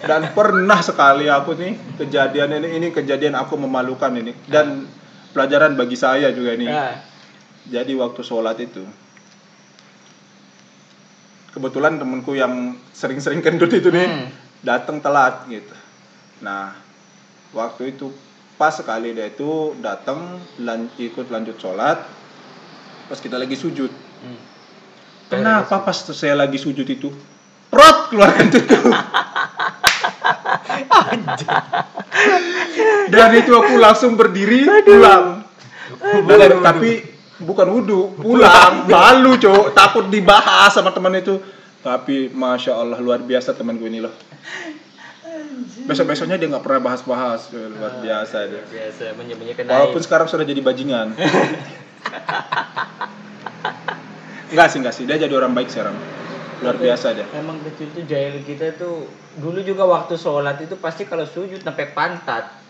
Dan 0.02 0.34
pernah 0.34 0.82
sekali 0.82 1.26
aku 1.26 1.54
nih 1.54 1.74
kejadian 1.96 2.58
ini 2.58 2.70
ini 2.76 2.88
kejadian 2.90 3.34
aku 3.34 3.56
memalukan 3.56 4.10
ini 4.12 4.34
dan 4.46 4.90
pelajaran 5.32 5.74
bagi 5.74 5.94
saya 5.94 6.30
juga 6.30 6.56
nih. 6.56 6.68
Ah, 6.68 6.98
Jadi 7.64 7.94
waktu 7.94 8.22
sholat 8.22 8.58
itu 8.58 8.82
kebetulan 11.52 12.00
temenku 12.00 12.34
yang 12.34 12.54
sering-sering 12.90 13.40
kendut 13.40 13.70
itu 13.70 13.92
nih 13.92 14.08
Hmm. 14.08 14.28
datang 14.62 14.98
telat 14.98 15.46
gitu. 15.46 15.76
Nah 16.40 16.74
waktu 17.52 17.92
itu 17.92 18.10
pas 18.56 18.72
sekali 18.72 19.12
dia 19.12 19.28
itu 19.28 19.76
datang 19.78 20.40
lan- 20.58 20.94
ikut 20.96 21.28
lanjut 21.28 21.58
sholat 21.58 22.00
pas 23.06 23.20
kita 23.20 23.36
lagi 23.36 23.54
sujud. 23.54 23.92
Hmm. 23.92 24.40
Kenapa 25.28 25.84
pas 25.84 25.96
saya 25.96 26.34
lagi 26.34 26.56
sujud 26.56 26.84
itu 26.84 27.12
prot 27.68 28.10
keluar 28.10 28.32
kentutku. 28.32 28.90
Dan 33.12 33.30
itu 33.36 33.52
aku 33.52 33.74
langsung 33.78 34.16
berdiri 34.16 34.66
pulang. 34.84 35.44
Dan- 36.26 36.64
tapi 36.64 37.04
bukan 37.42 37.68
wudhu, 37.70 38.16
pulang. 38.16 38.88
Malu 38.88 39.38
cowok, 39.38 39.74
takut 39.76 40.06
dibahas 40.08 40.72
sama 40.72 40.92
teman 40.92 41.16
itu. 41.18 41.40
Tapi 41.82 42.30
masya 42.30 42.78
Allah 42.78 43.02
luar 43.02 43.20
biasa 43.20 43.58
temanku 43.58 43.90
ini 43.90 44.00
loh. 44.06 44.14
Besok 45.82 46.14
besoknya 46.14 46.38
dia 46.38 46.46
nggak 46.46 46.62
pernah 46.62 46.94
bahas-bahas, 46.94 47.50
luar 47.50 47.98
biasa 48.06 48.38
dia. 48.46 48.62
Biasa 48.62 49.18
menyembunyikan 49.18 49.66
Walaupun 49.66 50.02
sekarang 50.04 50.30
sudah 50.30 50.46
jadi 50.46 50.62
bajingan. 50.62 51.18
Enggak 54.52 54.68
sih, 54.68 54.78
enggak 54.84 54.94
sih. 54.94 55.08
Dia 55.08 55.16
jadi 55.16 55.32
orang 55.32 55.56
baik 55.56 55.72
sekarang. 55.72 55.96
Luar 56.62 56.78
biasa 56.78 57.18
dia. 57.18 57.26
Emang 57.34 57.58
kecil 57.66 57.90
tuh 57.90 58.06
jahil 58.06 58.46
kita 58.46 58.78
tuh 58.78 59.10
dulu 59.42 59.66
juga 59.66 59.84
waktu 59.90 60.14
sholat 60.14 60.62
itu 60.62 60.78
pasti 60.78 61.10
kalau 61.10 61.26
sujud 61.26 61.62
tepek 61.66 61.98
pantat. 61.98 62.62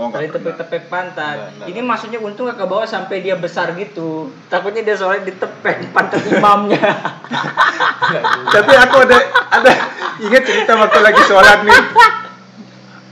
Oh, 0.00 0.08
pernah. 0.08 0.24
tepek-tepek 0.32 0.88
pantat. 0.88 1.36
Enggak, 1.36 1.48
enggak. 1.52 1.66
Ini 1.68 1.80
maksudnya 1.84 2.18
untung 2.24 2.48
gak 2.48 2.56
ke 2.56 2.64
bawah 2.64 2.88
sampai 2.88 3.20
dia 3.20 3.36
besar 3.36 3.76
gitu. 3.76 4.32
Takutnya 4.48 4.80
dia 4.80 4.96
sholat 4.96 5.24
ditepek 5.24 5.92
pantat 5.92 6.24
imamnya. 6.32 6.80
Tapi 8.56 8.72
aku 8.72 8.96
ada 9.04 9.18
ada 9.52 9.72
ingat 10.20 10.42
cerita 10.48 10.80
waktu 10.80 11.00
lagi 11.00 11.22
sholat 11.28 11.58
nih. 11.64 11.80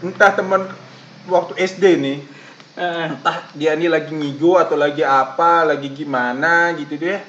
Entah 0.00 0.32
teman 0.32 0.72
waktu 1.28 1.52
SD 1.60 1.84
nih, 2.00 2.18
Heeh. 2.80 3.04
entah 3.12 3.44
dia 3.52 3.76
nih 3.76 3.92
lagi 3.92 4.16
ngigo 4.16 4.56
atau 4.56 4.80
lagi 4.80 5.04
apa, 5.04 5.68
lagi 5.68 5.92
gimana 5.92 6.72
gitu 6.80 6.96
deh. 6.96 7.20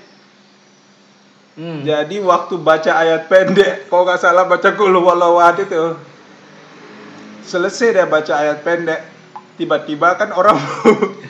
Hmm. 1.51 1.83
Jadi 1.83 2.23
waktu 2.23 2.55
baca 2.63 2.91
ayat 2.95 3.27
pendek, 3.27 3.91
kalau 3.91 4.07
nggak 4.07 4.23
salah 4.23 4.47
baca 4.47 4.71
kulu 4.71 5.03
walawat 5.03 5.59
itu. 5.67 5.99
Selesai 7.43 7.91
dia 7.91 8.07
baca 8.07 8.33
ayat 8.39 8.63
pendek, 8.63 9.03
tiba-tiba 9.59 10.15
kan 10.15 10.31
orang 10.31 10.55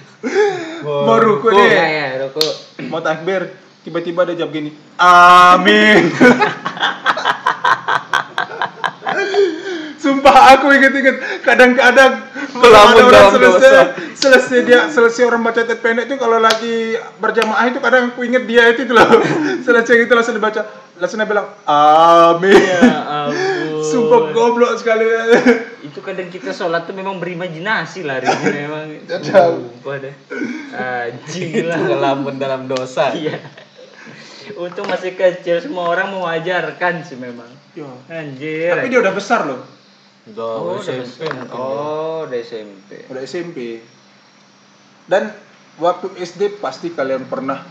mau 0.86 1.18
ruku 1.18 1.50
nih, 1.50 1.70
ya 1.74 1.86
ya, 1.90 2.06
ruku. 2.30 2.46
mau 2.86 3.02
takbir, 3.02 3.50
tiba-tiba 3.82 4.30
dia 4.30 4.46
jawab 4.46 4.54
gini, 4.54 4.70
amin. 5.02 6.14
Sumpah 10.02 10.58
aku 10.58 10.70
inget-inget 10.74 11.18
kadang-kadang 11.42 12.26
ada 12.26 12.31
Melamun 12.52 12.96
orang 13.00 13.12
dalam 13.12 13.32
selesai 13.32 13.72
dosa. 13.72 13.82
selesai 14.14 14.60
dia 14.68 14.80
selesai 14.92 15.24
orang 15.24 15.42
baca 15.42 15.64
ayat 15.64 15.80
pendek 15.80 16.06
itu 16.12 16.16
kalau 16.20 16.38
lagi 16.38 16.94
berjamaah 17.18 17.66
itu 17.72 17.80
kadang 17.80 18.12
aku 18.12 18.28
inget 18.28 18.44
dia 18.44 18.68
itu 18.70 18.84
tuh 18.84 18.96
loh 18.96 19.08
selesai 19.66 20.04
itu 20.04 20.12
langsung 20.12 20.36
dibaca 20.36 20.62
langsung 21.00 21.18
dia 21.18 21.28
bilang 21.32 21.48
amin 21.64 22.52
Ya 22.52 22.80
ampun. 23.26 23.82
sumpah 23.82 24.22
goblok 24.36 24.76
sekali 24.76 25.08
Itu 25.82 25.98
kadang 26.06 26.30
kita 26.30 26.54
sholat 26.54 26.86
tuh 26.86 26.94
memang 26.94 27.18
berimajinasi 27.18 28.06
lah 28.06 28.22
Rin. 28.22 28.30
memang. 28.54 29.02
Jauh. 29.10 29.66
Sumpah 29.82 29.98
deh. 29.98 30.14
Anjing 30.78 31.66
lah. 31.66 31.74
ngelamun 31.82 32.38
dalam 32.38 32.70
dosa. 32.70 33.10
Iya. 33.18 33.42
Untung 34.62 34.86
masih 34.86 35.18
kecil 35.18 35.58
semua 35.58 35.90
orang 35.90 36.14
mewajarkan 36.14 37.02
sih 37.02 37.18
memang. 37.18 37.50
Anjir. 38.08 38.78
tapi 38.78 38.94
dia 38.94 39.02
udah 39.02 39.14
besar 39.16 39.48
loh 39.48 39.81
Udah 40.30 40.52
oh, 40.62 40.78
udah 40.78 40.96
SMP 41.02 41.26
mungkin. 41.34 41.58
Oh, 41.58 42.20
udah 42.30 42.40
SMP. 42.46 42.92
udah 43.10 43.22
SMP 43.26 43.58
dan 45.10 45.34
waktu 45.82 46.14
SD 46.22 46.62
pasti 46.62 46.94
kalian 46.94 47.26
pernah 47.26 47.66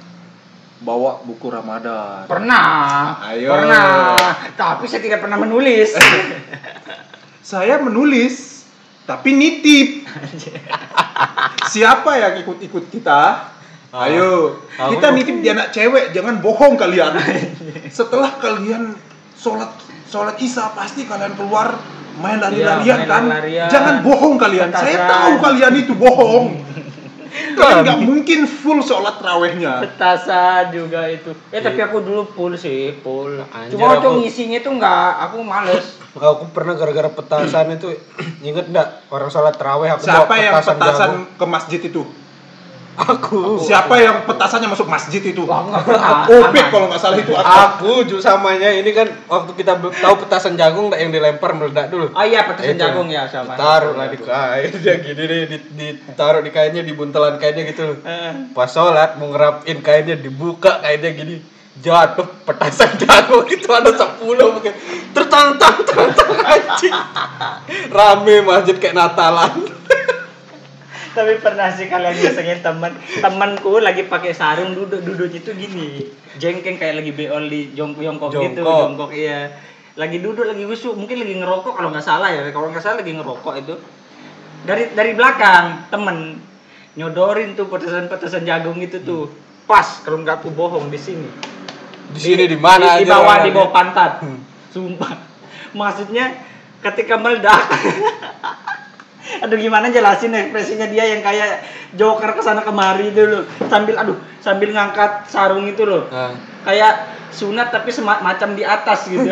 bawa 0.83 1.23
buku 1.23 1.47
Ramadan 1.47 2.27
Pernah. 2.27 3.21
Ayo. 3.31 3.53
Pernah. 3.55 4.17
Tapi 4.57 4.85
saya 4.89 5.05
tidak 5.05 5.21
pernah 5.23 5.39
menulis. 5.39 5.95
saya 7.51 7.81
menulis 7.83 8.63
tapi 9.09 9.35
nitip 9.35 10.07
siapa 11.73 12.11
yang 12.21 12.35
ikut-ikut 12.47 12.87
kita 12.95 13.51
Ah. 13.91 14.07
ayo 14.07 14.63
kita 14.79 15.11
nitip 15.11 15.43
di 15.43 15.51
anak 15.51 15.75
cewek 15.75 16.15
jangan 16.15 16.39
bohong 16.39 16.79
kalian 16.79 17.11
setelah 17.91 18.39
kalian 18.39 18.95
sholat 19.35 19.67
sholat 20.11 20.35
isya 20.37 20.75
pasti 20.75 21.07
kalian 21.07 21.33
keluar 21.33 21.79
main 22.17 22.37
lari-larian 22.37 22.83
Iya, 22.83 22.95
main 22.97 23.07
kan 23.07 23.23
lari-larian. 23.25 23.69
jangan 23.69 23.95
bohong 24.03 24.35
kalian 24.37 24.69
saya 24.69 24.83
Petasan. 24.99 25.09
tahu 25.09 25.33
kalian 25.41 25.73
itu 25.77 25.93
bohong 25.95 26.47
kalian 27.57 27.79
nggak 27.81 28.01
mungkin 28.03 28.41
full 28.45 28.81
sholat 28.81 29.17
rawehnya 29.17 29.79
Petasan 29.81 30.69
juga 30.71 31.07
itu. 31.07 31.31
Eh 31.49 31.61
tapi 31.61 31.79
aku 31.79 31.99
dulu 32.01 32.27
full 32.27 32.53
sih, 32.55 32.99
full. 32.99 33.39
Anjir, 33.47 33.71
Cuma 33.73 33.95
untuk 33.95 34.11
aku- 34.11 34.19
ngisinya 34.21 34.59
tuh 34.59 34.73
enggak, 34.75 35.11
aku 35.21 35.37
males. 35.41 35.87
Aku 36.11 36.51
pernah 36.51 36.75
gara-gara 36.75 37.07
petasan 37.07 37.71
itu 37.71 37.95
inget 38.43 38.67
enggak 38.67 39.07
orang 39.09 39.31
sholat 39.31 39.55
terawih 39.55 39.87
aku 39.89 40.03
siapa 40.03 40.27
bawa 40.27 40.37
yang 40.37 40.55
petasan 40.59 40.83
jagung. 40.83 41.23
ke 41.33 41.45
masjid 41.47 41.81
itu 41.81 42.03
Aku. 43.01 43.57
siapa 43.65 43.97
yang 43.97 44.29
petasannya 44.29 44.69
masuk 44.69 44.85
masjid 44.85 45.25
itu 45.25 45.49
aku 45.49 45.67
nggak 45.73 45.85
pernah. 45.89 46.29
Opik 46.29 46.65
kalau 46.69 46.87
nggak 46.93 47.01
salah 47.01 47.17
itu 47.17 47.33
aku 47.33 47.49
Aku 47.49 47.93
ju 48.05 48.17
samanya 48.21 48.69
ini 48.69 48.93
kan 48.93 49.09
waktu 49.25 49.57
kita 49.57 49.81
tahu 49.81 50.15
petasan 50.27 50.61
jagung 50.61 50.93
yang 50.93 51.09
dilempar 51.09 51.57
meledak 51.57 51.89
dulu. 51.89 52.13
Oh 52.13 52.25
iya, 52.25 52.45
petasan 52.45 52.77
Itu. 52.77 52.83
jagung 52.85 53.09
ya 53.09 53.25
sama. 53.27 53.57
Taruh 53.57 53.97
lah 53.97 54.13
di 54.13 54.19
kain 54.21 54.73
dia 54.85 54.95
gini 55.01 55.23
deh 55.25 55.43
di, 55.49 55.59
ditaruh 55.75 56.45
di 56.45 56.53
kainnya 56.53 56.85
di 56.85 56.93
buntelan 56.93 57.41
kainnya 57.41 57.65
gitu. 57.65 58.05
Eh, 58.05 58.53
Pas 58.53 58.69
sholat 58.69 59.17
mau 59.17 59.33
ngerapin 59.33 59.81
kainnya 59.81 60.21
dibuka 60.21 60.85
kainnya 60.85 61.17
gini 61.17 61.37
jatuh 61.81 62.29
petasan 62.45 62.99
jagung 63.03 63.49
itu 63.49 63.69
ada 63.73 63.89
10 63.89 64.21
mungkin 64.21 64.75
tertantang 65.17 65.77
tertantang 65.81 66.33
anjing 66.45 66.97
rame 67.89 68.37
masjid 68.45 68.77
kayak 68.77 68.95
Natalan 68.95 69.80
Tapi 71.11 71.43
pernah 71.43 71.67
sih 71.75 71.91
kalian 71.91 72.15
ngesengin 72.15 72.63
teman 72.63 72.95
temanku 73.19 73.83
lagi 73.83 74.07
pakai 74.07 74.31
sarung 74.31 74.79
duduk 74.79 75.03
duduknya 75.03 75.43
tuh 75.43 75.59
gini. 75.59 76.07
Jengkeng 76.39 76.79
kayak 76.79 77.03
lagi 77.03 77.11
beol 77.11 77.51
di 77.51 77.75
jong 77.75 77.99
jongkok, 77.99 78.31
gitu 78.31 78.63
Jongkok. 78.63 78.79
jongkok 78.87 79.11
iya. 79.19 79.51
Lagi 79.99 80.23
duduk 80.23 80.47
lagi 80.47 80.63
wusuk 80.63 80.95
mungkin 80.95 81.19
lagi 81.19 81.35
ngerokok 81.43 81.73
kalau 81.75 81.91
nggak 81.91 82.07
salah 82.07 82.31
ya. 82.31 82.47
Kalau 82.55 82.71
nggak 82.71 82.83
salah 82.83 83.03
lagi 83.03 83.11
ngerokok 83.11 83.55
itu. 83.59 83.75
Dari 84.63 84.95
dari 84.95 85.13
belakang 85.19 85.91
temen 85.91 86.39
nyodorin 86.95 87.59
tuh 87.59 87.67
petasan-petasan 87.67 88.47
jagung 88.47 88.79
itu 88.79 89.03
tuh. 89.03 89.27
Pas 89.67 90.03
kalau 90.07 90.23
nggak 90.23 90.47
aku 90.47 90.55
bohong 90.55 90.95
di 90.95 90.99
sini. 90.99 91.27
Di 92.15 92.21
sini 92.23 92.47
di 92.47 92.59
mana 92.59 92.99
di, 92.99 93.03
di 93.03 93.11
bawah 93.11 93.37
di 93.43 93.51
bawah 93.51 93.71
pantat. 93.75 94.23
Sumpah. 94.71 95.27
Maksudnya 95.75 96.39
ketika 96.87 97.19
meledak 97.19 97.67
aduh 99.41 99.57
gimana 99.57 99.89
jelasin 99.89 100.33
ekspresinya 100.33 100.87
dia 100.87 101.05
yang 101.07 101.21
kayak 101.21 101.61
joker 101.93 102.33
ke 102.33 102.41
sana 102.41 102.61
kemari 102.61 103.11
dulu 103.11 103.43
sambil 103.67 103.95
aduh 103.95 104.17
sambil 104.39 104.71
ngangkat 104.71 105.27
sarung 105.27 105.65
itu 105.65 105.85
loh. 105.85 106.09
Nah, 106.09 106.33
kayak 106.63 106.93
sunat 107.31 107.69
tapi 107.69 107.91
sema- 107.91 108.19
macam 108.19 108.53
di 108.53 108.65
atas 108.65 109.07
gitu. 109.07 109.23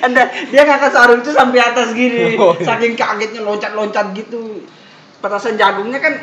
Anda 0.00 0.22
dia 0.48 0.62
ngangkat 0.64 0.92
sarung 0.92 1.20
itu 1.20 1.30
sampai 1.30 1.60
atas 1.60 1.92
gini. 1.92 2.34
Oh, 2.40 2.54
iya. 2.54 2.64
saking 2.66 2.94
kagetnya 2.94 3.40
loncat-loncat 3.42 4.14
gitu. 4.14 4.64
Petasan 5.20 5.56
jagungnya 5.56 5.98
kan 5.98 6.14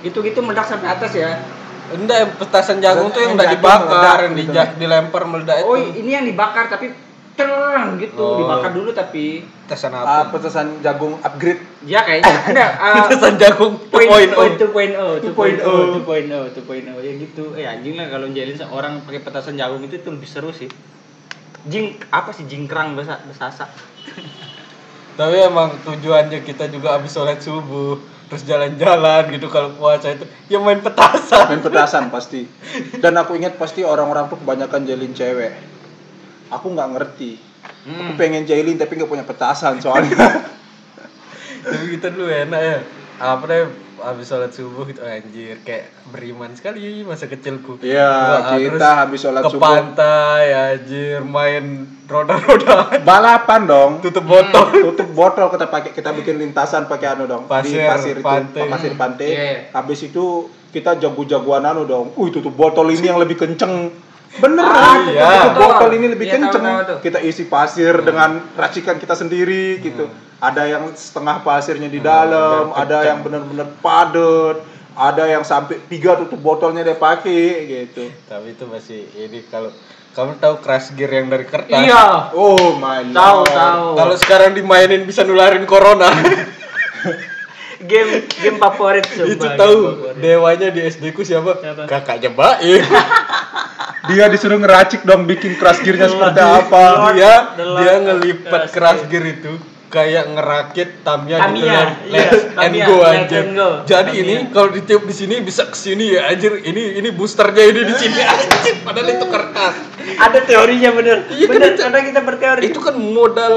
gitu-gitu 0.00 0.40
meledak 0.40 0.66
sampai 0.66 0.88
atas 0.88 1.12
ya. 1.14 1.42
Enggak, 1.88 2.36
petasan 2.36 2.84
jagung 2.84 3.08
tuh 3.08 3.24
yang 3.24 3.32
udah 3.32 3.48
dibakar, 3.48 3.88
meledak 3.88 4.16
yang 4.20 4.34
gitu. 4.36 4.52
dija- 4.52 4.74
dilempar 4.76 5.22
meledak 5.24 5.56
itu. 5.58 5.66
oh 5.66 5.76
ini 5.76 6.10
yang 6.12 6.24
dibakar 6.28 6.68
tapi 6.68 6.92
terang 7.38 7.94
gitu 7.96 8.18
Oh. 8.18 8.42
dibakar 8.42 8.74
dulu 8.74 8.90
tapi 8.90 9.46
Petasan 9.68 9.92
Ah, 9.92 10.24
apa? 10.24 10.32
petasan 10.32 10.80
jagung 10.80 11.20
upgrade. 11.20 11.60
Ya 11.84 12.00
kayaknya. 12.00 12.34
Enggak 12.48 12.72
ah, 12.82 13.04
Petasan 13.04 13.36
jagung 13.36 13.76
point 13.86 14.08
2.0. 14.08 14.32
point 14.32 14.56
2.0 14.56 15.22
2.0. 15.28 16.02
2.0 16.02 16.56
2.0 16.56 16.98
ya 16.98 17.12
gitu. 17.14 17.44
Eh 17.52 17.62
anjing 17.62 17.94
lah 17.94 18.08
kalau 18.08 18.26
jelin 18.28 18.56
orang 18.66 19.04
pakai 19.04 19.20
petasan 19.20 19.54
jagung 19.54 19.84
itu 19.84 20.00
tuh 20.00 20.10
lebih 20.10 20.24
seru 20.24 20.50
sih. 20.50 20.66
Jing 21.64 22.00
apa 22.08 22.32
sih 22.32 22.48
jingkrang 22.48 22.96
bahasa 22.96 23.20
bahasa 23.28 23.68
Tapi 25.14 25.36
emang 25.36 25.76
tujuannya 25.82 26.40
kita 26.42 26.70
juga 26.70 26.96
habis 26.96 27.10
sholat 27.10 27.38
subuh 27.38 27.98
terus 28.28 28.44
jalan-jalan 28.44 29.28
gitu 29.28 29.48
kalau 29.48 29.74
puasa 29.74 30.10
itu. 30.10 30.24
Ya 30.48 30.56
main 30.58 30.80
petasan. 30.80 31.44
Main 31.50 31.60
petasan 31.60 32.04
pasti. 32.08 32.48
Dan 32.96 33.14
aku 33.14 33.34
ingat 33.34 33.60
pasti 33.60 33.82
orang-orang 33.82 34.26
tuh 34.26 34.40
kebanyakan 34.40 34.84
jailin 34.84 35.12
cewek 35.12 35.52
aku 36.50 36.66
nggak 36.70 36.90
ngerti. 36.92 37.32
Aku 37.86 37.88
Hmm. 37.88 38.16
pengen 38.16 38.44
jailin 38.44 38.76
tapi 38.76 38.94
nggak 38.94 39.08
punya 39.08 39.24
petasan 39.24 39.78
soalnya. 39.78 40.12
Tapi 41.60 41.86
kita 41.90 42.08
dulu 42.08 42.26
enak 42.26 42.60
ya. 42.60 42.76
Apa 43.18 43.44
deh 43.44 43.66
habis 43.98 44.24
sholat 44.24 44.54
subuh 44.54 44.86
gitu 44.86 45.02
anjir 45.02 45.58
kayak 45.60 45.90
beriman 46.08 46.54
sekali 46.54 47.02
masa 47.02 47.26
kecilku. 47.26 47.82
Iya, 47.82 48.38
kita 48.54 48.88
habis 48.96 49.18
sholat 49.18 49.42
ke 49.42 49.50
subuh. 49.50 49.66
pantai 49.66 50.44
anjir 50.54 51.18
main 51.20 51.64
roda-roda 52.06 52.94
balapan 53.02 53.66
dong. 53.66 53.92
Tutup 53.98 54.22
botol. 54.22 54.70
Tutup 54.70 55.10
botol 55.10 55.50
kita 55.50 55.66
pakai 55.66 55.90
kita 55.90 56.14
bikin 56.14 56.38
lintasan 56.38 56.86
pakai 56.86 57.18
anu 57.18 57.26
dong. 57.26 57.44
Di 57.44 57.50
Pasir, 57.50 57.82
pasir 57.84 58.14
itu 58.14 58.22
pantai. 58.22 58.70
pasir 58.70 58.92
pantai. 58.94 59.28
Iya. 59.28 59.50
habis 59.74 59.98
itu 60.00 60.24
kita 60.70 60.94
jago-jagoan 60.94 61.66
anu 61.66 61.82
dong. 61.82 62.14
Uh 62.14 62.30
tutup 62.30 62.54
botol 62.54 62.86
ini 62.88 63.02
yang 63.10 63.18
lebih 63.18 63.34
kenceng 63.34 63.90
bener 64.30 64.60
Ah, 64.62 64.76
kan? 64.94 64.98
iya. 65.08 65.30
botol 65.50 65.90
ini 65.90 66.06
lebih 66.08 66.26
Iya, 66.26 66.36
tahu, 66.36 66.42
kenceng. 66.44 66.64
tahu 66.64 66.80
tuh. 66.84 66.98
kita 67.00 67.18
isi 67.20 67.44
pasir 67.44 67.94
dengan 68.00 68.30
racikan 68.54 68.96
kita 68.96 69.14
sendiri 69.14 69.80
gitu. 69.80 70.04
Ada 70.38 70.68
yang 70.68 70.84
setengah 70.92 71.40
pasirnya 71.40 71.86
di 71.86 71.98
dalam 71.98 72.70
biar 72.70 72.78
ada 72.78 72.98
yang 73.04 73.18
bener-bener 73.20 73.66
padet 73.78 74.62
ada 74.94 75.24
yang 75.24 75.42
sampai 75.42 75.78
tiga 75.84 76.14
tutup 76.16 76.38
botolnya 76.38 76.82
dia 76.82 76.94
pakai 76.94 77.46
gitu. 77.64 78.06
Tapi 78.24 78.52
itu 78.52 78.64
masih 78.64 79.00
ini 79.16 79.42
kalau 79.44 79.70
kamu 80.10 80.34
tahu 80.36 80.54
crash 80.58 80.90
gear 80.92 81.10
yang 81.12 81.26
dari 81.26 81.42
kertas? 81.44 81.78
Iya. 81.78 82.30
oh 82.32 82.74
my 82.74 83.06
Tahu 83.08 83.40
tahu. 83.44 83.86
kalau 83.94 84.14
sekarang 84.16 84.52
dimainin 84.52 85.02
bisa 85.02 85.22
nularin 85.22 85.64
corona. 85.64 86.10
Game 87.80 88.26
game 88.26 88.58
favorit 88.58 89.06
sumpah, 89.06 89.30
itu 89.30 89.46
tahu 89.54 89.76
favorit. 89.86 90.18
dewanya 90.18 90.68
di 90.68 90.82
SD 90.82 91.14
ku 91.14 91.22
siapa? 91.22 91.54
Siapa? 91.56 91.86
kakaknya 91.86 92.26
Baim 92.28 92.82
dia 94.08 94.24
disuruh 94.26 94.58
ngeracik 94.58 95.04
dong 95.04 95.28
bikin 95.28 95.54
crash 95.60 95.84
gearnya 95.84 96.08
seperti 96.08 96.40
apa. 96.40 96.84
Dia 97.14 97.32
dia 97.56 97.94
ngelipat 98.00 98.62
Crash 98.68 98.72
crash 98.72 99.02
gear 99.06 99.24
itu 99.28 99.52
kayak 99.88 100.28
ngerakit 100.36 101.00
tamnya 101.00 101.40
gitu 101.48 101.64
let, 101.64 101.88
iya, 102.12 102.28
and 102.60 102.74
go 102.84 103.00
anjir. 103.00 103.44
jadi 103.88 104.12
ini 104.20 104.52
kalau 104.52 104.68
ditiup 104.68 105.08
di 105.08 105.16
sini 105.16 105.40
bisa 105.40 105.64
ke 105.64 105.76
sini 105.76 106.12
ya 106.12 106.28
anjir. 106.28 106.60
Ini 106.60 107.00
ini 107.00 107.08
boosternya 107.08 107.64
ini 107.64 107.80
di 107.88 107.94
sini 107.96 108.20
anjir. 108.20 108.84
Padahal 108.84 109.08
itu 109.08 109.26
kertas. 109.32 109.74
Ada 110.20 110.38
teorinya 110.44 110.90
bener. 110.92 111.16
Iya, 111.32 111.46
kan 111.48 111.52
bener, 111.56 111.68
itu- 111.72 111.82
karena 111.88 112.00
kita 112.04 112.20
berteori. 112.20 112.62
itu 112.68 112.80
kan 112.84 112.94
modal 113.00 113.54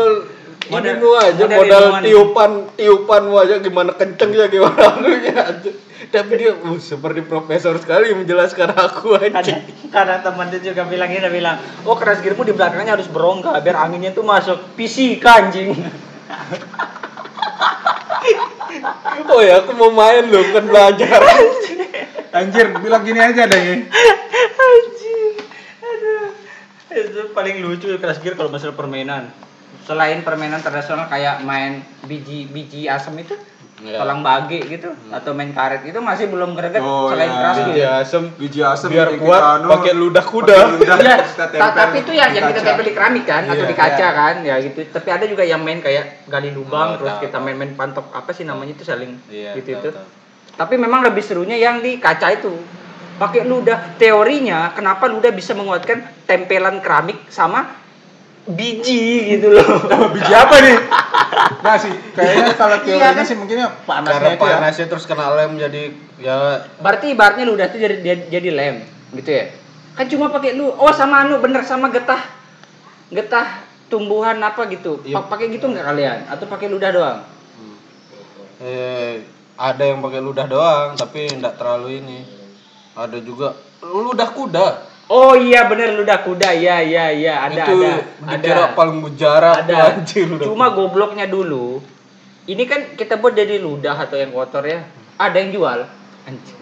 Modal- 0.71 0.99
lu 1.03 1.11
aja 1.19 1.43
modal 1.45 1.83
modal 1.91 2.03
tiupan 2.07 2.51
tiupan 2.79 3.21
lu 3.27 3.35
aja 3.35 3.55
gimana 3.59 3.91
kencengnya 3.93 4.47
gimana 4.47 4.83
anunya 4.95 5.35
aja 5.35 5.71
tapi 6.11 6.33
dia 6.35 6.51
uh, 6.51 6.75
seperti 6.75 7.23
profesor 7.23 7.79
sekali 7.79 8.11
menjelaskan 8.11 8.75
aku 8.75 9.15
ada 9.15 9.31
anjing. 9.31 9.63
Karena 9.87 10.19
teman 10.19 10.51
dia 10.51 10.59
juga 10.59 10.83
bilang 10.83 11.07
dia 11.07 11.31
bilang 11.31 11.55
oh 11.87 11.95
keras 11.95 12.19
gearmu 12.19 12.43
di 12.43 12.51
belakangnya 12.51 12.99
harus 12.99 13.07
berongga 13.07 13.55
biar 13.63 13.79
anginnya 13.79 14.11
tuh 14.11 14.27
masuk 14.27 14.75
fisika 14.75 15.47
anjing. 15.47 15.71
Oh 19.31 19.41
ya 19.43 19.63
aku 19.63 19.75
mau 19.75 19.91
main 19.91 20.27
loh 20.31 20.43
kan 20.51 20.63
belajar. 20.63 21.19
Anjir, 22.37 22.71
bilang 22.79 23.03
gini 23.03 23.19
aja 23.19 23.43
deh. 23.43 23.59
anjing. 23.59 25.33
Aduh. 25.83 26.27
Itu 26.91 27.21
paling 27.35 27.59
lucu 27.59 27.91
keras 27.99 28.23
gear 28.23 28.39
kalau 28.39 28.47
masalah 28.47 28.75
permainan 28.75 29.31
selain 29.83 30.21
permainan 30.21 30.59
tradisional 30.59 31.05
kayak 31.05 31.41
main 31.41 31.81
biji 32.05 32.45
biji 32.47 32.85
asam 32.85 33.15
itu 33.15 33.33
Iya. 33.81 33.97
tolang 33.97 34.21
bage 34.21 34.61
gitu 34.69 34.93
atau 35.09 35.33
main 35.33 35.49
karet 35.49 35.81
itu 35.81 35.97
masih 35.97 36.29
belum 36.29 36.53
greget 36.53 36.85
Oh, 36.85 37.09
selain 37.09 37.33
iya. 37.33 37.37
keras 37.41 37.55
gear 37.57 37.65
biji 37.65 37.81
asem 37.81 38.23
Biji 38.37 38.59
asem 38.61 38.89
biar 38.93 39.09
yang 39.09 39.17
kuat 39.17 39.41
anu, 39.41 39.67
pakai 39.73 39.93
ludah 39.97 40.21
kuda 40.21 40.57
ludah, 40.77 40.97
Iya, 41.01 41.17
tapi 41.73 42.05
itu 42.05 42.13
yang 42.13 42.29
yang 42.29 42.45
kita 42.53 42.61
tempel 42.61 42.85
di 42.85 42.93
keramik 42.93 43.25
kan 43.25 43.41
atau 43.41 43.57
Iya, 43.57 43.65
di 43.65 43.73
kaca 43.73 43.97
iya. 43.97 44.09
kan 44.13 44.35
ya 44.45 44.55
gitu. 44.61 44.85
Tapi 44.85 45.09
ada 45.09 45.25
juga 45.25 45.41
yang 45.41 45.65
main 45.65 45.81
kayak 45.81 46.29
gali 46.29 46.53
lubang 46.53 46.93
Oh, 46.93 46.97
terus 47.01 47.17
tahu, 47.17 47.25
kita 47.25 47.37
main-main 47.41 47.73
pantok 47.73 48.05
apa 48.13 48.29
sih 48.29 48.45
namanya 48.45 48.77
itu 48.77 48.85
saling 48.85 49.17
Iya, 49.33 49.57
gitu 49.57 49.73
tahu, 49.73 49.81
itu. 49.81 49.89
tahu. 49.97 50.07
Tapi 50.61 50.73
memang 50.77 51.01
lebih 51.01 51.23
serunya 51.25 51.57
yang 51.57 51.81
di 51.81 51.97
kaca 51.97 52.37
itu. 52.37 52.53
Pakai 53.17 53.49
ludah. 53.49 53.97
Teorinya 53.97 54.77
kenapa 54.77 55.09
ludah 55.09 55.33
bisa 55.33 55.57
menguatkan 55.57 56.05
tempelan 56.29 56.85
keramik 56.85 57.17
sama 57.33 57.80
biji 58.43 59.01
gitu 59.31 59.47
loh. 59.49 59.65
Biji 60.15 60.33
apa 60.33 60.55
nih? 60.59 60.77
Nah 61.61 61.75
sih, 61.75 61.93
kayaknya 62.11 62.53
kalau 62.53 62.75
Iya, 62.75 62.83
teorinya 62.83 63.13
kan? 63.13 63.23
sih 63.23 63.35
mungkinnya 63.35 63.67
panasnya 63.85 64.11
karena 64.11 64.29
itu 64.31 64.43
ya. 64.43 64.55
panasnya 64.57 64.85
terus 64.87 65.05
kena 65.05 65.25
lem 65.31 65.51
jadi 65.55 65.81
ya 66.17 66.37
Berarti 66.77 67.05
ibaratnya 67.11 67.45
ludah 67.45 67.65
itu 67.67 67.77
jadi 67.77 67.95
jadi, 67.99 68.21
jadi 68.31 68.49
lem 68.51 68.75
gitu 69.13 69.29
ya. 69.29 69.45
Kan 69.93 70.05
cuma 70.07 70.27
pakai 70.27 70.53
lu. 70.53 70.67
Oh 70.69 70.89
sama 70.89 71.21
anu 71.21 71.37
bener 71.37 71.61
sama 71.61 71.87
getah. 71.87 72.21
Getah 73.09 73.61
tumbuhan 73.87 74.37
apa 74.37 74.65
gitu. 74.67 74.99
Iya. 75.01 75.15
Pa- 75.15 75.29
Pakai 75.29 75.49
gitu 75.49 75.67
nggak 75.67 75.85
kalian? 75.85 76.19
Atau 76.27 76.45
pakai 76.45 76.67
ludah 76.67 76.89
doang? 76.89 77.19
eh, 78.59 79.25
ada 79.55 79.83
yang 79.83 79.99
pakai 79.99 80.19
ludah 80.19 80.45
doang 80.45 80.93
tapi 80.93 81.29
enggak 81.31 81.57
terlalu 81.57 81.97
ini 81.97 82.19
ada 82.93 83.17
juga 83.17 83.53
ludah 83.81 84.29
kuda 84.29 84.67
Oh 85.11 85.35
iya 85.35 85.67
bener 85.67 85.91
ludah 85.91 86.23
kuda. 86.23 86.55
Iya 86.55 86.79
iya 86.79 87.05
iya 87.11 87.33
ada 87.43 87.67
itu 87.67 87.83
ada. 87.83 87.91
dikira 88.31 88.63
Ada. 88.63 88.75
paling 88.79 88.97
mujarab 88.97 89.55
tuh 89.59 89.75
Ada. 89.75 89.83
anjir 89.91 90.27
Cuma 90.39 90.71
gobloknya 90.71 91.27
dulu. 91.27 91.83
Ini 92.47 92.63
kan 92.63 92.95
kita 92.95 93.19
buat 93.19 93.35
dari 93.35 93.59
ludah 93.59 93.99
atau 93.99 94.15
yang 94.15 94.31
kotor 94.31 94.63
ya. 94.63 94.87
Ada 95.19 95.35
yang 95.37 95.51
jual. 95.51 95.79
Anjing. 96.23 96.59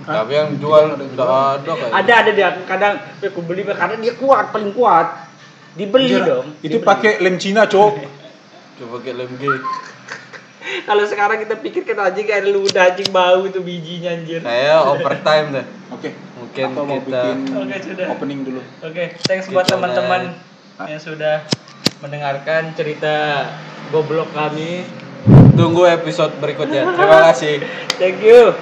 tapi 0.00 0.32
yang 0.32 0.56
jual 0.56 0.96
enggak 0.96 1.28
ada 1.60 1.72
kayak 1.76 1.92
Ada 1.92 2.12
ada 2.24 2.30
dia 2.32 2.48
kadang 2.64 2.94
"Eh, 3.20 3.28
aku 3.28 3.44
beli 3.44 3.68
karena 3.68 4.00
dia 4.00 4.16
kuat 4.16 4.48
paling 4.48 4.72
kuat. 4.72 5.28
Dibeli 5.76 6.08
Anjir, 6.08 6.24
dong. 6.24 6.46
Itu 6.64 6.80
pakai 6.80 7.20
lem 7.20 7.36
Cina, 7.36 7.68
Cok. 7.68 7.92
coba 8.80 8.96
pakai 8.96 9.12
lem 9.12 9.28
G 9.36 9.44
Kalau 10.88 11.04
sekarang 11.04 11.36
kita 11.40 11.52
pikir 11.56 11.82
kan 11.84 12.00
anjing 12.00 12.24
kayak 12.24 12.48
ludah 12.48 12.88
anjing 12.88 13.12
bau 13.12 13.44
itu 13.44 13.60
bijinya 13.60 14.16
anjir. 14.16 14.40
kayak 14.40 14.80
overtime 14.88 15.46
deh 15.52 15.66
Oke. 15.92 16.10
Mungkin 16.50 16.66
Apa 16.66 16.82
mau 16.82 16.98
kita 16.98 17.22
bikin 17.22 17.38
Oke, 17.54 17.76
sudah. 17.78 18.06
opening 18.10 18.40
dulu? 18.42 18.60
Oke, 18.82 19.04
thanks 19.22 19.46
buat 19.46 19.70
teman-teman 19.70 20.34
yang 20.82 20.98
sudah 20.98 21.46
mendengarkan 22.00 22.74
cerita 22.74 23.46
goblok 23.88 24.34
kami. 24.34 24.82
tunggu 25.52 25.84
episode 25.84 26.32
berikutnya 26.40 26.90
terima 26.90 27.18
kasih 27.30 27.60
Thank 28.00 28.24
you. 28.24 28.56